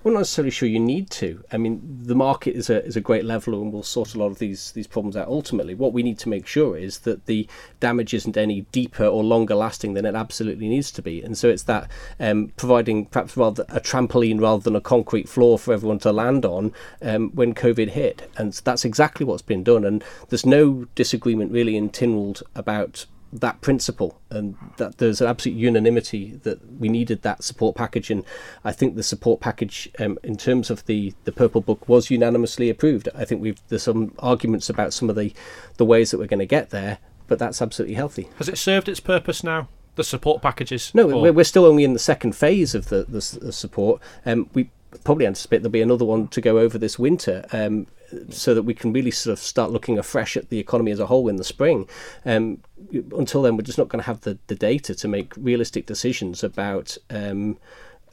I'm 0.05 0.13
not 0.13 0.19
necessarily 0.19 0.51
sure 0.51 0.69
you 0.69 0.79
need 0.79 1.09
to. 1.11 1.43
I 1.51 1.57
mean, 1.57 1.81
the 2.03 2.15
market 2.15 2.55
is 2.55 2.69
a 2.69 2.83
is 2.85 2.95
a 2.95 3.01
great 3.01 3.25
leveler 3.25 3.61
and 3.61 3.73
will 3.73 3.83
sort 3.83 4.15
a 4.15 4.17
lot 4.17 4.27
of 4.27 4.39
these 4.39 4.71
these 4.71 4.87
problems 4.87 5.17
out. 5.17 5.27
Ultimately, 5.27 5.75
what 5.75 5.91
we 5.91 6.03
need 6.03 6.17
to 6.19 6.29
make 6.29 6.47
sure 6.47 6.77
is 6.77 6.99
that 6.99 7.25
the 7.25 7.47
damage 7.81 8.13
isn't 8.13 8.37
any 8.37 8.61
deeper 8.71 9.05
or 9.05 9.23
longer 9.23 9.55
lasting 9.55 9.95
than 9.95 10.05
it 10.05 10.15
absolutely 10.15 10.69
needs 10.69 10.89
to 10.91 11.01
be. 11.01 11.21
And 11.21 11.37
so 11.37 11.49
it's 11.49 11.63
that 11.63 11.91
um, 12.17 12.53
providing 12.55 13.07
perhaps 13.07 13.35
rather 13.35 13.65
a 13.67 13.81
trampoline 13.81 14.39
rather 14.39 14.63
than 14.63 14.75
a 14.75 14.81
concrete 14.81 15.27
floor 15.27 15.59
for 15.59 15.73
everyone 15.73 15.99
to 15.99 16.13
land 16.13 16.45
on 16.45 16.71
um, 17.01 17.31
when 17.31 17.53
COVID 17.53 17.89
hit. 17.89 18.29
And 18.37 18.53
that's 18.53 18.85
exactly 18.85 19.25
what's 19.25 19.41
been 19.41 19.65
done. 19.65 19.83
And 19.83 20.01
there's 20.29 20.45
no 20.45 20.85
disagreement 20.95 21.51
really 21.51 21.75
in 21.75 21.89
Tynwald 21.89 22.41
about 22.55 23.05
that 23.31 23.61
principle 23.61 24.19
and 24.29 24.55
that 24.77 24.97
there's 24.97 25.21
an 25.21 25.27
absolute 25.27 25.55
unanimity 25.55 26.39
that 26.43 26.59
we 26.79 26.89
needed 26.89 27.21
that 27.21 27.43
support 27.43 27.75
package 27.75 28.09
and 28.09 28.23
I 28.63 28.71
think 28.71 28.95
the 28.95 29.03
support 29.03 29.39
package 29.39 29.89
um, 29.99 30.17
in 30.23 30.35
terms 30.35 30.69
of 30.69 30.85
the 30.85 31.13
the 31.25 31.31
purple 31.31 31.61
book 31.61 31.87
was 31.87 32.09
unanimously 32.09 32.69
approved. 32.69 33.09
I 33.15 33.25
think 33.25 33.41
we've 33.41 33.61
there's 33.67 33.83
some 33.83 34.13
arguments 34.19 34.69
about 34.69 34.93
some 34.93 35.09
of 35.09 35.15
the 35.15 35.33
the 35.77 35.85
ways 35.85 36.11
that 36.11 36.17
we're 36.17 36.27
going 36.27 36.39
to 36.39 36.45
get 36.45 36.71
there 36.71 36.99
but 37.27 37.37
that's 37.37 37.61
absolutely 37.61 37.95
healthy. 37.95 38.29
Has 38.37 38.49
it 38.49 38.57
served 38.57 38.89
its 38.89 38.99
purpose 38.99 39.43
now 39.43 39.67
the 39.95 40.03
support 40.03 40.41
packages? 40.41 40.91
No 40.95 41.07
we're, 41.07 41.33
we're 41.33 41.43
still 41.43 41.65
only 41.65 41.83
in 41.83 41.93
the 41.93 41.99
second 41.99 42.35
phase 42.35 42.73
of 42.73 42.89
the, 42.89 43.03
the, 43.03 43.39
the 43.41 43.51
support. 43.51 44.01
Um, 44.25 44.49
we 44.53 44.71
probably 45.03 45.25
anticipate 45.25 45.59
there'll 45.59 45.71
be 45.71 45.81
another 45.81 46.05
one 46.05 46.27
to 46.29 46.41
go 46.41 46.57
over 46.57 46.77
this 46.77 46.97
winter 46.97 47.45
um, 47.51 47.87
so 48.29 48.53
that 48.53 48.63
we 48.63 48.73
can 48.73 48.91
really 48.91 49.11
sort 49.11 49.33
of 49.33 49.39
start 49.39 49.71
looking 49.71 49.97
afresh 49.99 50.35
at 50.35 50.49
the 50.49 50.59
economy 50.59 50.91
as 50.91 50.99
a 50.99 51.05
whole 51.05 51.27
in 51.27 51.35
the 51.35 51.43
spring. 51.43 51.87
Um, 52.25 52.59
until 53.15 53.41
then, 53.41 53.55
we're 53.55 53.63
just 53.63 53.77
not 53.77 53.89
going 53.89 54.01
to 54.01 54.07
have 54.07 54.21
the, 54.21 54.37
the 54.47 54.55
data 54.55 54.95
to 54.95 55.07
make 55.07 55.33
realistic 55.37 55.85
decisions 55.85 56.43
about 56.43 56.97
um, 57.09 57.57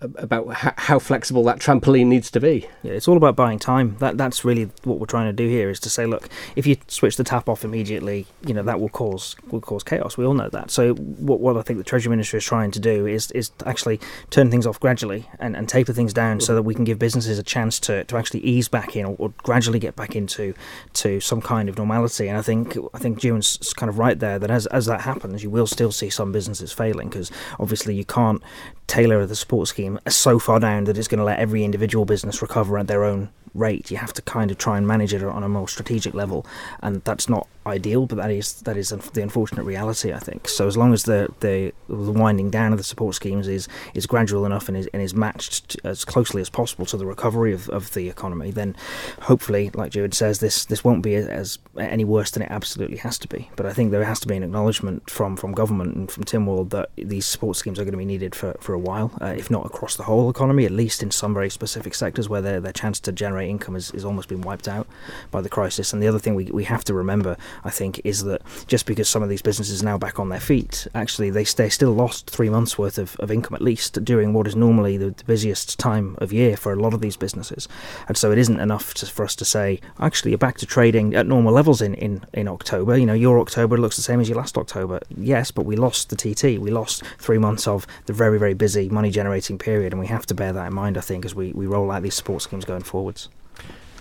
about 0.00 0.52
how 0.54 0.98
flexible 0.98 1.42
that 1.44 1.58
trampoline 1.58 2.06
needs 2.06 2.30
to 2.30 2.40
be. 2.40 2.66
Yeah, 2.82 2.92
it's 2.92 3.08
all 3.08 3.16
about 3.16 3.36
buying 3.36 3.58
time. 3.58 3.96
That 3.98 4.18
that's 4.18 4.44
really 4.44 4.70
what 4.84 4.98
we're 4.98 5.06
trying 5.06 5.26
to 5.26 5.32
do 5.32 5.48
here 5.48 5.70
is 5.70 5.80
to 5.80 5.90
say, 5.90 6.06
look, 6.06 6.28
if 6.54 6.66
you 6.66 6.76
switch 6.88 7.16
the 7.16 7.24
tap 7.24 7.48
off 7.48 7.64
immediately, 7.64 8.26
you 8.46 8.52
know 8.52 8.62
that 8.62 8.78
will 8.80 8.90
cause 8.90 9.36
will 9.50 9.60
cause 9.60 9.82
chaos. 9.82 10.18
We 10.18 10.26
all 10.26 10.34
know 10.34 10.48
that. 10.50 10.70
So 10.70 10.94
what 10.94 11.40
what 11.40 11.56
I 11.56 11.62
think 11.62 11.78
the 11.78 11.84
Treasury 11.84 12.10
Minister 12.10 12.36
is 12.36 12.44
trying 12.44 12.70
to 12.72 12.80
do 12.80 13.06
is 13.06 13.30
is 13.30 13.50
actually 13.64 14.00
turn 14.30 14.50
things 14.50 14.66
off 14.66 14.78
gradually 14.78 15.28
and, 15.38 15.56
and 15.56 15.68
taper 15.68 15.92
things 15.92 16.12
down 16.12 16.40
so 16.40 16.54
that 16.54 16.62
we 16.62 16.74
can 16.74 16.84
give 16.84 16.98
businesses 16.98 17.38
a 17.38 17.42
chance 17.42 17.80
to, 17.80 18.04
to 18.04 18.16
actually 18.16 18.40
ease 18.40 18.68
back 18.68 18.96
in 18.96 19.06
or, 19.06 19.16
or 19.18 19.32
gradually 19.38 19.78
get 19.78 19.96
back 19.96 20.14
into 20.14 20.54
to 20.94 21.20
some 21.20 21.40
kind 21.40 21.68
of 21.68 21.78
normality. 21.78 22.28
And 22.28 22.36
I 22.36 22.42
think 22.42 22.76
I 22.92 22.98
think 22.98 23.22
Juan's 23.22 23.72
kind 23.74 23.88
of 23.88 23.98
right 23.98 24.18
there 24.18 24.38
that 24.38 24.50
as 24.50 24.66
as 24.66 24.86
that 24.86 25.00
happens, 25.02 25.42
you 25.42 25.50
will 25.50 25.66
still 25.66 25.92
see 25.92 26.10
some 26.10 26.32
businesses 26.32 26.72
failing 26.72 27.08
because 27.08 27.30
obviously 27.58 27.94
you 27.94 28.04
can't 28.04 28.42
tailor 28.86 29.20
of 29.20 29.28
the 29.28 29.36
support 29.36 29.68
scheme 29.68 29.98
so 30.08 30.38
far 30.38 30.60
down 30.60 30.84
that 30.84 30.96
it's 30.96 31.08
going 31.08 31.18
to 31.18 31.24
let 31.24 31.38
every 31.38 31.64
individual 31.64 32.04
business 32.04 32.42
recover 32.42 32.78
at 32.78 32.86
their 32.86 33.04
own 33.04 33.30
rate. 33.58 33.90
You 33.90 33.96
have 33.98 34.12
to 34.14 34.22
kind 34.22 34.50
of 34.50 34.58
try 34.58 34.78
and 34.78 34.86
manage 34.86 35.12
it 35.12 35.22
on 35.22 35.42
a 35.42 35.48
more 35.48 35.68
strategic 35.68 36.14
level, 36.14 36.46
and 36.80 37.02
that's 37.04 37.28
not 37.28 37.48
ideal, 37.66 38.06
but 38.06 38.16
that 38.16 38.30
is 38.30 38.62
that 38.62 38.76
is 38.76 38.90
the 38.90 39.22
unfortunate 39.22 39.64
reality, 39.64 40.12
I 40.12 40.18
think. 40.18 40.48
So 40.48 40.66
as 40.66 40.76
long 40.76 40.92
as 40.92 41.02
the 41.02 41.28
the, 41.40 41.72
the 41.88 42.12
winding 42.12 42.50
down 42.50 42.72
of 42.72 42.78
the 42.78 42.84
support 42.84 43.14
schemes 43.14 43.48
is 43.48 43.68
is 43.94 44.06
gradual 44.06 44.46
enough 44.46 44.68
and 44.68 44.76
is 44.76 44.88
and 44.92 45.02
is 45.02 45.14
matched 45.14 45.76
as 45.84 46.04
closely 46.04 46.40
as 46.40 46.48
possible 46.48 46.86
to 46.86 46.96
the 46.96 47.06
recovery 47.06 47.52
of, 47.52 47.68
of 47.70 47.92
the 47.94 48.08
economy, 48.08 48.50
then 48.50 48.76
hopefully, 49.22 49.70
like 49.74 49.94
Juan 49.94 50.12
says, 50.12 50.38
this 50.38 50.64
this 50.64 50.84
won't 50.84 51.02
be 51.02 51.14
as 51.16 51.58
any 51.76 52.04
worse 52.04 52.30
than 52.30 52.42
it 52.42 52.50
absolutely 52.50 52.98
has 52.98 53.18
to 53.18 53.28
be. 53.28 53.50
But 53.56 53.66
I 53.66 53.72
think 53.72 53.90
there 53.90 54.04
has 54.04 54.20
to 54.20 54.28
be 54.28 54.36
an 54.36 54.42
acknowledgement 54.42 55.10
from 55.10 55.36
from 55.36 55.52
government 55.52 55.96
and 55.96 56.10
from 56.10 56.24
Tim 56.24 56.46
Tynwald 56.46 56.70
that 56.70 56.90
these 56.96 57.26
support 57.26 57.56
schemes 57.56 57.78
are 57.78 57.84
going 57.84 57.92
to 57.92 57.98
be 57.98 58.04
needed 58.04 58.34
for, 58.34 58.56
for 58.60 58.72
a 58.72 58.78
while, 58.78 59.12
uh, 59.20 59.34
if 59.36 59.50
not 59.50 59.66
across 59.66 59.96
the 59.96 60.04
whole 60.04 60.30
economy, 60.30 60.64
at 60.64 60.72
least 60.72 61.02
in 61.02 61.10
some 61.10 61.34
very 61.34 61.50
specific 61.50 61.94
sectors 61.94 62.28
where 62.28 62.40
their 62.40 62.60
their 62.60 62.72
chance 62.72 63.00
to 63.00 63.12
generate 63.12 63.45
income 63.50 63.74
has, 63.74 63.90
is 63.92 64.04
almost 64.04 64.28
been 64.28 64.42
wiped 64.42 64.68
out 64.68 64.86
by 65.30 65.40
the 65.40 65.48
crisis. 65.48 65.92
And 65.92 66.02
the 66.02 66.08
other 66.08 66.18
thing 66.18 66.34
we, 66.34 66.44
we 66.46 66.64
have 66.64 66.84
to 66.84 66.94
remember 66.94 67.36
I 67.64 67.70
think, 67.70 68.00
is 68.04 68.24
that 68.24 68.42
just 68.66 68.86
because 68.86 69.08
some 69.08 69.22
of 69.22 69.28
these 69.28 69.42
businesses 69.42 69.82
are 69.82 69.84
now 69.84 69.98
back 69.98 70.18
on 70.18 70.28
their 70.28 70.40
feet, 70.40 70.86
actually 70.94 71.30
they, 71.30 71.44
they 71.44 71.68
still 71.68 71.92
lost 71.92 72.30
three 72.30 72.50
months' 72.50 72.78
worth 72.78 72.98
of, 72.98 73.16
of 73.16 73.30
income 73.30 73.54
at 73.54 73.62
least 73.62 74.04
during 74.04 74.32
what 74.32 74.46
is 74.46 74.56
normally 74.56 74.96
the, 74.96 75.10
the 75.10 75.24
busiest 75.24 75.78
time 75.78 76.16
of 76.18 76.32
year 76.32 76.56
for 76.56 76.72
a 76.72 76.76
lot 76.76 76.94
of 76.94 77.00
these 77.00 77.16
businesses. 77.16 77.68
And 78.08 78.16
so 78.16 78.30
it 78.30 78.38
isn't 78.38 78.60
enough 78.60 78.94
to, 78.94 79.06
for 79.06 79.24
us 79.24 79.34
to 79.36 79.44
say, 79.44 79.80
actually, 80.00 80.30
you're 80.30 80.38
back 80.38 80.58
to 80.58 80.66
trading 80.66 81.14
at 81.14 81.26
normal 81.26 81.52
levels 81.52 81.82
in, 81.82 81.94
in, 81.94 82.24
in 82.32 82.48
October. 82.48 82.96
You 82.96 83.06
know, 83.06 83.14
your 83.14 83.40
October 83.40 83.76
looks 83.76 83.96
the 83.96 84.02
same 84.02 84.20
as 84.20 84.28
your 84.28 84.38
last 84.38 84.58
October. 84.58 85.00
Yes, 85.16 85.50
but 85.50 85.66
we 85.66 85.76
lost 85.76 86.10
the 86.10 86.16
TT. 86.16 86.60
We 86.60 86.70
lost 86.70 87.02
three 87.18 87.38
months 87.38 87.66
of 87.66 87.86
the 88.06 88.12
very, 88.12 88.38
very 88.38 88.54
busy 88.54 88.88
money 88.88 89.10
generating 89.10 89.58
period, 89.58 89.92
and 89.92 90.00
we 90.00 90.06
have 90.06 90.26
to 90.26 90.34
bear 90.34 90.52
that 90.52 90.66
in 90.68 90.74
mind, 90.74 90.98
I 90.98 91.00
think, 91.00 91.24
as 91.24 91.34
we, 91.34 91.52
we 91.52 91.66
roll 91.66 91.90
out 91.90 92.02
these 92.02 92.14
support 92.14 92.42
schemes 92.42 92.64
going 92.64 92.82
forwards 92.82 93.28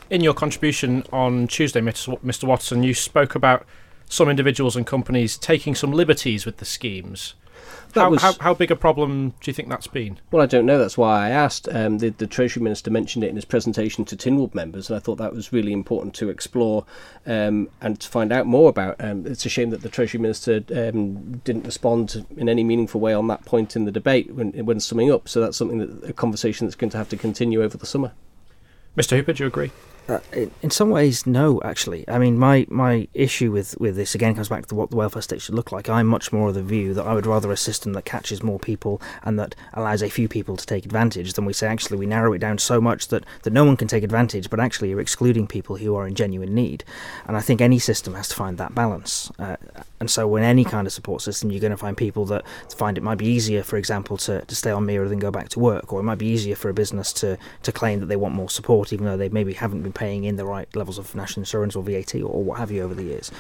in 0.10 0.22
your 0.22 0.34
contribution 0.34 1.04
on 1.12 1.48
Tuesday, 1.48 1.82
Mr. 1.82 2.44
Watterson, 2.44 2.84
you 2.84 2.94
spoke 2.94 3.36
about 3.36 3.66
some 4.08 4.30
individuals 4.30 4.76
and 4.76 4.86
companies 4.86 5.38
taking 5.38 5.76
some 5.76 5.92
liberties 5.92 6.46
with 6.46 6.58
the 6.58 6.66
schemes. 6.66 7.34
How, 7.96 8.10
was, 8.10 8.22
how, 8.22 8.34
how, 8.42 8.54
big 8.54 8.72
a 8.72 8.76
problem 8.76 9.30
do 9.40 9.50
you 9.50 9.54
think 9.54 9.70
that's 9.70 9.88
been? 9.88 10.20
Well, 10.30 10.44
I 10.44 10.46
don't 10.48 10.66
know. 10.66 10.78
That's 10.78 10.98
why 10.98 11.28
I 11.28 11.30
asked. 11.30 11.70
Um, 11.72 12.00
the, 12.00 12.10
the, 12.10 12.28
Treasury 12.28 12.62
Minister 12.62 12.92
mentioned 12.92 13.24
it 13.24 13.30
in 13.30 13.36
his 13.36 13.46
presentation 13.46 14.04
to 14.06 14.18
Tynwald 14.18 14.54
members, 14.54 14.90
and 14.90 14.98
I 14.98 15.00
thought 15.00 15.16
that 15.16 15.34
was 15.34 15.54
really 15.54 15.72
important 15.72 16.14
to 16.16 16.30
explore 16.30 16.86
um, 17.26 17.70
and 17.82 18.00
to 18.00 18.10
find 18.10 18.34
out 18.34 18.48
more 18.48 18.70
about. 18.70 18.98
Um, 19.00 19.26
it's 19.26 19.46
a 19.46 19.50
shame 19.50 19.70
that 19.70 19.82
the 19.82 19.88
Treasury 19.88 20.20
Minister 20.20 20.62
um, 20.76 21.38
didn't 21.40 21.66
respond 21.66 22.26
in 22.36 22.50
any 22.50 22.66
meaningful 22.66 23.00
way 23.00 23.14
on 23.14 23.28
that 23.28 23.46
point 23.46 23.78
in 23.78 23.86
the 23.86 23.92
debate 23.92 24.34
when, 24.34 24.52
when 24.66 24.82
summing 24.82 25.10
up. 25.10 25.30
So 25.30 25.40
that's 25.40 25.56
something 25.56 25.78
that 25.78 26.10
a 26.10 26.14
conversation 26.14 26.68
that's 26.68 26.76
going 26.76 26.92
to 26.92 26.98
have 26.98 27.10
to 27.10 27.18
continue 27.18 27.64
over 27.64 27.78
the 27.78 27.86
summer. 27.86 28.12
Mr. 28.98 29.16
Hooper, 29.16 29.34
do 29.34 29.44
you 29.44 29.48
agree? 29.48 29.72
Uh, 30.08 30.20
in 30.62 30.70
some 30.70 30.90
ways, 30.90 31.26
no. 31.26 31.60
Actually, 31.64 32.08
I 32.08 32.20
mean, 32.20 32.38
my, 32.38 32.68
my 32.70 33.08
issue 33.14 33.52
with, 33.52 33.76
with 33.80 33.96
this 33.96 34.14
again 34.14 34.36
comes 34.36 34.50
back 34.50 34.68
to 34.68 34.76
what 34.76 34.92
the 34.92 34.96
welfare 34.96 35.22
state 35.22 35.42
should 35.42 35.56
look 35.56 35.72
like. 35.72 35.90
I'm 35.90 36.06
much 36.06 36.32
more 36.32 36.50
of 36.50 36.54
the 36.54 36.62
view 36.62 36.94
that 36.94 37.08
I 37.08 37.14
would 37.14 37.26
rather 37.26 37.52
a 37.52 37.58
system 37.58 37.94
that 37.94 38.06
catches 38.06 38.44
more 38.44 38.60
people 38.60 39.02
and 39.24 39.40
that 39.40 39.56
allows 39.74 40.04
a 40.04 40.10
few 40.10 40.28
people 40.28 40.58
to 40.58 40.66
take 40.66 40.86
advantage 40.86 41.34
than 41.34 41.46
we 41.46 41.54
say 41.54 41.68
actually 41.68 41.98
we 41.98 42.06
narrow 42.06 42.34
it 42.34 42.40
down 42.40 42.60
so 42.60 42.80
much 42.80 43.08
that, 43.08 43.26
that 43.44 43.54
no 43.54 43.66
one 43.66 43.78
can 43.78 43.88
take 43.88 44.04
advantage, 44.04 44.50
but 44.50 44.60
actually 44.60 44.90
you're 44.90 45.02
excluding 45.02 45.48
people 45.48 45.78
who 45.78 45.96
are 45.96 46.08
in 46.08 46.14
genuine 46.14 46.54
need. 46.54 46.84
And 47.26 47.36
I 47.36 47.42
think 47.42 47.60
any 47.60 47.80
system 47.80 48.14
has 48.14 48.28
to 48.30 48.36
find 48.36 48.58
that 48.60 48.76
balance. 48.76 49.32
Uh, 49.40 49.56
and 50.00 50.12
so, 50.12 50.36
in 50.36 50.44
any 50.44 50.66
kind 50.66 50.86
of 50.86 50.94
support 50.94 51.22
system, 51.22 51.52
you're 51.52 51.62
going 51.62 51.72
to 51.72 51.78
find 51.78 51.96
people 51.96 52.26
that 52.26 52.46
find 52.76 52.98
it 52.98 53.02
might 53.02 53.18
be 53.18 53.28
easier, 53.28 53.64
for 53.64 53.78
example, 53.78 54.18
to, 54.18 54.42
to 54.42 54.56
stay 54.56 54.70
on 54.70 54.86
MERA 54.86 55.08
than 55.08 55.20
go 55.20 55.32
back 55.32 55.50
to 55.50 55.60
work, 55.60 55.94
or 55.94 56.00
it 56.00 56.04
might 56.04 56.18
be 56.18 56.28
easier 56.28 56.56
for 56.56 56.70
a 56.70 56.74
business 56.74 57.14
to, 57.14 57.38
to 57.64 57.72
claim 57.72 58.02
that 58.02 58.08
they 58.08 58.16
want 58.18 58.36
more 58.36 58.50
support, 58.50 58.92
even 58.92 59.06
though 59.06 59.18
they 59.18 59.30
maybe 59.30 59.54
haven't 59.54 59.82
been 59.82 59.94
paying 59.96 60.24
in 60.24 60.36
the 60.36 60.46
right 60.46 60.74
levels 60.76 61.00
of 61.00 61.16
national 61.16 61.42
insurance 61.42 61.76
or 61.76 61.84
VAT 61.84 62.14
or, 62.16 62.44
what 62.44 62.60
have 62.60 62.70
you 62.70 62.84
over 62.84 62.94
the 62.94 63.04
years 63.04 63.32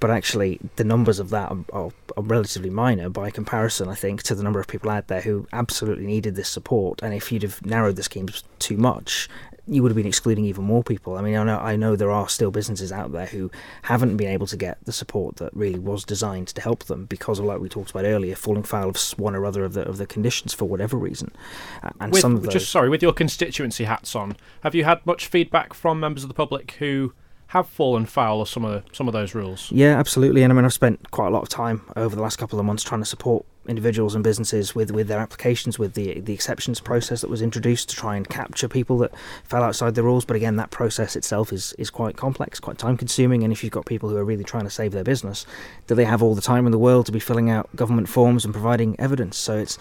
but 0.00 0.10
actually 0.10 0.60
the 0.76 0.84
numbers 0.84 1.18
of 1.18 1.30
that 1.30 1.50
are, 1.50 1.90
are, 2.16 2.22
relatively 2.22 2.68
minor 2.68 3.08
by 3.08 3.30
comparison, 3.30 3.88
I 3.88 3.94
think, 3.94 4.22
to 4.24 4.34
the 4.34 4.42
number 4.42 4.60
of 4.60 4.66
people 4.66 4.90
out 4.90 5.08
there 5.08 5.22
who 5.22 5.46
absolutely 5.50 6.04
needed 6.04 6.34
this 6.34 6.50
support. 6.50 7.02
And 7.02 7.14
if 7.14 7.32
you'd 7.32 7.42
have 7.42 7.64
narrowed 7.64 7.96
the 7.96 8.02
schemes 8.02 8.44
too 8.58 8.76
much, 8.76 9.30
you 9.66 9.82
would 9.82 9.90
have 9.90 9.96
been 9.96 10.06
excluding 10.06 10.44
even 10.44 10.64
more 10.64 10.82
people. 10.82 11.16
I 11.16 11.22
mean, 11.22 11.36
I 11.36 11.44
know 11.44 11.58
I 11.58 11.76
know 11.76 11.96
there 11.96 12.10
are 12.10 12.28
still 12.28 12.50
businesses 12.50 12.92
out 12.92 13.12
there 13.12 13.26
who 13.26 13.50
haven't 13.82 14.16
been 14.16 14.28
able 14.28 14.46
to 14.48 14.56
get 14.56 14.78
the 14.84 14.92
support 14.92 15.36
that 15.36 15.54
really 15.54 15.78
was 15.78 16.04
designed 16.04 16.48
to 16.48 16.60
help 16.60 16.84
them 16.84 17.06
because 17.06 17.38
of, 17.38 17.46
like 17.46 17.60
we 17.60 17.68
talked 17.68 17.90
about 17.90 18.04
earlier, 18.04 18.34
falling 18.34 18.62
foul 18.62 18.90
of 18.90 18.96
one 19.16 19.34
or 19.34 19.46
other 19.46 19.64
of 19.64 19.72
the 19.72 19.88
of 19.88 19.96
the 19.96 20.06
conditions 20.06 20.52
for 20.52 20.66
whatever 20.66 20.96
reason. 20.96 21.32
And 22.00 22.12
with, 22.12 22.20
some 22.20 22.36
of 22.36 22.42
those, 22.42 22.52
just 22.52 22.70
sorry, 22.70 22.88
with 22.88 23.02
your 23.02 23.12
constituency 23.12 23.84
hats 23.84 24.14
on, 24.14 24.36
have 24.62 24.74
you 24.74 24.84
had 24.84 25.04
much 25.06 25.26
feedback 25.26 25.72
from 25.72 25.98
members 25.98 26.24
of 26.24 26.28
the 26.28 26.34
public 26.34 26.72
who 26.72 27.14
have 27.48 27.68
fallen 27.68 28.04
foul 28.04 28.40
of 28.42 28.48
some 28.48 28.64
of 28.64 28.72
the, 28.72 28.94
some 28.94 29.08
of 29.08 29.12
those 29.12 29.34
rules? 29.34 29.70
Yeah, 29.70 29.98
absolutely. 29.98 30.42
And 30.42 30.52
I 30.52 30.56
mean, 30.56 30.64
I've 30.64 30.72
spent 30.72 31.10
quite 31.10 31.28
a 31.28 31.30
lot 31.30 31.42
of 31.42 31.48
time 31.48 31.82
over 31.96 32.14
the 32.14 32.22
last 32.22 32.36
couple 32.36 32.58
of 32.58 32.66
months 32.66 32.82
trying 32.82 33.00
to 33.00 33.06
support 33.06 33.46
individuals 33.66 34.14
and 34.14 34.22
businesses 34.22 34.74
with, 34.74 34.90
with 34.90 35.08
their 35.08 35.20
applications, 35.20 35.78
with 35.78 35.94
the 35.94 36.20
the 36.20 36.32
exceptions 36.32 36.80
process 36.80 37.20
that 37.20 37.30
was 37.30 37.42
introduced 37.42 37.88
to 37.90 37.96
try 37.96 38.16
and 38.16 38.28
capture 38.28 38.68
people 38.68 38.98
that 38.98 39.12
fell 39.44 39.62
outside 39.62 39.94
the 39.94 40.02
rules. 40.02 40.24
But 40.24 40.36
again, 40.36 40.56
that 40.56 40.70
process 40.70 41.16
itself 41.16 41.52
is, 41.52 41.72
is 41.78 41.90
quite 41.90 42.16
complex, 42.16 42.60
quite 42.60 42.78
time 42.78 42.96
consuming. 42.96 43.42
And 43.42 43.52
if 43.52 43.62
you've 43.62 43.72
got 43.72 43.86
people 43.86 44.08
who 44.08 44.16
are 44.16 44.24
really 44.24 44.44
trying 44.44 44.64
to 44.64 44.70
save 44.70 44.92
their 44.92 45.04
business, 45.04 45.46
do 45.86 45.94
they 45.94 46.04
have 46.04 46.22
all 46.22 46.34
the 46.34 46.42
time 46.42 46.66
in 46.66 46.72
the 46.72 46.78
world 46.78 47.06
to 47.06 47.12
be 47.12 47.20
filling 47.20 47.50
out 47.50 47.74
government 47.76 48.08
forms 48.08 48.44
and 48.44 48.52
providing 48.52 48.98
evidence? 48.98 49.36
So 49.36 49.58
it's 49.58 49.78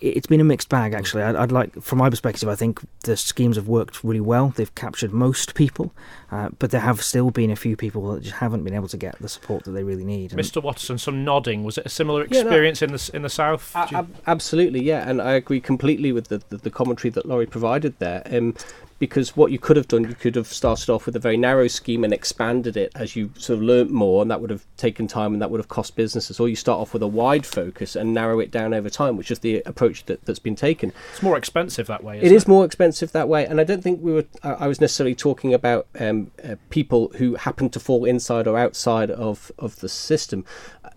it's 0.00 0.26
been 0.26 0.40
a 0.40 0.44
mixed 0.44 0.68
bag 0.68 0.92
actually. 0.92 1.22
I'd, 1.22 1.36
I'd 1.36 1.52
like, 1.52 1.80
from 1.82 1.98
my 1.98 2.10
perspective, 2.10 2.48
I 2.48 2.54
think 2.54 2.80
the 3.04 3.16
schemes 3.16 3.56
have 3.56 3.68
worked 3.68 4.04
really 4.04 4.20
well. 4.20 4.48
They've 4.56 4.74
captured 4.74 5.12
most 5.12 5.54
people, 5.54 5.94
uh, 6.30 6.50
but 6.58 6.70
there 6.70 6.80
have 6.82 7.02
still 7.02 7.30
been 7.30 7.50
a 7.50 7.56
few 7.56 7.76
people 7.76 8.06
that 8.12 8.22
just 8.22 8.36
haven't 8.36 8.64
been 8.64 8.74
able 8.74 8.88
to 8.88 8.96
get 8.96 9.18
the 9.20 9.28
support 9.28 9.64
that 9.64 9.70
they 9.72 9.84
really 9.84 10.04
need. 10.04 10.32
And 10.32 10.40
Mr. 10.40 10.62
Watterson, 10.62 10.98
some 10.98 11.24
nodding. 11.24 11.64
Was 11.64 11.78
it 11.78 11.86
a 11.86 11.88
similar 11.88 12.22
Yeah, 12.30 12.42
no. 12.42 12.48
experience 12.48 12.82
in 12.82 12.92
the 12.92 13.10
in 13.14 13.22
the 13.22 13.28
south? 13.30 13.72
A- 13.74 13.86
Do 13.88 13.94
you- 13.94 13.98
ab- 13.98 14.16
absolutely, 14.26 14.82
yeah, 14.82 15.08
and 15.08 15.20
I 15.22 15.32
agree 15.32 15.60
completely 15.60 16.12
with 16.12 16.28
the, 16.28 16.42
the, 16.48 16.58
the 16.58 16.70
commentary 16.70 17.10
that 17.10 17.26
Lawrie 17.26 17.46
provided 17.46 17.98
there. 17.98 18.22
Um, 18.30 18.54
because 18.98 19.36
what 19.36 19.52
you 19.52 19.58
could 19.58 19.76
have 19.76 19.88
done, 19.88 20.04
you 20.04 20.14
could 20.14 20.34
have 20.36 20.46
started 20.46 20.90
off 20.90 21.06
with 21.06 21.16
a 21.16 21.18
very 21.18 21.36
narrow 21.36 21.68
scheme 21.68 22.04
and 22.04 22.12
expanded 22.12 22.76
it 22.76 22.92
as 22.94 23.16
you 23.16 23.30
sort 23.36 23.58
of 23.58 23.62
learnt 23.62 23.90
more, 23.90 24.22
and 24.22 24.30
that 24.30 24.40
would 24.40 24.50
have 24.50 24.64
taken 24.76 25.06
time 25.06 25.32
and 25.32 25.42
that 25.42 25.50
would 25.50 25.60
have 25.60 25.68
cost 25.68 25.96
businesses. 25.96 26.40
Or 26.40 26.48
you 26.48 26.56
start 26.56 26.80
off 26.80 26.92
with 26.92 27.02
a 27.02 27.06
wide 27.06 27.46
focus 27.46 27.96
and 27.96 28.14
narrow 28.14 28.40
it 28.40 28.50
down 28.50 28.72
over 28.74 28.90
time, 28.90 29.16
which 29.16 29.30
is 29.30 29.40
the 29.40 29.62
approach 29.66 30.04
that, 30.06 30.24
that's 30.24 30.38
been 30.38 30.56
taken. 30.56 30.92
it's 31.12 31.22
more 31.22 31.36
expensive 31.36 31.86
that 31.88 32.02
way. 32.02 32.18
It 32.18 32.24
Isn't 32.24 32.36
is 32.36 32.48
more 32.48 32.64
expensive 32.64 33.12
that 33.12 33.28
way, 33.28 33.46
and 33.46 33.60
I 33.60 33.64
don't 33.64 33.82
think 33.82 34.00
we 34.02 34.12
were. 34.12 34.24
I 34.42 34.66
I 34.66 34.68
was 34.68 34.80
necessarily 34.80 35.14
talking 35.14 35.54
about 35.54 35.86
um, 36.00 36.32
uh, 36.42 36.56
people 36.70 37.12
who 37.18 37.36
happen 37.36 37.70
to 37.70 37.78
fall 37.78 38.04
inside 38.04 38.46
or 38.46 38.58
outside 38.58 39.10
of 39.10 39.52
of 39.58 39.76
the 39.80 39.88
system. 39.88 40.44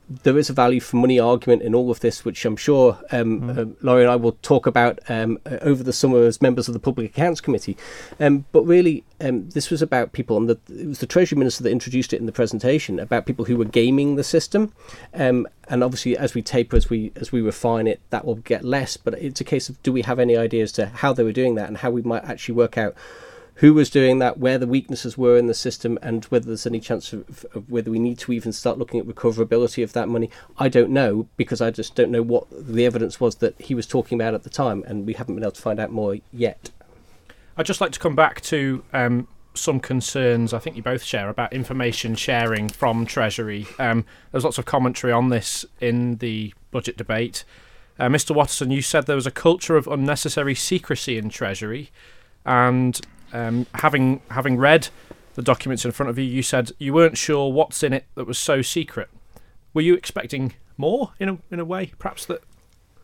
There 0.10 0.38
is 0.39 0.49
a 0.49 0.53
value 0.53 0.80
for 0.80 0.95
money 0.95 1.20
argument 1.20 1.62
in 1.62 1.76
all 1.76 1.91
of 1.91 1.99
this, 1.99 2.26
which 2.26 2.43
I'm 2.43 2.55
sure 2.55 2.97
um, 3.12 3.49
uh, 3.49 3.66
Lawrie 3.82 4.01
and 4.01 4.12
I 4.12 4.16
will 4.16 4.32
talk 4.41 4.66
about 4.66 4.99
um, 5.07 5.38
uh, 5.45 5.57
over 5.62 5.84
the 5.84 5.93
summer 5.93 6.24
as 6.24 6.41
members 6.41 6.68
of 6.68 6.74
the 6.74 6.80
Public 6.80 7.12
Accounts 7.12 7.41
Committee. 7.41 7.78
Um, 8.20 8.45
but 8.51 8.64
really, 8.64 9.03
um, 9.22 9.49
this 9.49 9.70
was 9.70 9.84
about 9.84 10.14
people, 10.14 10.38
and 10.38 10.49
the, 10.49 10.60
it 10.70 10.88
was 10.88 10.99
the 10.99 11.05
Treasury 11.05 11.38
Minister 11.38 11.64
that 11.64 11.72
introduced 11.72 12.12
it 12.12 12.20
in 12.20 12.26
the 12.26 12.32
presentation 12.32 12.99
about 12.99 13.28
people 13.28 13.45
who 13.45 13.55
were 13.55 13.66
gaming 13.66 14.16
the 14.16 14.24
system. 14.24 14.74
Um, 15.14 15.47
and 15.68 15.84
obviously, 15.84 16.18
as 16.18 16.34
we 16.34 16.41
taper, 16.41 16.76
as 16.76 16.89
we 16.89 17.12
as 17.16 17.32
we 17.32 17.41
refine 17.41 17.86
it, 17.86 18.01
that 18.10 18.26
will 18.26 18.36
get 18.36 18.64
less. 18.66 18.97
But 18.97 19.14
it's 19.16 19.41
a 19.41 19.45
case 19.45 19.70
of 19.70 19.82
do 19.84 19.91
we 19.91 20.01
have 20.01 20.18
any 20.18 20.36
ideas 20.36 20.72
to 20.74 20.88
how 20.88 21.14
they 21.14 21.24
were 21.24 21.32
doing 21.32 21.53
that 21.55 21.68
and 21.68 21.78
how 21.78 21.91
we 21.91 22.01
might 22.01 22.24
actually 22.24 22.55
work 22.55 22.78
out 22.78 22.95
who 23.60 23.74
was 23.74 23.89
doing 23.89 24.20
that, 24.20 24.38
where 24.38 24.57
the 24.57 24.68
weaknesses 24.68 25.18
were 25.18 25.38
in 25.38 25.47
the 25.47 25.53
system, 25.53 25.99
and 26.01 26.24
whether 26.26 26.45
there's 26.45 26.66
any 26.66 26.80
chance 26.80 27.12
of, 27.12 27.45
of 27.53 27.70
whether 27.70 27.91
we 27.91 27.99
need 27.99 28.18
to 28.18 28.32
even 28.32 28.53
start 28.53 28.78
looking 28.78 28.99
at 28.99 29.05
recoverability 29.05 29.84
of 29.84 29.91
that 29.91 30.07
money. 30.07 30.30
I 30.57 30.70
don't 30.70 30.91
know 30.91 31.28
because 31.36 31.60
I 31.60 31.70
just 31.70 31.93
don't 31.93 32.10
know 32.10 32.22
what 32.22 32.47
the 32.49 32.86
evidence 32.86 33.20
was 33.20 33.36
that 33.36 33.60
he 33.60 33.76
was 33.76 33.86
talking 33.86 34.20
about 34.20 34.34
at 34.34 34.43
the 34.43 34.49
time, 34.49 34.84
and 34.88 35.05
we 35.05 35.14
haven't 35.14 35.36
been 35.36 35.43
able 35.43 35.51
to 35.51 35.62
find 35.62 35.80
out 35.80 35.91
more 35.91 36.16
yet. 36.32 36.70
I'd 37.57 37.66
just 37.66 37.82
like 37.82 37.91
to 37.91 37.99
come 37.99 38.16
back 38.16 38.39
to 38.43 38.82
um, 38.93 39.28
some 39.53 39.82
concerns 39.82 40.53
I 40.53 40.60
think 40.60 40.78
you 40.78 40.82
both 40.82 41.03
share 41.03 41.28
about 41.28 41.51
information 41.51 42.16
sharing 42.16 42.70
from 42.70 43.05
Treasury. 43.05 43.68
Um, 43.78 44.05
there's 44.32 44.45
lots 44.45 44.57
of 44.57 44.64
commentary 44.64 45.12
on 45.12 45.30
this 45.30 45.66
in 45.82 46.18
the 46.18 46.53
budget 46.72 46.95
debate. 46.95 47.43
Uh, 47.99 48.07
Mr. 48.07 48.34
Watterson, 48.34 48.72
you 48.72 48.82
said 48.82 49.05
there 49.05 49.18
was 49.18 49.28
a 49.28 49.32
culture 49.32 49.76
of 49.76 49.86
unnecessary 49.86 50.55
secrecy 50.55 51.18
in 51.18 51.28
Treasury, 51.28 51.91
and 52.45 53.01
um, 53.34 53.66
having 53.76 54.22
having 54.32 54.58
read 54.58 54.90
the 55.36 55.42
documents 55.42 55.86
in 55.86 55.92
front 55.92 56.10
of 56.10 56.18
you, 56.18 56.26
you 56.26 56.42
said 56.44 56.72
you 56.80 56.94
weren't 56.94 57.18
sure 57.18 57.52
what's 57.52 57.84
in 57.84 57.94
it 57.94 58.06
that 58.16 58.28
was 58.28 58.38
so 58.38 58.62
secret. 58.62 59.10
Were 59.74 59.82
you 59.82 59.94
expecting 59.94 60.54
more 60.78 61.14
in 61.20 61.30
a 61.30 61.38
in 61.52 61.60
a 61.60 61.66
way, 61.66 61.94
perhaps 62.00 62.26
that? 62.26 62.42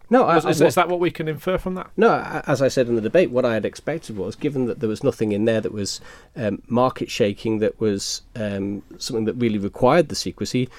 No, 0.09 0.23
I- 0.25 0.35
was, 0.35 0.45
is, 0.45 0.61
I- 0.61 0.65
is 0.67 0.75
that 0.75 0.87
what 0.89 0.99
we 0.99 1.09
can 1.09 1.27
infer 1.27 1.57
from 1.57 1.73
that? 1.75 1.89
No, 1.97 2.41
as 2.45 2.61
I 2.61 2.67
said 2.67 2.87
in 2.87 2.95
the 2.95 3.01
debate, 3.01 3.31
what 3.31 3.43
I 3.45 3.53
had 3.55 3.65
expected 3.65 4.17
was, 4.17 4.35
given 4.35 4.65
that 4.65 4.79
there 4.79 4.89
was 4.89 5.03
nothing 5.03 5.31
in 5.31 5.45
there 5.45 5.61
that 5.61 5.71
was 5.71 5.99
um, 6.35 6.61
market 6.67 7.09
shaking, 7.09 7.57
that 7.59 7.79
was 7.79 8.21
um, 8.35 8.83
something 8.99 9.25
that 9.25 9.33
really 9.33 9.57
required 9.57 10.09
the 10.09 10.15
secrecy, 10.15 10.69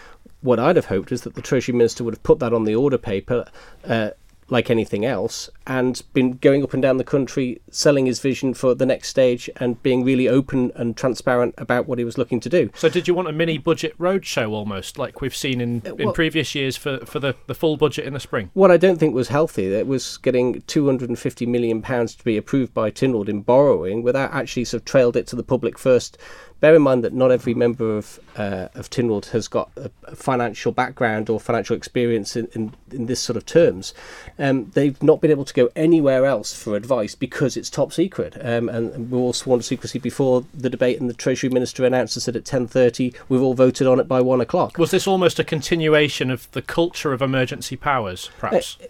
what 0.42 0.60
I'd 0.60 0.76
have 0.76 0.86
hoped 0.86 1.10
is 1.10 1.22
that 1.22 1.34
the 1.34 1.42
Treasury 1.42 1.74
Minister 1.76 2.04
would 2.04 2.14
have 2.14 2.22
put 2.22 2.38
that 2.38 2.52
on 2.52 2.64
the 2.64 2.76
order 2.76 2.98
paper. 2.98 3.46
Uh, 3.84 4.10
like 4.48 4.70
anything 4.70 5.04
else, 5.04 5.50
and 5.66 6.02
been 6.12 6.32
going 6.32 6.62
up 6.62 6.72
and 6.72 6.82
down 6.82 6.96
the 6.96 7.04
country 7.04 7.60
selling 7.70 8.06
his 8.06 8.20
vision 8.20 8.54
for 8.54 8.74
the 8.74 8.86
next 8.86 9.08
stage 9.08 9.50
and 9.56 9.82
being 9.82 10.04
really 10.04 10.28
open 10.28 10.70
and 10.76 10.96
transparent 10.96 11.54
about 11.58 11.86
what 11.86 11.98
he 11.98 12.04
was 12.04 12.16
looking 12.16 12.38
to 12.40 12.48
do. 12.48 12.70
So, 12.74 12.88
did 12.88 13.08
you 13.08 13.14
want 13.14 13.28
a 13.28 13.32
mini 13.32 13.58
budget 13.58 13.98
roadshow 13.98 14.50
almost, 14.50 14.98
like 14.98 15.20
we've 15.20 15.34
seen 15.34 15.60
in, 15.60 15.82
uh, 15.84 15.94
in 15.94 16.06
well- 16.06 16.14
previous 16.14 16.54
years 16.54 16.76
for, 16.76 16.98
for 17.06 17.18
the, 17.18 17.34
the 17.46 17.54
full 17.54 17.76
budget 17.76 18.04
in 18.04 18.14
the 18.14 18.20
spring? 18.20 18.50
What 18.54 18.70
I 18.70 18.76
don't 18.76 18.98
think 18.98 19.14
was 19.14 19.28
healthy, 19.28 19.66
it 19.66 19.86
was 19.86 20.16
getting 20.18 20.62
£250 20.62 21.46
million 21.48 21.82
to 21.82 22.24
be 22.24 22.36
approved 22.36 22.72
by 22.72 22.90
Tynwald 22.90 23.28
in 23.28 23.42
borrowing 23.42 24.02
without 24.02 24.32
actually 24.32 24.64
sort 24.64 24.82
of 24.82 24.84
trailed 24.84 25.16
it 25.16 25.26
to 25.28 25.36
the 25.36 25.42
public 25.42 25.78
first. 25.78 26.18
Bear 26.60 26.74
in 26.74 26.82
mind 26.82 27.04
that 27.04 27.12
not 27.12 27.30
every 27.30 27.52
member 27.54 27.96
of 27.96 28.18
uh, 28.36 28.68
of 28.74 28.88
Tynwald 28.88 29.26
has 29.26 29.46
got 29.46 29.70
a, 29.76 29.90
a 30.04 30.16
financial 30.16 30.72
background 30.72 31.28
or 31.28 31.38
financial 31.38 31.76
experience 31.76 32.36
in, 32.36 32.48
in, 32.54 32.74
in 32.90 33.06
this 33.06 33.20
sort 33.20 33.36
of 33.36 33.44
terms. 33.44 33.92
Um, 34.38 34.70
they've 34.74 35.00
not 35.02 35.20
been 35.20 35.30
able 35.30 35.44
to 35.44 35.54
go 35.54 35.68
anywhere 35.76 36.24
else 36.24 36.54
for 36.54 36.76
advice 36.76 37.14
because 37.14 37.56
it's 37.56 37.68
top 37.68 37.92
secret. 37.92 38.36
Um, 38.40 38.68
and, 38.68 39.10
we 39.10 39.18
all 39.18 39.32
sworn 39.32 39.60
to 39.60 39.62
secrecy 39.62 39.98
before 39.98 40.44
the 40.52 40.70
debate, 40.70 41.00
and 41.00 41.08
the 41.08 41.14
Treasury 41.14 41.50
Minister 41.50 41.84
announced 41.84 42.16
us 42.16 42.24
that 42.26 42.36
at 42.36 42.44
10.30 42.44 43.14
we've 43.28 43.42
all 43.42 43.54
voted 43.54 43.86
on 43.86 44.00
it 44.00 44.08
by 44.08 44.20
1 44.20 44.40
o'clock. 44.40 44.78
Was 44.78 44.90
this 44.90 45.06
almost 45.06 45.38
a 45.38 45.44
continuation 45.44 46.30
of 46.30 46.50
the 46.52 46.62
culture 46.62 47.12
of 47.12 47.22
emergency 47.22 47.76
powers, 47.76 48.30
perhaps? 48.38 48.78
Uh, 48.82 48.86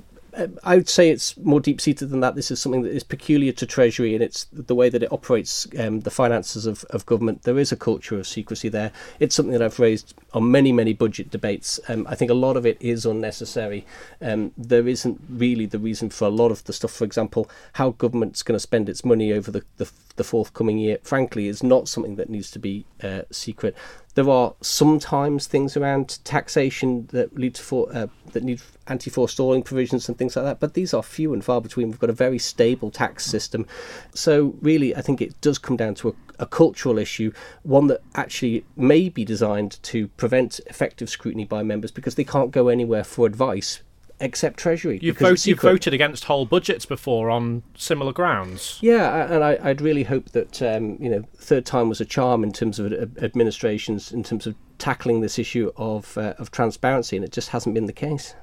I 0.63 0.77
would 0.77 0.89
say 0.89 1.09
it's 1.09 1.37
more 1.39 1.61
deep 1.61 1.81
seated 1.81 2.11
than 2.11 2.21
that. 2.21 2.35
This 2.35 2.51
is 2.51 2.61
something 2.61 2.83
that 2.83 2.93
is 2.93 3.03
peculiar 3.03 3.53
to 3.53 3.65
Treasury 3.65 4.15
and 4.15 4.23
it's 4.23 4.47
the 4.53 4.75
way 4.75 4.91
that 4.91 5.03
it 5.03 5.11
operates 5.11 5.67
um, 5.79 6.01
the 6.01 6.11
finances 6.11 6.67
of, 6.67 6.85
of 6.91 7.07
government. 7.07 7.45
There 7.45 7.59
is 7.59 7.73
a 7.73 7.77
culture 7.77 8.19
of 8.19 8.27
secrecy 8.27 8.69
there. 8.69 8.93
It's 9.19 9.35
something 9.35 9.53
that 9.53 9.63
I've 9.63 9.79
raised 9.79 10.15
on 10.35 10.51
many, 10.51 10.73
many 10.73 10.93
budget 10.93 11.31
debates. 11.31 11.81
Um, 11.89 12.07
I 12.09 12.15
think 12.15 12.31
a 12.31 12.35
lot 12.35 12.57
of 12.57 12.67
it 12.67 12.77
is 12.81 13.07
unnecessary. 13.07 13.87
Um, 14.21 14.53
there 14.59 14.87
isn't 14.87 15.21
really 15.31 15.65
the 15.65 15.79
reason 15.79 16.11
for 16.11 16.27
a 16.27 16.31
lot 16.31 16.51
of 16.51 16.65
the 16.65 16.73
stuff. 16.75 16.93
For 16.93 17.05
example, 17.05 17.49
how 17.75 17.91
government's 17.91 18.43
going 18.43 18.57
to 18.57 18.61
spend 18.61 18.89
its 18.91 19.05
money 19.05 19.33
over 19.33 19.51
the, 19.51 19.65
the, 19.79 19.91
the 20.17 20.25
forthcoming 20.25 20.79
year, 20.79 20.99
frankly, 21.03 21.47
is 21.47 21.63
not 21.63 21.89
something 21.89 22.17
that 22.17 22.29
needs 22.29 22.51
to 22.51 22.59
be 22.59 22.85
uh, 23.03 23.23
secret. 23.31 23.77
There 24.15 24.29
are 24.29 24.55
sometimes 24.61 25.47
things 25.47 25.77
around 25.77 26.19
taxation 26.25 27.07
that 27.13 27.37
lead 27.39 27.55
to 27.57 27.63
for, 27.63 27.89
uh, 27.95 28.07
that 28.33 28.43
need 28.43 28.63
anti-forestalling 28.87 29.63
provisions 29.63 30.09
and 30.09 30.17
things 30.17 30.37
like 30.37 30.45
that, 30.45 30.61
but 30.61 30.75
these 30.75 30.95
are 30.95 31.03
few 31.03 31.33
and 31.33 31.45
far 31.45 31.61
between. 31.61 31.91
We've 31.91 32.01
got 32.01 32.11
a 32.11 32.15
very 32.15 32.39
stable 32.39 32.91
tax 32.91 33.27
system, 33.27 33.67
so 34.15 34.55
really, 34.61 34.97
I 34.97 35.03
think 35.03 35.21
it 35.21 35.39
does 35.41 35.59
come 35.59 35.77
down 35.77 35.95
to 35.97 36.09
a, 36.09 36.13
a 36.45 36.47
cultural 36.47 36.99
issue, 36.99 37.33
one 37.63 37.89
that 37.89 38.01
actually 38.15 38.65
may 38.75 39.09
be 39.09 39.25
designed 39.25 39.83
to 39.85 40.09
prevent 40.09 40.61
effective 40.67 41.11
scrutiny 41.11 41.45
by 41.45 41.63
members 41.63 41.91
because 41.91 42.15
they 42.15 42.25
can't 42.25 42.51
go 42.51 42.69
anywhere 42.69 43.05
for 43.05 43.27
advice 43.27 43.81
except 44.21 44.59
Treasury. 44.59 44.99
You've, 45.03 45.19
vote, 45.19 45.45
you've 45.47 45.61
voted 45.61 45.93
against 45.93 46.25
whole 46.25 46.47
budgets 46.47 46.87
before 46.87 47.31
on 47.31 47.63
similar 47.75 48.13
grounds. 48.13 48.79
Yeah, 48.81 49.33
and 49.33 49.45
I, 49.45 49.59
I'd 49.63 49.81
really 49.81 50.05
hope 50.05 50.31
that 50.31 50.63
um, 50.63 50.97
you 51.01 51.11
know 51.11 51.25
third 51.37 51.67
time 51.67 51.89
was 51.89 52.01
a 52.01 52.05
charm 52.05 52.43
in 52.43 52.53
terms 52.53 52.79
of 52.79 52.93
administrations, 53.23 54.13
in 54.13 54.23
terms 54.23 54.47
of 54.47 54.55
tackling 54.79 55.21
this 55.21 55.39
issue 55.39 55.73
of 55.77 56.17
uh, 56.19 56.35
of 56.39 56.51
transparency, 56.51 57.17
and 57.17 57.25
it 57.25 57.33
just 57.33 57.51
hasn't 57.51 57.75
been 57.75 57.87
the 57.87 57.93
case. 57.93 58.35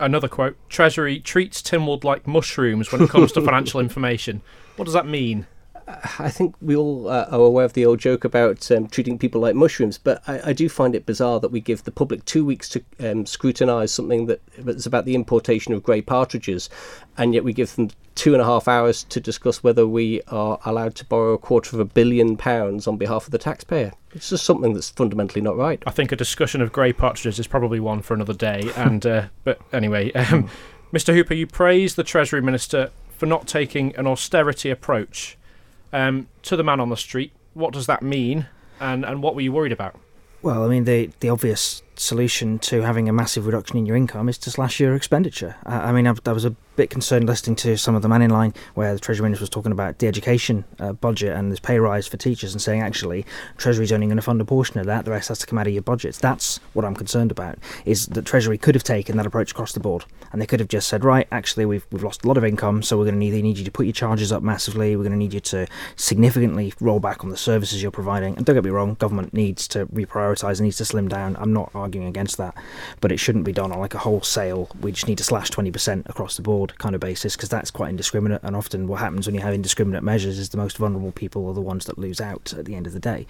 Another 0.00 0.28
quote 0.28 0.56
Treasury 0.68 1.18
treats 1.20 1.60
Tynwald 1.60 2.04
like 2.04 2.26
mushrooms 2.26 2.92
when 2.92 3.02
it 3.02 3.10
comes 3.10 3.32
to 3.32 3.40
financial 3.40 3.80
information. 3.88 4.42
What 4.76 4.84
does 4.84 4.94
that 4.94 5.06
mean? 5.06 5.46
I 6.18 6.30
think 6.30 6.54
we 6.60 6.76
all 6.76 7.08
uh, 7.08 7.26
are 7.30 7.40
aware 7.40 7.64
of 7.64 7.72
the 7.72 7.86
old 7.86 7.98
joke 7.98 8.24
about 8.24 8.70
um, 8.70 8.88
treating 8.88 9.18
people 9.18 9.40
like 9.40 9.54
mushrooms, 9.54 9.96
but 9.96 10.22
I, 10.28 10.50
I 10.50 10.52
do 10.52 10.68
find 10.68 10.94
it 10.94 11.06
bizarre 11.06 11.40
that 11.40 11.50
we 11.50 11.60
give 11.60 11.84
the 11.84 11.90
public 11.90 12.24
two 12.24 12.44
weeks 12.44 12.68
to 12.70 12.84
um, 13.00 13.24
scrutinise 13.24 13.92
something 13.92 14.26
that 14.26 14.42
is 14.56 14.86
about 14.86 15.06
the 15.06 15.14
importation 15.14 15.72
of 15.72 15.82
grey 15.82 16.02
partridges, 16.02 16.68
and 17.16 17.32
yet 17.32 17.44
we 17.44 17.52
give 17.52 17.74
them 17.76 17.90
two 18.14 18.34
and 18.34 18.42
a 18.42 18.44
half 18.44 18.68
hours 18.68 19.04
to 19.04 19.20
discuss 19.20 19.62
whether 19.62 19.86
we 19.86 20.20
are 20.28 20.58
allowed 20.64 20.94
to 20.96 21.04
borrow 21.04 21.32
a 21.32 21.38
quarter 21.38 21.76
of 21.76 21.80
a 21.80 21.84
billion 21.84 22.36
pounds 22.36 22.86
on 22.86 22.96
behalf 22.96 23.26
of 23.26 23.30
the 23.30 23.38
taxpayer. 23.38 23.92
It's 24.12 24.30
just 24.30 24.44
something 24.44 24.74
that's 24.74 24.90
fundamentally 24.90 25.40
not 25.40 25.56
right. 25.56 25.82
I 25.86 25.90
think 25.90 26.12
a 26.12 26.16
discussion 26.16 26.60
of 26.60 26.72
grey 26.72 26.92
partridges 26.92 27.38
is 27.38 27.46
probably 27.46 27.80
one 27.80 28.02
for 28.02 28.14
another 28.14 28.34
day. 28.34 28.70
And 28.76 29.06
uh, 29.06 29.26
but 29.44 29.60
anyway, 29.72 30.12
um, 30.12 30.50
Mr. 30.92 31.14
Hooper, 31.14 31.34
you 31.34 31.46
praised 31.46 31.96
the 31.96 32.04
Treasury 32.04 32.42
Minister 32.42 32.90
for 33.16 33.26
not 33.26 33.46
taking 33.46 33.94
an 33.96 34.06
austerity 34.06 34.70
approach. 34.70 35.38
Um, 35.92 36.28
to 36.42 36.56
the 36.56 36.64
man 36.64 36.80
on 36.80 36.90
the 36.90 36.96
street, 36.96 37.32
what 37.54 37.72
does 37.72 37.86
that 37.86 38.02
mean, 38.02 38.46
and 38.80 39.04
and 39.04 39.22
what 39.22 39.34
were 39.34 39.40
you 39.40 39.52
worried 39.52 39.72
about? 39.72 39.96
Well, 40.42 40.64
I 40.64 40.68
mean, 40.68 40.84
the 40.84 41.10
the 41.20 41.28
obvious 41.30 41.82
solution 42.00 42.58
to 42.60 42.82
having 42.82 43.08
a 43.08 43.12
massive 43.12 43.46
reduction 43.46 43.76
in 43.76 43.86
your 43.86 43.96
income 43.96 44.28
is 44.28 44.38
to 44.38 44.50
slash 44.50 44.80
your 44.80 44.94
expenditure. 44.94 45.56
I, 45.64 45.76
I 45.76 45.92
mean, 45.92 46.06
I, 46.06 46.14
I 46.26 46.32
was 46.32 46.44
a 46.44 46.54
bit 46.76 46.90
concerned 46.90 47.26
listening 47.26 47.56
to 47.56 47.76
some 47.76 47.96
of 47.96 48.02
the 48.02 48.08
man 48.08 48.22
in 48.22 48.30
line 48.30 48.54
where 48.74 48.94
the 48.94 49.00
Treasury 49.00 49.24
Minister 49.24 49.42
was 49.42 49.50
talking 49.50 49.72
about 49.72 49.98
the 49.98 50.06
education 50.06 50.64
uh, 50.78 50.92
budget 50.92 51.36
and 51.36 51.50
this 51.50 51.58
pay 51.58 51.78
rise 51.80 52.06
for 52.06 52.16
teachers 52.16 52.52
and 52.52 52.62
saying 52.62 52.80
actually 52.80 53.26
Treasury's 53.56 53.90
only 53.90 54.06
going 54.06 54.16
to 54.16 54.22
fund 54.22 54.40
a 54.40 54.44
portion 54.44 54.78
of 54.78 54.86
that, 54.86 55.04
the 55.04 55.10
rest 55.10 55.28
has 55.28 55.38
to 55.38 55.46
come 55.46 55.58
out 55.58 55.66
of 55.66 55.72
your 55.72 55.82
budgets. 55.82 56.18
That's 56.18 56.58
what 56.74 56.84
I'm 56.84 56.94
concerned 56.94 57.32
about. 57.32 57.58
Is 57.84 58.06
that 58.06 58.24
Treasury 58.24 58.58
could 58.58 58.76
have 58.76 58.84
taken 58.84 59.16
that 59.16 59.26
approach 59.26 59.50
across 59.50 59.72
the 59.72 59.80
board 59.80 60.04
and 60.32 60.40
they 60.40 60.46
could 60.46 60.60
have 60.60 60.68
just 60.68 60.88
said, 60.88 61.04
right, 61.04 61.26
actually 61.32 61.66
we've 61.66 61.86
we've 61.90 62.04
lost 62.04 62.24
a 62.24 62.28
lot 62.28 62.36
of 62.36 62.44
income, 62.44 62.82
so 62.82 62.96
we're 62.96 63.04
going 63.04 63.14
to 63.14 63.18
need, 63.18 63.42
need 63.42 63.58
you 63.58 63.64
to 63.64 63.70
put 63.70 63.86
your 63.86 63.92
charges 63.92 64.30
up 64.30 64.42
massively. 64.42 64.94
We're 64.94 65.02
going 65.02 65.12
to 65.12 65.18
need 65.18 65.34
you 65.34 65.40
to 65.40 65.66
significantly 65.96 66.74
roll 66.80 67.00
back 67.00 67.24
on 67.24 67.30
the 67.30 67.36
services 67.36 67.82
you're 67.82 67.90
providing. 67.90 68.36
And 68.36 68.46
don't 68.46 68.54
get 68.54 68.64
me 68.64 68.70
wrong, 68.70 68.94
government 68.94 69.34
needs 69.34 69.66
to 69.68 69.86
reprioritise, 69.86 70.58
and 70.58 70.62
needs 70.62 70.76
to 70.78 70.84
slim 70.84 71.08
down. 71.08 71.36
I'm 71.40 71.52
not 71.52 71.74
arguing 71.88 72.06
against 72.06 72.36
that, 72.36 72.54
but 73.00 73.10
it 73.10 73.16
shouldn't 73.18 73.44
be 73.44 73.52
done 73.52 73.72
on 73.72 73.80
like 73.80 73.94
a 73.94 73.98
wholesale. 73.98 74.68
We 74.80 74.92
just 74.92 75.08
need 75.08 75.18
to 75.18 75.24
slash 75.24 75.50
20% 75.50 76.08
across 76.08 76.36
the 76.36 76.42
board 76.42 76.78
kind 76.78 76.94
of 76.94 77.00
basis 77.00 77.34
because 77.34 77.48
that's 77.48 77.70
quite 77.70 77.88
indiscriminate. 77.88 78.42
And 78.42 78.54
often, 78.54 78.86
what 78.86 79.00
happens 79.00 79.26
when 79.26 79.34
you 79.34 79.40
have 79.40 79.54
indiscriminate 79.54 80.02
measures 80.02 80.38
is 80.38 80.50
the 80.50 80.58
most 80.58 80.76
vulnerable 80.76 81.12
people 81.12 81.48
are 81.48 81.54
the 81.54 81.62
ones 81.62 81.86
that 81.86 81.98
lose 81.98 82.20
out 82.20 82.52
at 82.56 82.66
the 82.66 82.74
end 82.74 82.86
of 82.86 82.92
the 82.92 83.00
day. 83.00 83.26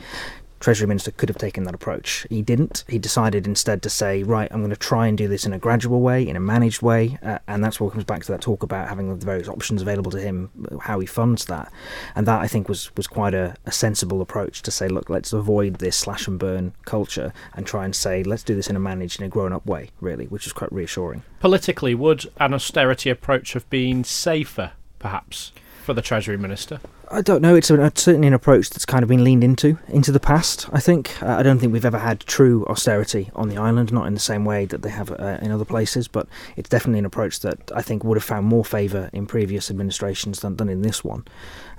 Treasury 0.61 0.87
Minister 0.89 1.11
could 1.11 1.29
have 1.29 1.39
taken 1.39 1.65
that 1.65 1.75
approach. 1.75 2.27
He 2.29 2.43
didn't. 2.43 2.85
He 2.89 2.99
decided 2.99 3.47
instead 3.47 3.83
to 3.83 3.91
say, 3.91 4.23
right, 4.23 4.49
I'm 4.51 4.61
going 4.61 4.71
to 4.71 4.77
try 4.77 5.07
and 5.07 5.17
do 5.17 5.29
this 5.29 5.47
in 5.47 5.53
a 5.53 5.59
gradual 5.59 6.01
way, 6.01 6.27
in 6.27 6.37
a 6.37 6.41
managed 6.41 6.83
way, 6.83 7.19
uh, 7.23 7.39
and 7.47 7.63
that's 7.63 7.81
what 7.81 7.93
comes 7.93 8.05
back 8.05 8.25
to 8.25 8.33
that 8.33 8.41
talk 8.41 8.63
about 8.63 8.89
having 8.89 9.17
the 9.17 9.25
various 9.25 9.49
options 9.49 9.83
available 9.83 10.11
to 10.11 10.21
him, 10.21 10.51
how 10.83 10.99
he 11.01 11.07
funds 11.07 11.45
that, 11.47 11.73
and 12.15 12.27
that 12.27 12.41
I 12.41 12.49
think 12.49 12.69
was 12.69 12.95
was 12.97 13.07
quite 13.07 13.35
a, 13.35 13.55
a 13.67 13.73
sensible 13.73 14.21
approach 14.21 14.63
to 14.63 14.71
say, 14.71 14.89
look, 14.89 15.09
let's 15.09 15.33
avoid 15.33 15.77
this 15.77 15.97
slash 15.97 16.27
and 16.27 16.39
burn 16.39 16.73
culture 16.85 17.33
and 17.55 17.67
try 17.67 17.85
and 17.85 17.95
say, 17.95 18.23
let's 18.23 18.43
do 18.43 18.55
this 18.55 18.69
in 18.69 18.77
a 18.77 18.81
managed, 18.81 19.21
in 19.21 19.27
a 19.27 19.29
grown 19.29 19.53
up 19.53 19.67
way, 19.67 19.91
really, 20.01 20.27
which 20.27 20.47
is 20.47 20.53
quite 20.53 20.73
reassuring. 20.73 21.23
Politically, 21.41 21.95
would 21.95 22.31
an 22.39 22.55
austerity 22.55 23.11
approach 23.11 23.53
have 23.53 23.69
been 23.71 24.05
safer, 24.05 24.73
perhaps, 24.99 25.53
for 25.83 25.95
the 25.95 26.03
Treasury 26.03 26.37
Minister? 26.37 26.81
I 27.11 27.23
don't 27.23 27.41
know. 27.41 27.55
It's, 27.55 27.71
it's 27.71 28.03
certainly 28.03 28.29
an 28.29 28.35
approach 28.35 28.71
that's 28.71 28.85
kind 28.85 29.03
of 29.03 29.09
been 29.09 29.25
leaned 29.25 29.43
into 29.43 29.79
into 29.89 30.13
the 30.13 30.21
past. 30.21 30.69
I 30.73 30.81
think. 30.81 31.23
Uh, 31.23 31.37
I 31.37 31.43
don't 31.43 31.59
think 31.59 31.73
we've 31.73 31.85
ever 31.85 31.99
had 31.99 32.21
true 32.21 32.67
austerity 32.67 33.31
on 33.35 33.49
the 33.49 33.57
island, 33.57 33.93
not 33.93 34.07
in 34.07 34.15
the 34.15 34.21
same 34.21 34.45
way 34.45 34.67
that 34.67 34.83
they 34.83 34.91
have 34.91 35.11
uh, 35.13 35.39
in 35.41 35.51
other 35.51 35.65
places. 35.65 36.09
But 36.09 36.29
it's 36.57 36.69
definitely 36.69 36.99
an 36.99 37.07
approach 37.07 37.41
that 37.41 37.73
I 37.75 37.83
think 37.83 38.05
would 38.05 38.17
have 38.17 38.25
found 38.25 38.47
more 38.47 38.65
favour 38.65 39.11
in 39.13 39.27
previous 39.27 39.71
administrations 39.71 40.41
than, 40.41 40.57
than 40.57 40.69
in 40.69 40.83
this 40.83 41.03
one. 41.03 41.25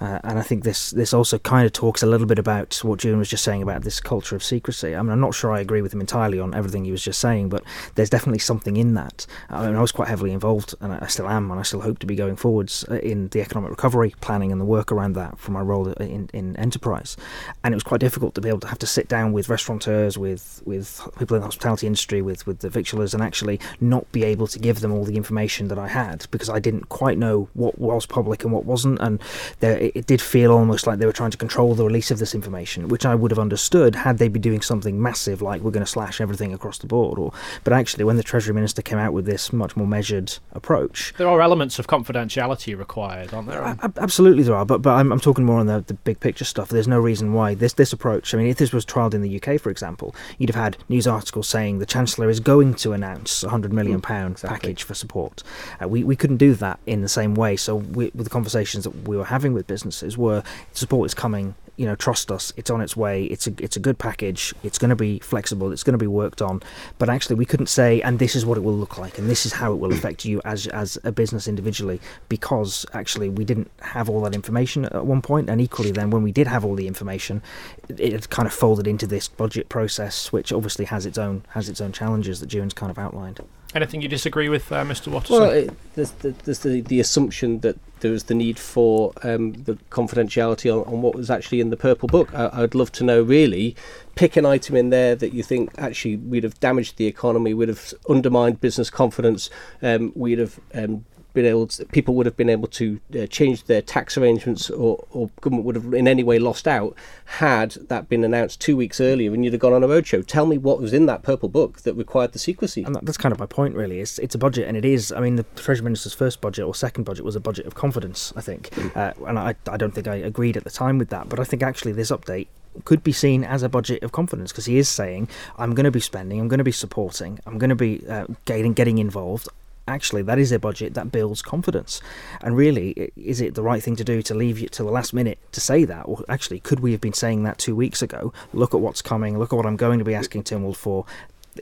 Uh, 0.02 0.20
and 0.24 0.40
I 0.40 0.42
think 0.42 0.64
this 0.64 0.92
this 0.92 1.14
also 1.14 1.38
kind 1.40 1.66
of 1.66 1.74
talks 1.74 2.02
a 2.02 2.06
little 2.06 2.28
bit 2.28 2.40
about 2.40 2.80
what 2.84 3.04
Juan 3.04 3.18
was 3.18 3.30
just 3.30 3.44
saying 3.44 3.62
about 3.62 3.84
this 3.84 4.00
culture 4.00 4.36
of 4.36 4.44
secrecy. 4.44 4.96
I 4.96 5.02
mean, 5.02 5.12
I'm 5.12 5.20
not 5.20 5.36
sure 5.36 5.52
I 5.52 5.60
agree 5.60 5.82
with 5.82 5.94
him 5.94 6.02
entirely 6.02 6.40
on 6.40 6.56
everything 6.56 6.86
he 6.86 6.92
was 6.92 7.04
just 7.04 7.20
saying, 7.20 7.50
but 7.50 7.64
there's 7.96 8.10
definitely 8.10 8.40
something 8.40 8.78
in 8.78 8.94
that. 8.94 9.26
I 9.50 9.66
mean, 9.66 9.76
I 9.76 9.82
was 9.82 9.92
quite 9.92 10.08
heavily 10.08 10.32
involved, 10.32 10.74
and 10.80 10.94
I 10.94 11.08
still 11.08 11.28
am, 11.28 11.52
and 11.52 11.60
I 11.60 11.64
still 11.64 11.82
hope 11.82 12.00
to 12.00 12.06
be 12.06 12.16
going 12.16 12.36
forwards 12.36 12.86
uh, 12.90 12.96
in 12.96 13.28
the 13.30 13.42
economic 13.42 13.72
recovery 13.72 14.14
planning 14.22 14.52
and 14.52 14.62
the 14.62 14.66
work 14.66 14.92
around 14.92 15.14
that 15.14 15.38
from 15.38 15.54
my 15.54 15.62
role 15.62 15.88
in, 15.94 16.30
in 16.34 16.56
enterprise. 16.56 17.18
And 17.64 17.74
it 17.74 17.76
was 17.76 17.84
quite 17.84 18.00
difficult 18.00 18.36
to 18.36 18.42
be 18.42 18.50
able 18.50 18.60
to 18.62 18.68
have 18.68 18.80
to 18.80 18.88
sit 18.88 19.10
down 19.10 19.34
with 19.34 19.50
restaurateurs, 19.50 20.18
with 20.18 20.62
with 20.66 21.02
people 21.18 21.36
in 21.36 21.42
the 21.42 21.48
hospitality 21.48 21.88
industry, 21.88 22.22
with 22.22 22.48
with 22.48 22.60
the 22.60 22.70
victualers, 22.70 23.14
and 23.14 23.22
actually 23.22 23.60
not 23.82 24.10
be 24.12 24.24
able 24.24 24.48
to 24.48 24.60
give 24.60 24.80
them 24.80 24.94
all 24.94 25.04
the 25.04 25.18
information 25.18 25.68
that 25.68 25.78
I 25.78 25.88
had 25.88 26.26
because 26.32 26.50
I 26.50 26.60
didn't 26.60 26.90
quite 26.90 27.18
know 27.18 27.50
what 27.54 27.78
was 27.80 28.06
public 28.06 28.44
and 28.44 28.54
what 28.54 28.66
wasn't, 28.66 29.00
and 29.00 29.22
there 29.60 29.89
it 29.96 30.06
did 30.06 30.22
feel 30.22 30.52
almost 30.52 30.88
like 30.88 31.00
they 31.00 31.06
were 31.06 31.12
trying 31.12 31.32
to 31.32 31.38
control 31.38 31.76
the 31.76 31.86
release 31.86 32.12
of 32.12 32.20
this 32.20 32.36
information, 32.36 32.88
which 32.88 33.06
I 33.06 33.16
would 33.16 33.32
have 33.32 33.40
understood 33.40 33.96
had 33.96 34.18
they 34.18 34.28
been 34.28 34.42
doing 34.42 34.62
something 34.62 35.02
massive 35.02 35.42
like 35.42 35.62
we're 35.62 35.72
going 35.72 35.86
to 35.86 35.92
slash 35.92 36.22
everything 36.22 36.54
across 36.54 36.78
the 36.78 36.88
board. 36.88 37.20
Or, 37.20 37.34
but 37.64 37.74
actually, 37.74 38.04
when 38.04 38.18
the 38.18 38.24
Treasury 38.24 38.54
Minister 38.54 38.82
came 38.82 38.98
out 38.98 39.14
with 39.14 39.26
this 39.26 39.52
much 39.54 39.76
more 39.76 39.88
measured 39.88 40.38
approach, 40.54 41.14
there 41.18 41.28
are 41.28 41.42
elements 41.42 41.80
of 41.80 41.88
confidentiality 41.88 42.78
required, 42.78 43.34
aren't 43.34 43.48
there? 43.48 43.62
A- 43.62 43.94
absolutely, 43.98 44.44
there 44.44 44.56
are. 44.56 44.66
But 44.66 44.82
but 44.82 44.92
I'm, 44.92 45.12
I'm 45.12 45.20
talking 45.20 45.46
more 45.46 45.60
on 45.60 45.66
the, 45.68 45.82
the 45.82 45.94
big 45.94 46.20
picture 46.20 46.46
stuff. 46.46 46.70
There's 46.70 46.88
no 46.88 47.00
reason 47.00 47.34
why 47.34 47.54
this 47.54 47.74
this 47.74 47.94
approach. 47.94 48.34
I 48.34 48.38
mean, 48.38 48.48
if 48.48 48.58
this 48.58 48.72
was 48.72 48.86
trialled 48.86 49.14
in 49.14 49.22
the 49.22 49.42
UK, 49.42 49.60
for 49.60 49.70
example, 49.70 50.16
you'd 50.38 50.50
have 50.50 50.64
had 50.64 50.78
news 50.90 51.08
articles 51.08 51.48
saying 51.48 51.80
the 51.80 51.86
Chancellor 51.86 52.30
is 52.30 52.40
going 52.40 52.74
to 52.76 52.94
announce 52.94 53.44
a 53.44 53.48
100 53.48 53.74
million 53.74 54.02
pound 54.02 54.34
exactly. 54.34 54.56
package 54.56 54.84
for 54.84 54.94
support. 54.94 55.44
Uh, 55.82 55.88
we 55.88 56.04
we 56.04 56.16
couldn't 56.16 56.38
do 56.38 56.54
that 56.56 56.80
in 56.86 57.02
the 57.02 57.10
same 57.10 57.34
way. 57.36 57.56
So 57.56 57.76
we, 57.76 58.12
with 58.14 58.24
the 58.24 58.30
conversations 58.30 58.84
that 58.84 59.08
we 59.08 59.18
were 59.18 59.26
having 59.26 59.54
with 59.54 59.68
businesses 59.80 60.18
were 60.18 60.44
support 60.74 61.06
is 61.06 61.14
coming 61.14 61.56
you 61.78 61.86
know 61.86 61.96
trust 61.96 62.30
us 62.30 62.52
it's 62.58 62.70
on 62.70 62.82
its 62.82 62.98
way 62.98 63.24
it's 63.24 63.48
a 63.48 63.54
it's 63.60 63.78
a 63.78 63.80
good 63.80 63.98
package 63.98 64.54
it's 64.64 64.78
going 64.78 64.90
to 64.90 64.98
be 64.98 65.18
flexible 65.20 65.72
it's 65.72 65.84
going 65.84 65.94
to 65.94 65.98
be 65.98 66.14
worked 66.24 66.42
on. 66.42 66.62
But 66.98 67.08
actually 67.08 67.38
we 67.38 67.46
couldn't 67.46 67.68
say 67.68 68.02
and 68.02 68.20
this 68.20 68.36
is 68.36 68.46
what 68.46 68.58
it 68.58 68.62
will 68.62 68.76
look 68.76 68.98
like 68.98 69.18
and 69.18 69.30
this 69.30 69.46
is 69.46 69.54
how 69.54 69.72
it 69.72 69.78
will 69.78 69.94
affect 70.00 70.26
you 70.26 70.42
as 70.44 70.68
as 70.68 70.98
a 71.06 71.14
business 71.14 71.48
individually 71.48 72.02
because 72.28 72.86
actually 72.92 73.30
we 73.30 73.46
didn't 73.46 73.72
have 73.80 74.10
all 74.10 74.20
that 74.24 74.36
information 74.36 74.84
at 74.84 75.06
one 75.06 75.22
point 75.22 75.50
and 75.50 75.62
equally 75.62 75.92
then 75.92 76.10
when 76.10 76.22
we 76.22 76.34
did 76.34 76.48
have 76.48 76.66
all 76.66 76.76
the 76.76 76.88
information 76.88 77.42
it, 77.88 78.00
it 78.02 78.30
kind 78.30 78.46
of 78.46 78.54
folded 78.54 78.86
into 78.86 79.08
this 79.08 79.30
budget 79.30 79.70
process 79.70 80.34
which 80.34 80.52
obviously 80.52 80.84
has 80.84 81.06
its 81.06 81.18
own 81.18 81.44
has 81.50 81.70
its 81.70 81.80
own 81.80 81.94
challenges 81.94 82.42
that 82.42 82.50
Juan's 82.54 82.74
kind 82.74 82.92
of 82.92 83.00
outlined 83.00 83.40
Anything 83.76 84.02
you 84.02 84.08
disagree 84.08 84.50
with, 84.50 84.72
uh, 84.72 84.84
Mr. 84.84 85.10
Watterson? 85.10 85.40
Well, 85.40 85.52
it, 85.52 85.72
there's, 85.94 86.12
the, 86.12 86.32
there's 86.44 86.60
the, 86.60 86.82
the 86.82 87.00
assumption 87.00 87.60
that 87.60 87.78
there 88.00 88.12
was 88.12 88.24
the 88.24 88.34
need 88.34 88.58
for 88.58 89.14
um, 89.24 89.54
the 89.64 89.76
confidentiality 89.92 90.74
on, 90.74 90.92
on, 90.92 91.02
what 91.02 91.14
was 91.14 91.30
actually 91.30 91.62
in 91.62 91.70
the 91.70 91.78
purple 91.78 92.08
book. 92.08 92.34
I, 92.34 92.62
would 92.62 92.74
love 92.74 92.92
to 92.94 93.04
know, 93.04 93.22
really, 93.22 93.76
pick 94.16 94.36
an 94.36 94.46
item 94.46 94.76
in 94.76 94.90
there 94.90 95.16
that 95.16 95.34
you 95.34 95.44
think 95.44 95.72
actually 95.78 96.18
we'd 96.18 96.44
have 96.44 96.60
damaged 96.60 96.98
the 96.98 97.06
economy, 97.06 97.54
we'd 97.54 97.70
have 97.70 97.94
undermined 98.10 98.60
business 98.60 98.90
confidence, 98.90 99.52
um, 99.84 100.14
we'd 100.16 100.40
have 100.40 100.60
um, 100.74 101.06
been 101.34 101.46
able 101.46 101.68
to, 101.68 101.86
people 101.86 102.16
would 102.16 102.26
have 102.26 102.38
been 102.38 102.50
able 102.50 102.68
to 102.68 103.00
uh, 103.18 103.26
change 103.28 103.64
their 103.66 103.82
tax 103.82 104.18
arrangements 104.18 104.70
or, 104.70 105.06
or 105.12 105.30
government 105.42 105.66
would 105.66 105.76
have 105.76 105.94
in 105.94 106.08
any 106.08 106.24
way 106.24 106.40
lost 106.40 106.68
out 106.68 106.96
had 107.26 107.72
that 107.90 108.10
been 108.10 108.24
announced 108.24 108.60
two 108.60 108.76
weeks 108.76 109.00
earlier 109.00 109.34
and 109.34 109.44
you'd 109.44 109.54
have 109.54 109.62
gone 109.62 109.74
on 109.74 109.84
a 109.84 109.88
roadshow. 109.88 110.26
Tell 110.26 110.46
me 110.46 110.58
what 110.58 110.80
was 110.80 110.94
in 110.94 111.06
that 111.06 111.24
purple 111.24 111.50
book 111.50 111.82
that 111.82 111.94
required 111.94 112.34
the 112.34 112.40
secrecy. 112.40 112.84
And 112.84 112.96
that's 112.96 113.18
kind 113.18 113.32
of 113.32 113.40
my 113.40 113.46
point, 113.46 113.76
really. 113.76 114.00
It's, 114.00 114.20
it's 114.20 114.36
a 114.36 114.38
budget, 114.38 114.68
and 114.68 114.76
it 114.76 114.86
is. 114.86 115.12
I 115.12 115.20
mean, 115.20 115.36
the 115.36 115.44
Treasury 115.56 115.84
Minister's 115.84 116.14
first 116.14 116.42
budget 116.42 116.66
or 116.66 116.76
second 116.76 117.04
budget 117.04 117.26
was 117.26 117.36
a 117.36 117.40
budget 117.40 117.66
of 117.66 117.76
confidence, 117.76 118.34
I 118.36 118.42
think. 118.42 118.70
Mm. 118.72 118.96
Uh, 118.96 119.26
and 119.26 119.40
I, 119.40 119.56
I 119.70 119.78
don't 119.78 119.94
think 119.94 120.08
I 120.08 120.16
agreed 120.16 120.58
at 120.58 120.64
the 120.64 120.70
time 120.70 120.98
with 120.98 121.10
that, 121.10 121.30
but 121.30 121.40
I 121.40 121.44
think 121.44 121.64
actually 121.64 121.92
this 121.92 122.12
update 122.12 122.48
could 122.86 123.04
be 123.04 123.12
seen 123.12 123.44
as 123.44 123.64
a 123.64 123.70
budget 123.70 124.04
of 124.04 124.12
confidence 124.12 124.52
because 124.52 124.66
he 124.66 124.78
is 124.78 124.88
saying, 124.88 125.28
I'm 125.58 125.74
going 125.74 125.86
to 125.86 125.92
be 125.92 126.00
spending, 126.00 126.40
I'm 126.40 126.48
going 126.48 126.60
to 126.60 126.64
be 126.64 126.72
supporting, 126.72 127.40
I'm 127.46 127.58
going 127.58 127.70
to 127.70 127.76
be 127.76 128.04
uh, 128.08 128.26
getting, 128.46 128.74
getting 128.74 129.00
involved 129.00 129.50
actually 129.90 130.22
that 130.24 130.38
is 130.38 130.52
a 130.52 130.60
budget 130.60 130.94
that 130.94 131.12
builds 131.12 131.42
confidence. 131.42 132.02
And 132.42 132.56
really, 132.56 133.12
is 133.16 133.42
it 133.42 133.56
the 133.56 133.64
right 133.64 133.82
thing 133.82 133.96
to 133.96 134.04
do 134.04 134.22
to 134.22 134.34
leave 134.34 134.60
you 134.60 134.70
to 134.70 134.84
the 134.84 134.92
last 134.92 135.14
minute 135.14 135.40
to 135.52 135.60
say 135.60 135.84
that? 135.86 136.04
Or 136.04 136.24
actually, 136.30 136.60
could 136.60 136.80
we 136.80 136.92
have 136.92 137.02
been 137.02 137.14
saying 137.14 137.44
that 137.44 137.58
two 137.58 137.76
weeks 137.76 138.02
ago? 138.02 138.32
Look 138.54 138.74
at 138.74 138.80
what's 138.80 139.02
coming. 139.02 139.38
Look 139.40 139.52
at 139.52 139.56
what 139.56 139.66
I'm 139.66 139.78
going 139.78 140.00
to 140.00 140.06
be 140.06 140.16
asking 140.16 140.44
Tynwald 140.44 140.76
for. 140.76 141.06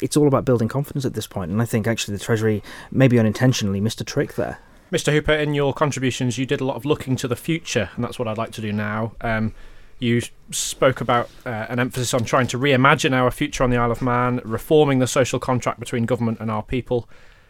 It's 0.01 0.17
all 0.17 0.27
about 0.27 0.45
building 0.45 0.67
confidence 0.67 1.05
at 1.05 1.13
this 1.13 1.25
point. 1.25 1.37
point, 1.37 1.51
and 1.51 1.61
I 1.61 1.65
think 1.65 1.85
actually 1.85 2.17
the 2.17 2.23
Treasury, 2.23 2.63
maybe 2.89 3.19
unintentionally, 3.19 3.79
missed 3.79 4.01
a 4.01 4.03
trick 4.03 4.33
there. 4.33 4.57
Mr. 4.91 5.11
Hooper, 5.11 5.33
in 5.33 5.53
your 5.53 5.71
contributions, 5.71 6.37
you 6.39 6.47
did 6.47 6.61
a 6.61 6.65
lot 6.65 6.75
of 6.75 6.83
looking 6.83 7.15
to 7.17 7.27
the 7.27 7.35
future, 7.35 7.91
and 7.95 8.03
that's 8.03 8.17
what 8.17 8.27
I'd 8.27 8.39
like 8.39 8.51
to 8.53 8.61
do 8.61 8.73
now. 8.73 9.11
Um, 9.21 9.53
you 9.99 10.21
spoke 10.49 10.99
about 10.99 11.29
uh, 11.45 11.67
an 11.69 11.79
emphasis 11.79 12.13
on 12.15 12.23
trying 12.23 12.47
to 12.47 12.57
reimagine 12.57 13.13
our 13.13 13.29
future 13.29 13.63
on 13.63 13.69
the 13.69 13.77
Isle 13.77 13.91
of 13.91 14.01
Man, 14.01 14.41
reforming 14.43 14.97
the 14.97 15.05
social 15.05 15.39
contract 15.39 15.79
between 15.79 16.05
government 16.05 16.39
and 16.39 16.49
our 16.49 16.63
people 16.63 17.07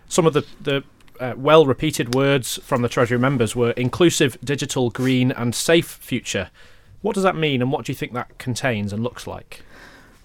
some 0.08 0.26
of 0.26 0.34
the, 0.34 0.46
the 0.62 0.84
uh, 1.20 1.34
well 1.38 1.66
repeated 1.66 2.16
words 2.16 2.60
from 2.64 2.82
the 2.82 2.90
Treasury 2.90 3.20
members 3.20 3.56
were 3.56 3.72
inclusive, 3.72 4.38
digital, 4.44 4.90
green, 4.90 5.32
and 5.32 5.54
safe 5.54 5.88
future. 5.88 6.50
What 7.02 7.14
does 7.14 7.24
that 7.24 7.36
mean, 7.36 7.62
and 7.62 7.72
what 7.72 7.86
do 7.86 7.92
you 7.92 7.96
think 7.96 8.14
that 8.14 8.38
contains 8.38 8.92
and 8.92 9.04
looks 9.04 9.28
like? 9.28 9.64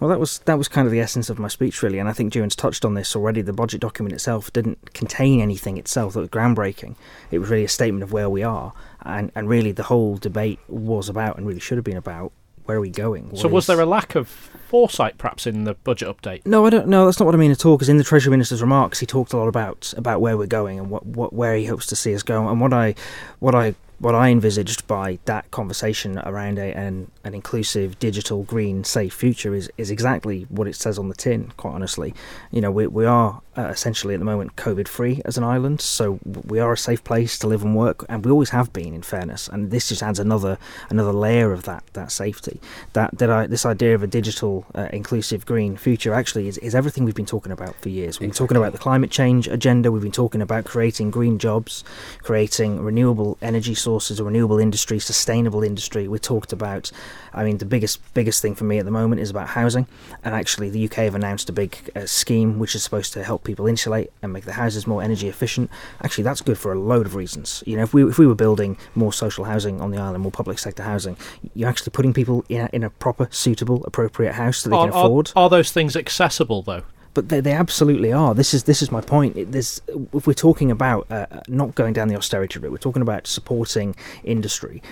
Well, 0.00 0.10
that 0.10 0.18
was 0.18 0.40
that 0.40 0.58
was 0.58 0.66
kind 0.66 0.84
of 0.84 0.90
the 0.90 0.98
essence 0.98 1.30
of 1.30 1.38
my 1.38 1.46
speech, 1.46 1.80
really, 1.80 2.00
and 2.00 2.08
I 2.08 2.12
think 2.12 2.34
Juan's 2.34 2.56
touched 2.56 2.84
on 2.84 2.94
this 2.94 3.14
already. 3.14 3.40
The 3.40 3.52
budget 3.52 3.80
document 3.80 4.12
itself 4.12 4.52
didn't 4.52 4.94
contain 4.94 5.40
anything 5.40 5.76
itself 5.78 6.14
that 6.14 6.20
was 6.20 6.28
groundbreaking. 6.28 6.96
It 7.30 7.38
was 7.38 7.50
really 7.50 7.64
a 7.64 7.68
statement 7.68 8.02
of 8.02 8.12
where 8.12 8.28
we 8.28 8.42
are, 8.42 8.72
and 9.02 9.30
and 9.36 9.48
really 9.48 9.70
the 9.70 9.84
whole 9.84 10.16
debate 10.16 10.58
was 10.66 11.08
about, 11.08 11.36
and 11.36 11.46
really 11.46 11.60
should 11.60 11.78
have 11.78 11.84
been 11.84 11.96
about, 11.96 12.32
where 12.64 12.78
are 12.78 12.80
we 12.80 12.90
going? 12.90 13.30
What 13.30 13.40
so, 13.42 13.48
was 13.48 13.68
there 13.68 13.80
a 13.80 13.86
lack 13.86 14.16
of 14.16 14.50
foresight, 14.72 15.18
perhaps, 15.18 15.46
in 15.46 15.64
the 15.64 15.74
budget 15.74 16.08
update? 16.08 16.46
No, 16.46 16.64
I 16.64 16.70
don't. 16.70 16.88
No, 16.88 17.04
that's 17.04 17.20
not 17.20 17.26
what 17.26 17.34
I 17.34 17.38
mean 17.38 17.50
at 17.50 17.66
all. 17.66 17.76
Because 17.76 17.90
in 17.90 17.98
the 17.98 18.04
Treasury 18.04 18.30
Minister's 18.30 18.62
remarks, 18.62 19.00
he 19.00 19.04
talked 19.04 19.34
a 19.34 19.36
lot 19.36 19.46
about 19.46 19.92
about 19.98 20.22
where 20.22 20.38
we're 20.38 20.46
going 20.46 20.78
and 20.78 20.88
what, 20.88 21.04
what 21.04 21.34
where 21.34 21.54
he 21.56 21.66
hopes 21.66 21.84
to 21.86 21.96
see 21.96 22.14
us 22.14 22.22
go. 22.22 22.48
And 22.48 22.58
what 22.58 22.72
I 22.72 22.94
what 23.38 23.54
I 23.54 23.74
what 23.98 24.14
I 24.14 24.30
envisaged 24.30 24.86
by 24.88 25.18
that 25.26 25.50
conversation 25.52 26.18
around 26.20 26.58
a, 26.58 26.76
an, 26.76 27.08
an 27.22 27.34
inclusive, 27.34 28.00
digital, 28.00 28.42
green, 28.42 28.82
safe 28.82 29.14
future 29.14 29.54
is, 29.54 29.70
is 29.78 29.92
exactly 29.92 30.42
what 30.48 30.66
it 30.66 30.74
says 30.74 30.98
on 30.98 31.08
the 31.08 31.14
tin, 31.14 31.52
quite 31.56 31.74
honestly. 31.74 32.12
You 32.50 32.62
know, 32.62 32.72
we, 32.72 32.88
we 32.88 33.06
are 33.06 33.40
uh, 33.56 33.62
essentially 33.68 34.14
at 34.14 34.20
the 34.20 34.24
moment 34.24 34.56
COVID 34.56 34.88
free 34.88 35.20
as 35.24 35.36
an 35.36 35.44
island, 35.44 35.80
so 35.80 36.18
we 36.24 36.58
are 36.58 36.72
a 36.72 36.76
safe 36.76 37.04
place 37.04 37.38
to 37.38 37.46
live 37.46 37.62
and 37.62 37.76
work, 37.76 38.04
and 38.08 38.24
we 38.24 38.30
always 38.30 38.50
have 38.50 38.72
been, 38.72 38.94
in 38.94 39.02
fairness. 39.02 39.48
And 39.48 39.70
this 39.70 39.88
just 39.88 40.02
adds 40.02 40.18
another 40.18 40.58
another 40.88 41.12
layer 41.12 41.52
of 41.52 41.64
that 41.64 41.84
that 41.92 42.10
safety. 42.10 42.60
That 42.94 43.18
that 43.18 43.30
I, 43.30 43.46
this 43.46 43.66
idea 43.66 43.94
of 43.94 44.02
a 44.02 44.06
digital, 44.06 44.64
uh, 44.74 44.88
inclusive, 44.92 45.44
green 45.44 45.76
future 45.76 46.14
actually 46.14 46.48
is, 46.48 46.56
is 46.58 46.74
everything 46.74 47.04
we've 47.04 47.14
been 47.14 47.26
talking 47.26 47.52
about 47.52 47.74
for 47.76 47.90
years. 47.90 48.18
We've 48.18 48.30
been 48.30 48.36
talking 48.36 48.56
about 48.56 48.72
the 48.72 48.78
climate 48.78 49.10
change 49.10 49.48
agenda. 49.48 49.92
We've 49.92 50.02
been 50.02 50.12
talking 50.12 50.40
about 50.40 50.64
creating 50.64 51.10
green 51.10 51.38
jobs, 51.38 51.84
creating 52.22 52.80
renewable 52.80 53.36
energy 53.42 53.74
sources, 53.74 54.18
a 54.18 54.24
renewable 54.24 54.58
industry, 54.58 54.98
sustainable 54.98 55.62
industry. 55.62 56.08
We 56.08 56.18
talked 56.18 56.52
about, 56.52 56.90
I 57.34 57.44
mean, 57.44 57.58
the 57.58 57.66
biggest 57.66 58.00
biggest 58.14 58.40
thing 58.40 58.54
for 58.54 58.64
me 58.64 58.78
at 58.78 58.86
the 58.86 58.90
moment 58.90 59.20
is 59.20 59.28
about 59.28 59.48
housing, 59.48 59.86
and 60.24 60.34
actually 60.34 60.70
the 60.70 60.86
UK 60.86 60.94
have 60.94 61.14
announced 61.14 61.50
a 61.50 61.52
big 61.52 61.90
uh, 61.94 62.06
scheme 62.06 62.58
which 62.58 62.74
is 62.74 62.82
supposed 62.82 63.12
to 63.12 63.22
help 63.22 63.41
people 63.44 63.66
insulate 63.66 64.10
and 64.22 64.32
make 64.32 64.44
the 64.44 64.52
houses 64.52 64.86
more 64.86 65.02
energy 65.02 65.28
efficient. 65.28 65.70
Actually, 66.02 66.24
that's 66.24 66.40
good 66.40 66.58
for 66.58 66.72
a 66.72 66.78
load 66.78 67.06
of 67.06 67.14
reasons. 67.14 67.62
You 67.66 67.76
know, 67.76 67.82
if 67.82 67.94
we 67.94 68.04
if 68.08 68.18
we 68.18 68.26
were 68.26 68.34
building 68.34 68.78
more 68.94 69.12
social 69.12 69.44
housing 69.44 69.80
on 69.80 69.90
the 69.90 69.98
island, 69.98 70.22
more 70.22 70.32
public 70.32 70.58
sector 70.58 70.82
housing, 70.82 71.16
you're 71.54 71.68
actually 71.68 71.90
putting 71.90 72.12
people 72.12 72.44
in 72.48 72.62
a, 72.62 72.68
in 72.72 72.84
a 72.84 72.90
proper, 72.90 73.28
suitable, 73.30 73.84
appropriate 73.84 74.32
house 74.34 74.62
that 74.62 74.70
they 74.70 74.76
are, 74.76 74.88
can 74.88 74.96
afford. 74.96 75.32
Are, 75.36 75.44
are 75.44 75.50
those 75.50 75.70
things 75.72 75.96
accessible 75.96 76.62
though? 76.62 76.82
But 77.14 77.28
they, 77.28 77.40
they 77.40 77.52
absolutely 77.52 78.12
are. 78.12 78.34
This 78.34 78.54
is 78.54 78.64
this 78.64 78.82
is 78.82 78.90
my 78.90 79.00
point. 79.00 79.36
It, 79.36 79.52
this, 79.52 79.80
if 80.12 80.26
we're 80.26 80.32
talking 80.34 80.70
about 80.70 81.10
uh, 81.10 81.26
not 81.48 81.74
going 81.74 81.92
down 81.92 82.08
the 82.08 82.16
austerity 82.16 82.58
route, 82.58 82.72
we're 82.72 82.78
talking 82.78 83.02
about 83.02 83.26
supporting 83.26 83.94
industry 84.24 84.82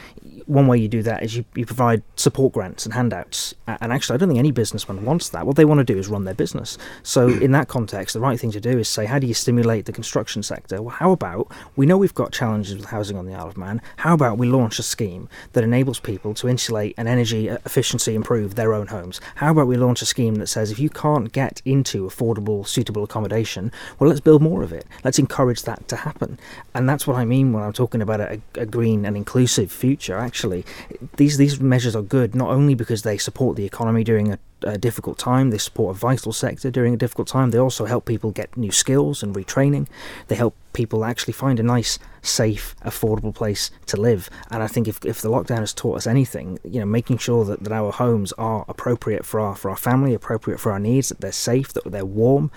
one 0.50 0.66
way 0.66 0.78
you 0.78 0.88
do 0.88 1.02
that 1.02 1.22
is 1.22 1.36
you, 1.36 1.44
you 1.54 1.64
provide 1.64 2.02
support 2.16 2.52
grants 2.52 2.84
and 2.84 2.92
handouts. 2.92 3.54
And 3.66 3.92
actually, 3.92 4.14
I 4.14 4.16
don't 4.18 4.28
think 4.28 4.38
any 4.38 4.50
businessman 4.50 5.04
wants 5.04 5.28
that. 5.30 5.46
What 5.46 5.54
they 5.56 5.64
want 5.64 5.78
to 5.78 5.84
do 5.84 5.96
is 5.96 6.08
run 6.08 6.24
their 6.24 6.34
business. 6.34 6.76
So, 7.04 7.28
in 7.28 7.52
that 7.52 7.68
context, 7.68 8.14
the 8.14 8.20
right 8.20 8.38
thing 8.38 8.50
to 8.52 8.60
do 8.60 8.78
is 8.78 8.88
say, 8.88 9.06
how 9.06 9.20
do 9.20 9.26
you 9.26 9.34
stimulate 9.34 9.84
the 9.84 9.92
construction 9.92 10.42
sector? 10.42 10.82
Well, 10.82 10.94
how 10.94 11.12
about 11.12 11.50
we 11.76 11.86
know 11.86 11.96
we've 11.96 12.14
got 12.14 12.32
challenges 12.32 12.76
with 12.76 12.86
housing 12.86 13.16
on 13.16 13.26
the 13.26 13.34
Isle 13.34 13.48
of 13.48 13.56
Man. 13.56 13.80
How 13.98 14.14
about 14.14 14.38
we 14.38 14.48
launch 14.48 14.78
a 14.78 14.82
scheme 14.82 15.28
that 15.52 15.62
enables 15.62 16.00
people 16.00 16.34
to 16.34 16.48
insulate 16.48 16.94
and 16.98 17.06
energy 17.06 17.48
efficiency 17.48 18.14
improve 18.14 18.56
their 18.56 18.74
own 18.74 18.88
homes? 18.88 19.20
How 19.36 19.52
about 19.52 19.68
we 19.68 19.76
launch 19.76 20.02
a 20.02 20.06
scheme 20.06 20.36
that 20.36 20.48
says 20.48 20.72
if 20.72 20.80
you 20.80 20.90
can't 20.90 21.32
get 21.32 21.62
into 21.64 22.09
affordable, 22.10 22.66
suitable 22.66 23.04
accommodation, 23.04 23.72
well, 23.98 24.08
let's 24.08 24.20
build 24.20 24.42
more 24.42 24.62
of 24.62 24.72
it. 24.72 24.86
Let's 25.04 25.18
encourage 25.18 25.62
that 25.62 25.88
to 25.88 25.96
happen. 25.96 26.38
And 26.74 26.88
that's 26.88 27.06
what 27.06 27.16
I 27.16 27.24
mean 27.24 27.52
when 27.52 27.62
I'm 27.62 27.72
talking 27.72 28.02
about 28.02 28.20
a, 28.20 28.40
a 28.54 28.66
green 28.66 29.04
and 29.04 29.16
inclusive 29.16 29.70
future 29.72 30.18
actually, 30.18 30.64
these 31.16 31.36
these 31.36 31.60
measures 31.60 31.96
are 31.96 32.02
good 32.02 32.34
not 32.34 32.50
only 32.50 32.74
because 32.74 33.02
they 33.02 33.18
support 33.18 33.56
the 33.56 33.64
economy 33.64 34.04
during 34.04 34.32
a, 34.32 34.38
a, 34.62 34.78
difficult 34.78 35.18
time, 35.18 35.50
they 35.50 35.58
support 35.58 35.96
a 35.96 35.98
vital 35.98 36.32
sector 36.32 36.70
during 36.70 36.94
a 36.94 36.96
difficult 36.96 37.28
time. 37.28 37.50
They 37.50 37.58
also 37.58 37.86
help 37.86 38.04
people 38.04 38.30
get 38.30 38.56
new 38.56 38.72
skills 38.72 39.22
and 39.22 39.34
retraining. 39.34 39.86
They 40.28 40.34
help 40.34 40.54
people 40.72 41.04
actually 41.04 41.32
find 41.32 41.60
a 41.60 41.62
nice, 41.62 41.98
safe, 42.22 42.74
affordable 42.84 43.34
place 43.34 43.70
to 43.86 44.00
live. 44.00 44.28
And 44.50 44.62
I 44.62 44.66
think 44.66 44.88
if, 44.88 45.04
if 45.04 45.20
the 45.20 45.30
lockdown 45.30 45.60
has 45.60 45.72
taught 45.72 45.96
us 45.96 46.06
anything, 46.06 46.58
you 46.64 46.80
know, 46.80 46.86
making 46.86 47.18
sure 47.18 47.44
that, 47.44 47.62
that 47.64 47.72
our 47.72 47.92
homes 47.92 48.32
are 48.34 48.64
appropriate 48.68 49.24
for 49.24 49.40
our 49.40 49.54
for 49.54 49.70
our 49.70 49.76
family, 49.76 50.14
appropriate 50.14 50.58
for 50.58 50.72
our 50.72 50.78
needs, 50.78 51.08
that 51.08 51.20
they're 51.20 51.32
safe, 51.32 51.72
that 51.72 51.84
they're 51.84 52.04
warm, 52.04 52.50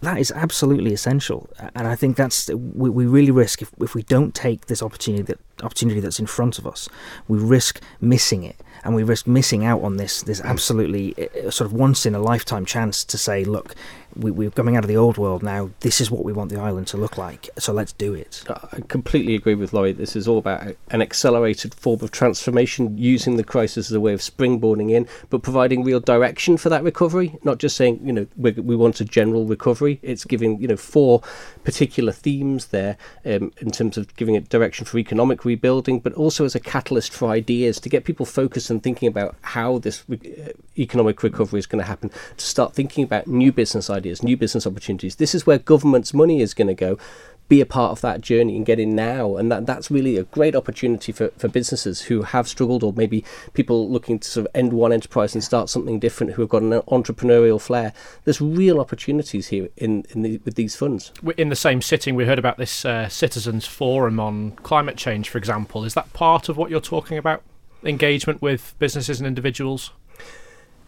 that 0.00 0.18
is 0.18 0.32
absolutely 0.32 0.92
essential. 0.92 1.48
And 1.74 1.86
I 1.86 1.94
think 1.94 2.16
that's 2.16 2.48
we, 2.48 2.90
we 2.90 3.06
really 3.06 3.30
risk 3.30 3.62
if, 3.62 3.70
if 3.80 3.94
we 3.94 4.02
don't 4.02 4.34
take 4.34 4.66
this 4.66 4.82
opportunity 4.82 5.22
that 5.24 5.38
opportunity 5.62 6.00
that's 6.00 6.18
in 6.18 6.26
front 6.26 6.58
of 6.58 6.66
us, 6.66 6.88
we 7.28 7.38
risk 7.38 7.80
missing 8.00 8.44
it 8.44 8.56
and 8.84 8.94
we 8.94 9.02
risk 9.02 9.26
missing 9.26 9.64
out 9.64 9.82
on 9.82 9.96
this 9.96 10.22
this 10.22 10.40
absolutely 10.40 11.14
uh, 11.18 11.50
sort 11.50 11.66
of 11.66 11.72
once 11.72 12.04
in 12.06 12.14
a 12.14 12.18
lifetime 12.18 12.64
chance 12.64 13.04
to 13.04 13.18
say, 13.18 13.44
look, 13.44 13.74
we, 14.16 14.30
we're 14.30 14.50
coming 14.50 14.76
out 14.76 14.84
of 14.84 14.88
the 14.88 14.96
old 14.96 15.18
world 15.18 15.42
now. 15.42 15.70
This 15.80 16.00
is 16.00 16.10
what 16.10 16.24
we 16.24 16.32
want 16.32 16.50
the 16.50 16.60
island 16.60 16.86
to 16.88 16.96
look 16.96 17.16
like. 17.16 17.48
So 17.58 17.72
let's 17.72 17.92
do 17.92 18.14
it. 18.14 18.42
I 18.48 18.80
completely 18.88 19.34
agree 19.34 19.54
with 19.54 19.72
Lloyd. 19.72 19.96
This 19.96 20.16
is 20.16 20.28
all 20.28 20.38
about 20.38 20.76
an 20.90 21.02
accelerated 21.02 21.74
form 21.74 22.00
of 22.02 22.10
transformation, 22.10 22.96
using 22.98 23.36
the 23.36 23.44
crisis 23.44 23.90
as 23.90 23.92
a 23.92 24.00
way 24.00 24.12
of 24.12 24.20
springboarding 24.20 24.90
in, 24.90 25.06
but 25.30 25.42
providing 25.42 25.84
real 25.84 26.00
direction 26.00 26.56
for 26.56 26.68
that 26.68 26.82
recovery. 26.82 27.38
Not 27.44 27.58
just 27.58 27.76
saying, 27.76 28.00
you 28.04 28.12
know, 28.12 28.26
we, 28.36 28.52
we 28.52 28.76
want 28.76 29.00
a 29.00 29.04
general 29.04 29.46
recovery. 29.46 29.98
It's 30.02 30.24
giving, 30.24 30.60
you 30.60 30.68
know, 30.68 30.76
four 30.76 31.22
particular 31.64 32.12
themes 32.12 32.66
there 32.66 32.96
um, 33.24 33.52
in 33.60 33.70
terms 33.70 33.96
of 33.96 34.14
giving 34.16 34.34
it 34.34 34.48
direction 34.48 34.84
for 34.84 34.98
economic 34.98 35.44
rebuilding, 35.52 36.00
but 36.00 36.12
also 36.14 36.44
as 36.44 36.54
a 36.54 36.60
catalyst 36.60 37.12
for 37.12 37.30
ideas 37.30 37.80
to 37.80 37.88
get 37.88 38.04
people 38.04 38.26
focused 38.26 38.70
and 38.70 38.82
thinking 38.82 39.08
about 39.08 39.34
how 39.42 39.78
this 39.78 40.04
re- 40.08 40.18
uh, 40.18 40.52
economic 40.78 41.22
recovery 41.22 41.58
is 41.58 41.66
going 41.66 41.82
to 41.84 41.86
happen, 41.86 42.10
to 42.36 42.44
start 42.44 42.74
thinking 42.74 43.04
about 43.04 43.26
new 43.26 43.52
business 43.52 43.90
ideas, 43.90 44.22
new 44.22 44.36
business 44.36 44.66
opportunities. 44.66 45.16
This 45.16 45.34
is 45.34 45.46
where 45.46 45.58
government's 45.58 46.12
money 46.12 46.40
is 46.40 46.54
going 46.54 46.68
to 46.68 46.74
go 46.74 46.98
be 47.48 47.60
a 47.60 47.66
part 47.66 47.92
of 47.92 48.00
that 48.00 48.20
journey 48.20 48.56
and 48.56 48.64
get 48.64 48.80
in 48.80 48.94
now. 48.94 49.36
And 49.36 49.52
that, 49.52 49.66
that's 49.66 49.90
really 49.90 50.16
a 50.16 50.22
great 50.24 50.56
opportunity 50.56 51.12
for, 51.12 51.28
for 51.36 51.48
businesses 51.48 52.02
who 52.02 52.22
have 52.22 52.48
struggled, 52.48 52.82
or 52.82 52.92
maybe 52.94 53.24
people 53.52 53.90
looking 53.90 54.18
to 54.18 54.28
sort 54.28 54.46
of 54.46 54.54
end 54.54 54.72
one 54.72 54.92
enterprise 54.92 55.34
and 55.34 55.44
start 55.44 55.68
something 55.68 55.98
different 55.98 56.32
who 56.32 56.42
have 56.42 56.48
got 56.48 56.62
an 56.62 56.72
entrepreneurial 56.82 57.60
flair. 57.60 57.92
There's 58.24 58.40
real 58.40 58.80
opportunities 58.80 59.48
here 59.48 59.68
in, 59.76 60.06
in 60.10 60.22
the, 60.22 60.40
with 60.44 60.54
these 60.54 60.76
funds. 60.76 61.12
In 61.36 61.50
the 61.50 61.56
same 61.56 61.82
sitting, 61.82 62.14
we 62.14 62.24
heard 62.24 62.38
about 62.38 62.56
this 62.56 62.84
uh, 62.84 63.08
citizens 63.08 63.66
forum 63.66 64.18
on 64.18 64.52
climate 64.52 64.96
change, 64.96 65.28
for 65.28 65.38
example. 65.38 65.84
Is 65.84 65.94
that 65.94 66.12
part 66.12 66.48
of 66.48 66.56
what 66.56 66.70
you're 66.70 66.80
talking 66.80 67.18
about? 67.18 67.42
Engagement 67.84 68.40
with 68.40 68.74
businesses 68.78 69.20
and 69.20 69.26
individuals? 69.26 69.90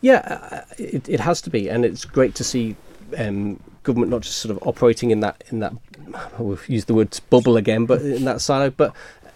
Yeah, 0.00 0.38
uh, 0.50 0.74
it, 0.78 1.08
it 1.08 1.20
has 1.20 1.40
to 1.42 1.50
be, 1.50 1.68
and 1.68 1.84
it's 1.84 2.04
great 2.04 2.34
to 2.36 2.44
see 2.44 2.76
um, 3.16 3.60
government 3.84 4.10
not 4.10 4.22
just 4.22 4.38
sort 4.38 4.56
of 4.56 4.66
operating 4.66 5.10
in 5.10 5.20
that 5.20 5.44
in 5.50 5.60
that 5.60 5.72
we've 6.38 6.68
used 6.68 6.88
the 6.88 6.94
word 6.94 7.18
bubble 7.30 7.56
again, 7.56 7.86
but 7.86 8.02
in 8.02 8.24
that 8.24 8.40
silo, 8.40 8.70
but 8.70 8.90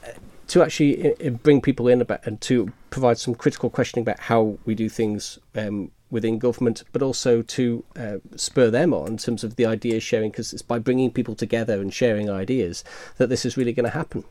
uh, 0.05 0.11
to 0.49 0.63
actually 0.63 1.15
uh, 1.25 1.31
bring 1.31 1.61
people 1.61 1.87
in 1.89 2.01
about 2.01 2.27
and 2.27 2.41
to 2.41 2.73
provide 2.91 3.19
some 3.19 3.35
critical 3.35 3.71
questioning 3.71 4.03
about 4.03 4.19
how 4.19 4.59
we 4.65 4.75
do 4.75 4.89
things 4.89 5.39
um, 5.55 5.91
within 6.11 6.39
government, 6.39 6.83
but 6.93 7.03
also 7.03 7.43
to 7.43 7.85
uh, 7.97 8.17
spur 8.37 8.71
them 8.71 8.95
on 8.95 9.09
in 9.09 9.17
terms 9.19 9.45
of 9.45 9.57
the 9.57 9.67
idea 9.67 10.01
sharing, 10.01 10.31
because 10.31 10.53
it's 10.53 10.63
by 10.63 10.79
bringing 10.79 11.11
people 11.11 11.35
together 11.35 11.81
and 11.81 11.93
sharing 11.93 12.31
ideas 12.31 12.83
that 13.19 13.29
this 13.29 13.45
is 13.45 13.57
really 13.57 13.73
going 13.73 13.85
to 13.85 13.91
happen. 13.91 14.25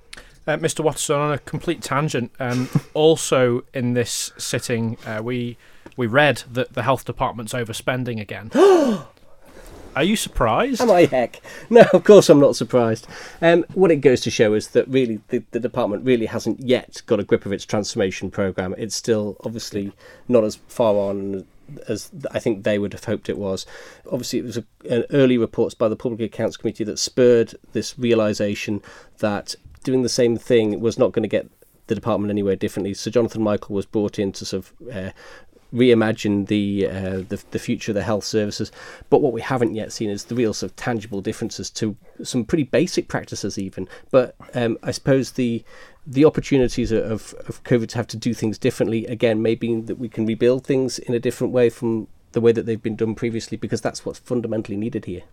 Uh, 0.48 0.58
Mr. 0.58 0.84
Watterson, 0.84 1.18
on 1.18 1.34
a 1.34 1.38
complete 1.40 1.82
tangent, 1.82 2.32
um, 2.40 2.70
also 2.94 3.64
in 3.74 3.94
this 3.94 4.32
sitting, 4.38 4.98
uh, 5.06 5.22
we 5.24 5.58
we 5.96 6.06
read 6.08 6.44
that 6.52 6.74
the 6.74 6.84
health 6.84 7.06
department's 7.06 7.54
overspending 7.54 8.22
again. 8.22 8.52
Are 9.98 10.04
you 10.04 10.16
surprised? 10.16 10.80
Am 10.80 10.92
I 10.92 11.06
heck? 11.06 11.42
No, 11.72 11.82
of 11.92 12.04
course 12.04 12.30
I'm 12.30 12.40
not 12.40 12.56
surprised. 12.56 13.08
Um, 13.42 13.66
what 13.74 13.90
it 13.90 13.98
goes 13.98 14.22
to 14.22 14.30
show 14.30 14.54
is 14.54 14.68
that 14.70 14.88
really 14.88 15.22
the, 15.30 15.44
the 15.50 15.60
department 15.60 16.06
really 16.06 16.28
hasn't 16.28 16.60
yet 16.60 17.02
got 17.08 17.20
a 17.20 17.24
grip 17.24 17.48
of 17.48 17.52
its 17.52 17.66
transformation 17.66 18.30
program. 18.30 18.76
It's 18.78 18.96
still 18.96 19.38
obviously 19.44 19.92
not 20.28 20.44
as 20.44 20.58
far 20.68 20.94
on 20.94 21.48
as 21.88 22.12
I 22.30 22.38
think 22.38 22.64
they 22.64 22.78
would 22.78 22.94
have 22.94 23.06
hoped 23.06 23.28
it 23.28 23.40
was. 23.40 23.66
Obviously, 24.12 24.38
it 24.38 24.46
was 24.46 24.58
a, 24.58 24.64
an 24.88 25.06
early 25.10 25.40
reports 25.40 25.74
by 25.74 25.90
the 25.90 25.96
Public 25.96 26.22
Accounts 26.22 26.58
Committee 26.58 26.84
that 26.84 27.00
spurred 27.00 27.56
this 27.74 27.98
realization 27.98 28.84
that 29.18 29.56
doing 29.84 30.04
the 30.04 30.10
same 30.10 30.38
thing 30.38 30.80
was 30.80 31.00
not 31.00 31.12
going 31.12 31.24
to 31.24 31.28
get 31.28 31.50
the 31.88 31.96
department 31.96 32.30
anywhere 32.30 32.56
differently. 32.56 32.94
So 32.94 33.10
Jonathan 33.10 33.42
Michael 33.42 33.76
was 33.76 33.86
brought 33.86 34.20
in 34.20 34.32
to 34.34 34.46
sort 34.46 34.66
of 34.66 34.96
uh, 34.96 35.12
reimagine 35.74 36.48
the, 36.48 36.88
uh, 36.88 37.24
the 37.28 37.44
the 37.52 37.60
future 37.60 37.92
of 37.92 37.96
the 37.96 38.04
health 38.04 38.24
services. 38.24 38.72
But 39.10 39.22
what 39.22 39.34
we 39.34 39.42
haven't 39.42 39.76
yet 39.76 39.92
seen 39.92 40.10
is 40.10 40.26
the 40.26 40.36
real 40.36 40.54
sort 40.54 40.72
of 40.72 40.76
tangible 40.76 41.22
differences 41.22 41.70
to 41.72 41.96
some 42.24 42.46
pretty 42.46 42.64
basic 42.64 43.08
practices, 43.08 43.58
even. 43.58 43.88
But 44.12 44.36
um, 44.54 44.78
I 44.84 44.92
suppose 44.92 45.32
the 45.32 45.64
the 46.06 46.24
opportunities 46.24 46.92
of, 46.92 47.34
of 47.48 47.62
COVID 47.66 47.90
to 47.90 47.98
have 47.98 48.08
to 48.08 48.18
do 48.18 48.34
things 48.34 48.58
differently 48.58 49.06
again, 49.08 49.42
maybe 49.42 49.82
that 49.82 50.00
we 50.00 50.08
can 50.08 50.26
rebuild 50.26 50.66
things 50.66 51.00
in 51.00 51.14
a 51.14 51.20
different 51.20 51.52
way 51.52 51.70
from 51.70 52.08
the 52.32 52.40
way 52.40 52.54
that 52.54 52.66
they've 52.66 52.82
been 52.82 52.96
done 52.96 53.14
previously, 53.14 53.58
because 53.58 53.82
that's 53.82 54.06
what's 54.06 54.20
fundamentally 54.20 54.78
needed 54.78 55.06
here. 55.06 55.24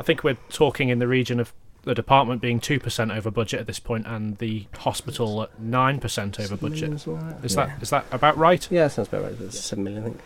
I 0.00 0.02
think 0.02 0.24
we're 0.24 0.38
talking 0.48 0.88
in 0.88 0.98
the 0.98 1.06
region 1.06 1.38
of 1.38 1.52
the 1.84 1.94
department 1.94 2.40
being 2.40 2.60
2% 2.60 3.16
over 3.16 3.30
budget 3.30 3.60
at 3.60 3.66
this 3.66 3.78
point 3.78 4.06
and 4.06 4.38
the 4.38 4.66
hospital 4.78 5.42
at 5.42 5.60
9% 5.60 6.40
over 6.40 6.56
budget. 6.56 6.92
Is 6.92 7.06
yeah. 7.06 7.66
that 7.66 7.82
is 7.82 7.90
that 7.90 8.06
about 8.10 8.36
right? 8.36 8.66
Yeah, 8.70 8.88
sounds 8.88 9.08
about 9.08 9.22
right. 9.22 9.38
That's 9.38 9.60
7 9.60 9.82
million, 9.82 10.02
I 10.02 10.06
think. 10.06 10.20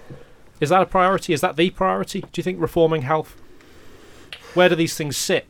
Is 0.61 0.71
that 0.71 0.83
a 0.83 0.87
priority? 0.87 1.33
Is 1.33 1.41
that 1.41 1.57
the 1.57 1.71
priority? 1.71 2.21
Do 2.21 2.29
you 2.37 2.43
think 2.43 2.61
reforming 2.61 3.03
health? 3.03 3.37
Where 4.55 4.69
do 4.69 4.75
these 4.75 4.97
things 4.97 5.17
sit? 5.17 5.47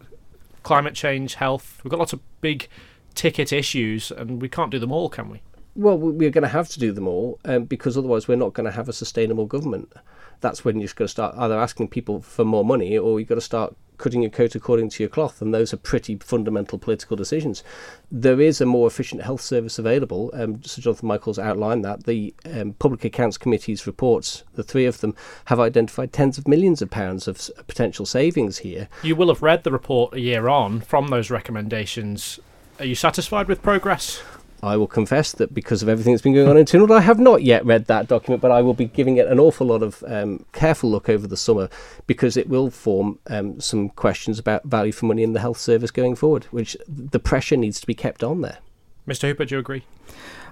Climate 0.62 0.94
change, 0.94 1.34
health. 1.34 1.80
We've 1.82 1.90
got 1.90 1.98
lots 1.98 2.12
of 2.12 2.20
big 2.40 2.68
ticket 3.14 3.52
issues 3.52 4.10
and 4.10 4.42
we 4.42 4.48
can't 4.48 4.70
do 4.70 4.78
them 4.78 4.92
all, 4.92 5.08
can 5.08 5.30
we? 5.30 5.42
Well, 5.74 5.96
we're 5.96 6.30
going 6.30 6.42
to 6.42 6.48
have 6.48 6.68
to 6.70 6.80
do 6.80 6.92
them 6.92 7.06
all 7.06 7.38
um, 7.44 7.64
because 7.64 7.96
otherwise 7.96 8.26
we're 8.28 8.36
not 8.36 8.52
going 8.52 8.66
to 8.66 8.72
have 8.72 8.88
a 8.88 8.92
sustainable 8.92 9.46
government. 9.46 9.92
That's 10.40 10.64
when 10.64 10.78
you're 10.80 10.88
going 10.94 11.06
to 11.06 11.08
start 11.08 11.34
either 11.36 11.58
asking 11.58 11.88
people 11.88 12.20
for 12.20 12.44
more 12.44 12.64
money 12.64 12.96
or 12.96 13.18
you've 13.18 13.28
got 13.28 13.36
to 13.36 13.40
start 13.40 13.74
cutting 13.98 14.22
your 14.22 14.30
coat 14.30 14.54
according 14.54 14.88
to 14.88 15.02
your 15.02 15.10
cloth, 15.10 15.42
and 15.42 15.52
those 15.52 15.74
are 15.74 15.76
pretty 15.76 16.16
fundamental 16.16 16.78
political 16.78 17.16
decisions. 17.16 17.62
There 18.10 18.40
is 18.40 18.60
a 18.60 18.66
more 18.66 18.86
efficient 18.86 19.22
health 19.22 19.40
service 19.40 19.78
available. 19.78 20.30
Um, 20.34 20.62
Sir 20.62 20.80
Jonathan 20.80 21.08
Michaels 21.08 21.38
outlined 21.38 21.84
that. 21.84 22.04
The 22.04 22.32
um, 22.46 22.74
Public 22.74 23.04
Accounts 23.04 23.36
Committee's 23.36 23.86
reports, 23.86 24.44
the 24.54 24.62
three 24.62 24.86
of 24.86 25.00
them, 25.00 25.14
have 25.46 25.60
identified 25.60 26.12
tens 26.12 26.38
of 26.38 26.48
millions 26.48 26.80
of 26.80 26.90
pounds 26.90 27.28
of 27.28 27.50
potential 27.66 28.06
savings 28.06 28.58
here. 28.58 28.88
You 29.02 29.16
will 29.16 29.28
have 29.28 29.42
read 29.42 29.64
the 29.64 29.72
report 29.72 30.14
a 30.14 30.20
year 30.20 30.48
on 30.48 30.80
from 30.80 31.08
those 31.08 31.30
recommendations. 31.30 32.38
Are 32.78 32.86
you 32.86 32.94
satisfied 32.94 33.48
with 33.48 33.62
progress? 33.62 34.22
I 34.62 34.76
will 34.76 34.88
confess 34.88 35.32
that 35.32 35.54
because 35.54 35.82
of 35.82 35.88
everything 35.88 36.12
that's 36.12 36.22
been 36.22 36.34
going 36.34 36.48
on 36.48 36.56
in 36.56 36.64
Tynwald, 36.64 36.90
I 36.90 37.00
have 37.00 37.20
not 37.20 37.42
yet 37.42 37.64
read 37.64 37.86
that 37.86 38.08
document, 38.08 38.42
but 38.42 38.50
I 38.50 38.60
will 38.60 38.74
be 38.74 38.86
giving 38.86 39.16
it 39.16 39.28
an 39.28 39.38
awful 39.38 39.66
lot 39.68 39.82
of 39.82 40.02
um, 40.06 40.44
careful 40.52 40.90
look 40.90 41.08
over 41.08 41.26
the 41.26 41.36
summer 41.36 41.68
because 42.06 42.36
it 42.36 42.48
will 42.48 42.70
form 42.70 43.18
um, 43.28 43.60
some 43.60 43.88
questions 43.90 44.38
about 44.38 44.64
value 44.64 44.92
for 44.92 45.06
money 45.06 45.22
in 45.22 45.32
the 45.32 45.40
health 45.40 45.58
service 45.58 45.90
going 45.90 46.16
forward, 46.16 46.44
which 46.46 46.76
the 46.88 47.20
pressure 47.20 47.56
needs 47.56 47.80
to 47.80 47.86
be 47.86 47.94
kept 47.94 48.24
on 48.24 48.40
there. 48.40 48.58
Mr. 49.06 49.22
Hooper, 49.22 49.44
do 49.44 49.54
you 49.54 49.58
agree? 49.60 49.84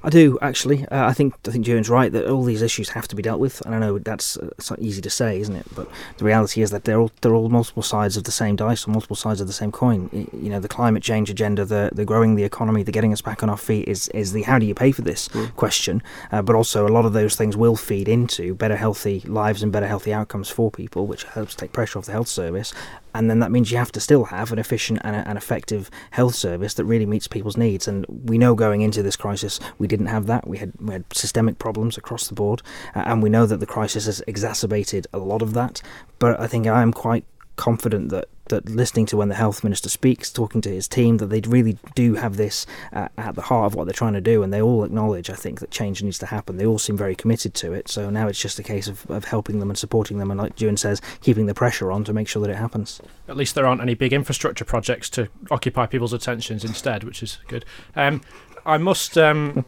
I 0.07 0.09
do 0.09 0.39
actually. 0.41 0.87
Uh, 0.87 1.05
I 1.05 1.13
think 1.13 1.35
I 1.49 1.51
think 1.51 1.67
Juan's 1.67 1.91
right 1.91 2.13
that 2.13 2.31
all 2.31 2.45
these 2.45 2.63
issues 2.63 2.91
have 2.91 3.09
to 3.09 3.17
be 3.17 3.23
dealt 3.23 3.41
with, 3.41 3.61
and 3.67 3.75
I 3.75 3.81
know 3.81 3.99
that's 3.99 4.37
uh, 4.37 4.51
it's 4.57 4.71
not 4.71 4.79
easy 4.79 5.03
to 5.03 5.11
say, 5.11 5.41
isn't 5.41 5.57
it? 5.57 5.67
But 5.75 5.91
the 6.19 6.25
reality 6.25 6.63
is 6.63 6.71
that 6.71 6.85
they're 6.85 7.01
all 7.01 7.11
they're 7.23 7.35
all 7.35 7.49
multiple 7.49 7.83
sides 7.83 8.17
of 8.17 8.23
the 8.23 8.31
same 8.31 8.55
dice, 8.55 8.87
or 8.87 8.93
multiple 8.93 9.17
sides 9.17 9.41
of 9.41 9.49
the 9.49 9.53
same 9.53 9.73
coin. 9.73 10.09
You 10.13 10.49
know, 10.49 10.61
the 10.61 10.69
climate 10.69 11.03
change 11.03 11.29
agenda, 11.29 11.65
the 11.65 11.91
the 11.93 12.05
growing 12.05 12.37
the 12.37 12.45
economy, 12.45 12.85
the 12.85 12.93
getting 12.93 13.13
us 13.13 13.21
back 13.21 13.43
on 13.43 13.51
our 13.51 13.57
feet 13.57 13.89
is 13.89 14.07
is 14.09 14.33
the 14.33 14.43
how 14.43 14.61
do 14.61 14.67
you 14.67 14.77
pay 14.77 14.93
for 14.93 15.03
this 15.03 15.29
question. 15.57 16.01
Uh, 16.31 16.41
but 16.41 16.55
also, 16.55 16.87
a 16.87 16.93
lot 16.97 17.05
of 17.05 17.13
those 17.13 17.35
things 17.35 17.57
will 17.57 17.75
feed 17.75 18.09
into 18.09 18.55
better 18.55 18.77
healthy 18.77 19.23
lives 19.27 19.65
and 19.65 19.73
better 19.73 19.89
healthy 19.89 20.13
outcomes 20.13 20.49
for 20.49 20.71
people, 20.71 21.09
which 21.09 21.25
helps 21.25 21.57
take 21.57 21.73
pressure 21.73 21.99
off 21.99 22.07
the 22.07 22.13
health 22.13 22.29
service. 22.29 22.73
And 23.17 23.31
then 23.31 23.39
that 23.39 23.51
means 23.51 23.73
you 23.73 23.79
have 23.79 23.93
to 23.93 24.01
still 24.01 24.25
have 24.25 24.53
an 24.53 24.59
efficient 24.59 25.01
and 25.03 25.17
an 25.17 25.37
effective 25.37 25.91
health 26.11 26.35
service 26.35 26.75
that 26.75 26.85
really 26.85 27.07
meets 27.07 27.27
people's 27.27 27.57
needs. 27.57 27.89
And 27.89 28.05
we 28.09 28.37
know 28.37 28.55
going 28.55 28.83
into 28.83 29.03
this 29.03 29.17
crisis, 29.17 29.59
we 29.79 29.87
didn't 29.87 30.07
have 30.07 30.27
that. 30.27 30.47
We 30.47 30.59
had 30.59 30.73
we 30.81 30.93
had 30.93 31.05
systemic 31.13 31.59
problems 31.59 31.97
across 31.97 32.29
the 32.29 32.35
board, 32.35 32.63
uh, 32.95 33.05
and 33.07 33.23
we 33.23 33.31
know 33.31 33.47
that 33.47 33.59
the 33.59 33.67
crisis 33.67 34.07
has 34.07 34.23
exacerbated 34.27 35.07
a 35.13 35.19
lot 35.19 35.41
of 35.41 35.55
that. 35.55 35.81
But 36.19 36.39
I 36.39 36.47
think 36.47 36.67
I 36.67 36.83
am 36.83 36.93
quite 36.93 37.25
confident 37.57 38.11
that 38.11 38.29
that 38.49 38.69
listening 38.69 39.07
to 39.07 39.17
when 39.17 39.29
the 39.29 39.35
health 39.35 39.65
minister 39.65 39.89
speaks, 39.89 40.31
talking 40.31 40.61
to 40.61 40.69
his 40.69 40.87
team, 40.87 41.17
that 41.17 41.27
they 41.27 41.41
really 41.41 41.79
do 41.95 42.15
have 42.15 42.37
this 42.37 42.65
uh, 42.93 43.09
at 43.19 43.35
the 43.35 43.43
heart 43.43 43.67
of 43.67 43.75
what 43.75 43.85
they're 43.85 43.93
trying 43.93 44.13
to 44.13 44.21
do, 44.21 44.43
and 44.43 44.53
they 44.53 44.63
all 44.63 44.85
acknowledge, 44.85 45.29
I 45.31 45.35
think, 45.35 45.61
that 45.61 45.71
change 45.71 46.03
needs 46.03 46.19
to 46.19 46.27
happen. 46.27 46.57
They 46.57 46.67
all 46.67 46.79
seem 46.79 46.97
very 46.97 47.15
committed 47.15 47.55
to 47.55 47.73
it. 47.73 47.89
So 47.89 48.09
now 48.09 48.29
it's 48.29 48.41
just 48.41 48.59
a 48.59 48.63
case 48.63 48.87
of, 48.87 49.09
of 49.11 49.25
helping 49.25 49.59
them 49.59 49.71
and 49.71 49.79
supporting 49.79 50.19
them, 50.19 50.31
and 50.31 50.41
like 50.41 50.61
Juan 50.61 50.77
says, 50.77 51.01
keeping 51.21 51.47
the 51.47 51.55
pressure 51.55 51.91
on 51.91 52.05
to 52.05 52.13
make 52.13 52.29
sure 52.29 52.41
that 52.43 52.51
it 52.51 52.57
happens. 52.57 53.01
At 53.29 53.37
least 53.37 53.55
there 53.55 53.67
aren't 53.67 53.81
any 53.81 53.95
big 53.95 54.13
infrastructure 54.13 54.65
projects 54.65 55.11
to 55.11 55.29
occupy 55.51 55.87
people's 55.87 56.13
attentions 56.13 56.65
instead, 56.65 57.03
which 57.03 57.23
is 57.23 57.39
good. 57.49 57.65
Um, 57.97 58.21
I 58.65 58.79
must 58.79 59.19
um, 59.19 59.65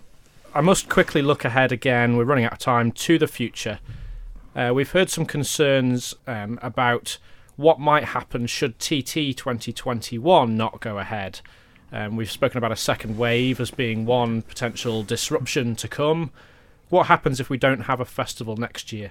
I 0.55 0.61
must 0.61 0.89
quickly 0.89 1.23
look 1.23 1.45
ahead 1.45 1.73
again. 1.73 2.17
We're 2.17 2.25
running 2.25 2.45
out 2.45 2.53
of 2.53 2.59
time 2.59 2.93
to 2.93 3.19
the 3.19 3.29
future. 3.29 3.81
Uh, 4.55 4.73
we've 4.75 4.91
heard 4.91 5.11
some 5.11 5.25
concerns 5.25 6.15
um, 6.27 6.59
about 6.63 7.19
what 7.59 7.81
might 7.81 8.05
happen 8.05 8.47
should 8.47 8.79
TT 8.79 9.37
2021 9.37 10.57
not 10.57 10.81
go 10.81 10.99
ahead. 10.99 11.41
Um, 11.91 12.15
we've 12.15 12.31
spoken 12.31 12.57
about 12.57 12.71
a 12.71 12.77
second 12.77 13.19
wave 13.19 13.59
as 13.59 13.73
being 13.73 14.07
one 14.07 14.43
potential 14.43 15.03
disruption 15.03 15.75
to 15.77 15.89
come. 15.89 16.31
What 16.89 17.09
happens 17.09 17.41
if 17.41 17.51
we 17.51 17.59
don't 17.59 17.83
have 17.83 17.99
a 17.99 18.05
festival 18.05 18.57
next 18.57 18.93
year? 18.93 19.11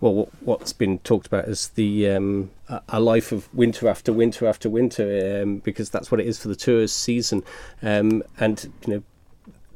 Well, 0.00 0.14
what, 0.14 0.28
what's 0.40 0.72
been 0.72 1.00
talked 1.00 1.26
about 1.26 1.48
is 1.48 1.68
the 1.68 2.08
um, 2.08 2.50
a 2.68 2.80
a 2.88 3.00
life 3.00 3.30
of 3.30 3.52
winter 3.54 3.88
after 3.88 4.10
winter 4.10 4.48
after 4.48 4.70
winter, 4.70 5.42
um, 5.42 5.58
because 5.58 5.90
that's 5.90 6.10
what 6.10 6.18
it 6.18 6.26
is 6.26 6.40
for 6.40 6.48
the 6.48 6.56
tourist 6.56 6.96
season, 6.96 7.44
um, 7.82 8.22
and 8.40 8.72
you 8.86 8.94
know. 8.94 9.02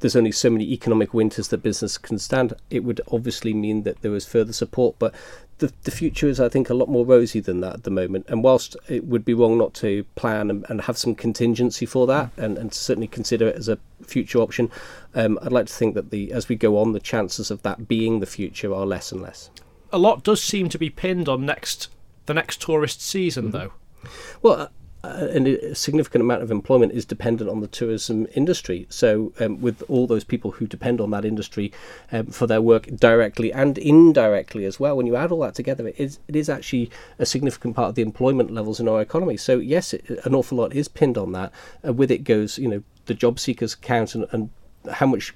There's 0.01 0.17
only 0.17 0.33
so 0.33 0.51
many 0.51 0.65
economic 0.73 1.15
winters 1.15 1.49
that 1.49 1.63
business 1.63 1.99
can 1.99 2.19
stand. 2.19 2.53
It 2.71 2.85
would 2.85 3.01
obviously 3.11 3.55
mean 3.55 3.83
that 3.85 4.03
there 4.03 4.11
was 4.11 4.27
further 4.27 4.53
support, 4.53 4.97
but 4.99 5.15
the, 5.59 5.73
the 5.85 5.91
future 5.91 6.29
is, 6.29 6.39
I 6.39 6.49
think, 6.49 6.69
a 6.69 6.75
lot 6.75 6.89
more 6.89 7.07
rosy 7.07 7.41
than 7.41 7.61
that 7.61 7.75
at 7.75 7.85
the 7.85 7.91
moment. 7.91 8.27
And 8.29 8.43
whilst 8.43 8.77
it 8.89 9.05
would 9.05 9.25
be 9.25 9.35
wrong 9.35 9.57
not 9.57 9.73
to 9.75 10.05
plan 10.15 10.51
and, 10.51 10.67
and 10.69 10.83
have 10.83 10.99
some 10.99 11.15
contingency 11.15 11.87
for 11.87 12.07
that, 12.07 12.31
and, 12.37 12.59
and 12.59 12.75
certainly 12.75 13.07
consider 13.07 13.49
it 13.49 13.57
as 13.57 13.69
a 13.69 13.79
future 14.03 14.39
option, 14.39 14.71
um, 15.15 15.39
I'd 15.43 15.53
like 15.53 15.67
to 15.67 15.73
think 15.73 15.95
that 15.95 16.11
the 16.11 16.33
as 16.33 16.49
we 16.49 16.57
go 16.57 16.79
on, 16.79 16.93
the 16.93 17.01
chances 17.01 17.51
of 17.51 17.63
that 17.63 17.89
being 17.89 18.21
the 18.21 18.27
future 18.27 18.75
are 18.75 18.87
less 18.87 19.13
and 19.13 19.23
less. 19.23 19.51
A 19.93 19.99
lot 19.99 20.23
does 20.23 20.43
seem 20.43 20.69
to 20.69 20.79
be 20.79 20.91
pinned 20.91 21.29
on 21.29 21.47
next 21.47 21.89
the 22.27 22.35
next 22.35 22.61
tourist 22.61 23.01
season, 23.01 23.53
though. 23.53 23.73
Well, 24.43 24.71
a 25.07 25.75
significant 25.75 26.23
amount 26.23 26.43
of 26.43 26.51
employment 26.51 26.93
is 26.93 27.05
dependent 27.05 27.49
on 27.51 27.61
the 27.61 27.67
tourism 27.67 28.27
industry. 28.35 28.87
So, 28.89 29.33
um, 29.41 29.61
with 29.61 29.83
all 29.89 30.07
those 30.07 30.25
people 30.25 30.53
who 30.53 30.67
depend 30.67 31.01
on 31.01 31.11
that 31.11 31.25
industry 31.25 31.73
um, 32.13 32.27
for 32.27 32.47
their 32.47 32.63
work 32.63 32.87
directly 32.87 33.53
and 33.53 33.79
indirectly 33.79 34.65
as 34.65 34.81
well, 34.81 34.97
when 34.97 35.07
you 35.07 35.17
add 35.17 35.33
all 35.33 35.41
that 35.41 35.55
together, 35.55 35.89
it 35.89 35.97
is, 35.99 36.19
it 36.29 36.37
is 36.37 36.49
actually 36.49 36.91
a 37.19 37.27
significant 37.27 37.77
part 37.77 37.91
of 37.91 37.95
the 37.95 38.03
employment 38.03 38.51
levels 38.51 38.81
in 38.81 38.89
our 38.89 39.01
economy. 39.01 39.37
So, 39.37 39.59
yes, 39.59 39.95
it, 39.95 40.05
an 40.25 40.35
awful 40.35 40.59
lot 40.59 40.75
is 40.75 40.89
pinned 40.89 41.19
on 41.19 41.33
that. 41.33 41.53
Uh, 41.87 41.93
with 41.93 42.11
it 42.11 42.25
goes, 42.25 42.59
you 42.59 42.69
know, 42.69 42.83
the 43.07 43.15
job 43.15 43.39
seekers 43.39 43.75
count 43.75 44.15
and, 44.15 44.27
and 44.33 44.51
how 44.93 45.07
much 45.07 45.35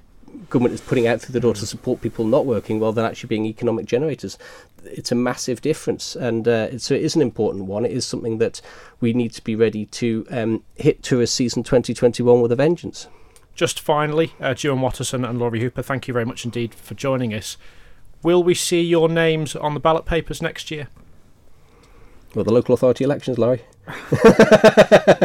government 0.49 0.74
is 0.74 0.81
putting 0.81 1.07
out 1.07 1.20
through 1.20 1.33
the 1.33 1.41
door 1.41 1.55
to 1.55 1.66
support 1.66 2.01
people 2.01 2.24
not 2.24 2.47
working 2.47 2.81
rather 2.81 3.01
than 3.01 3.11
actually 3.11 3.28
being 3.28 3.47
economic 3.47 3.87
generators. 3.87 4.39
It's 4.85 5.12
a 5.12 5.14
massive 5.14 5.61
difference, 5.61 6.16
and 6.16 6.47
uh, 6.49 6.78
so 6.78 6.95
it 6.95 7.03
is 7.03 7.14
an 7.14 7.22
important 7.22 7.66
one. 7.66 7.85
It 7.85 7.93
is 7.93 8.07
something 8.07 8.39
that 8.39 8.61
we 9.01 9.12
need 9.12 9.33
to 9.33 9.45
be 9.45 9.55
ready 9.55 9.87
to 9.87 10.26
um, 10.31 10.64
hit 10.76 11.03
tourist 11.03 11.35
season 11.35 11.62
2021 11.62 12.41
with 12.41 12.53
a 12.53 12.57
vengeance. 12.57 13.09
Just 13.55 13.81
finally, 13.81 14.33
uh, 14.41 14.55
Juan 14.55 14.81
Watterson 14.81 15.24
and 15.24 15.39
Lawrie 15.39 15.61
Hooper, 15.61 15.83
thank 15.83 16.09
you 16.09 16.14
very 16.14 16.24
much 16.24 16.45
indeed 16.45 16.74
for 16.74 16.95
joining 16.95 17.35
us. 17.35 17.57
Will 18.22 18.43
we 18.43 18.55
see 18.55 18.83
your 18.83 19.09
names 19.09 19.55
on 19.57 19.74
the 19.74 19.81
ballot 19.81 20.07
papers 20.07 20.41
next 20.41 20.70
year? 20.70 20.89
Well, 22.35 22.45
the 22.45 22.53
local 22.53 22.74
authority 22.74 23.05
elections, 23.05 23.39
Larry. 23.39 23.62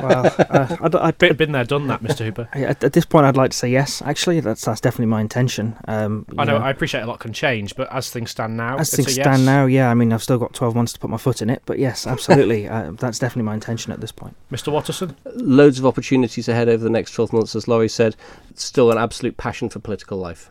Well, 0.05 0.35
uh, 0.37 0.77
I'd, 0.81 0.95
I'd 0.95 1.17
been, 1.17 1.35
been 1.35 1.51
there, 1.51 1.63
done 1.63 1.87
that, 1.87 2.01
Mr. 2.01 2.25
Hooper. 2.25 2.47
At, 2.53 2.83
at 2.83 2.93
this 2.93 3.05
point, 3.05 3.25
I'd 3.25 3.37
like 3.37 3.51
to 3.51 3.57
say 3.57 3.69
yes. 3.69 4.01
Actually, 4.03 4.39
that's 4.39 4.63
that's 4.63 4.81
definitely 4.81 5.07
my 5.07 5.21
intention. 5.21 5.75
Um, 5.87 6.25
I 6.37 6.45
know, 6.45 6.57
I 6.57 6.69
appreciate 6.69 7.01
a 7.01 7.05
lot 7.07 7.19
can 7.19 7.33
change, 7.33 7.75
but 7.75 7.91
as 7.91 8.09
things 8.09 8.31
stand 8.31 8.55
now, 8.57 8.77
As 8.77 8.89
it's 8.89 8.95
things 8.97 9.17
a 9.17 9.17
yes. 9.17 9.25
stand 9.25 9.45
now, 9.45 9.65
yeah. 9.65 9.89
I 9.89 9.93
mean, 9.93 10.13
I've 10.13 10.23
still 10.23 10.37
got 10.37 10.53
12 10.53 10.75
months 10.75 10.93
to 10.93 10.99
put 10.99 11.09
my 11.09 11.17
foot 11.17 11.41
in 11.41 11.49
it, 11.49 11.61
but 11.65 11.79
yes, 11.79 12.05
absolutely. 12.05 12.67
uh, 12.69 12.91
that's 12.91 13.19
definitely 13.19 13.43
my 13.43 13.53
intention 13.53 13.91
at 13.91 14.01
this 14.01 14.11
point. 14.11 14.35
Mr. 14.51 14.71
Watterson? 14.71 15.15
Loads 15.25 15.79
of 15.79 15.85
opportunities 15.85 16.47
ahead 16.47 16.69
over 16.69 16.83
the 16.83 16.89
next 16.89 17.11
12 17.11 17.33
months, 17.33 17.55
as 17.55 17.67
Lawrie 17.67 17.89
said. 17.89 18.15
Still 18.53 18.91
an 18.91 18.97
absolute 18.97 19.37
passion 19.37 19.69
for 19.69 19.79
political 19.79 20.17
life. 20.17 20.49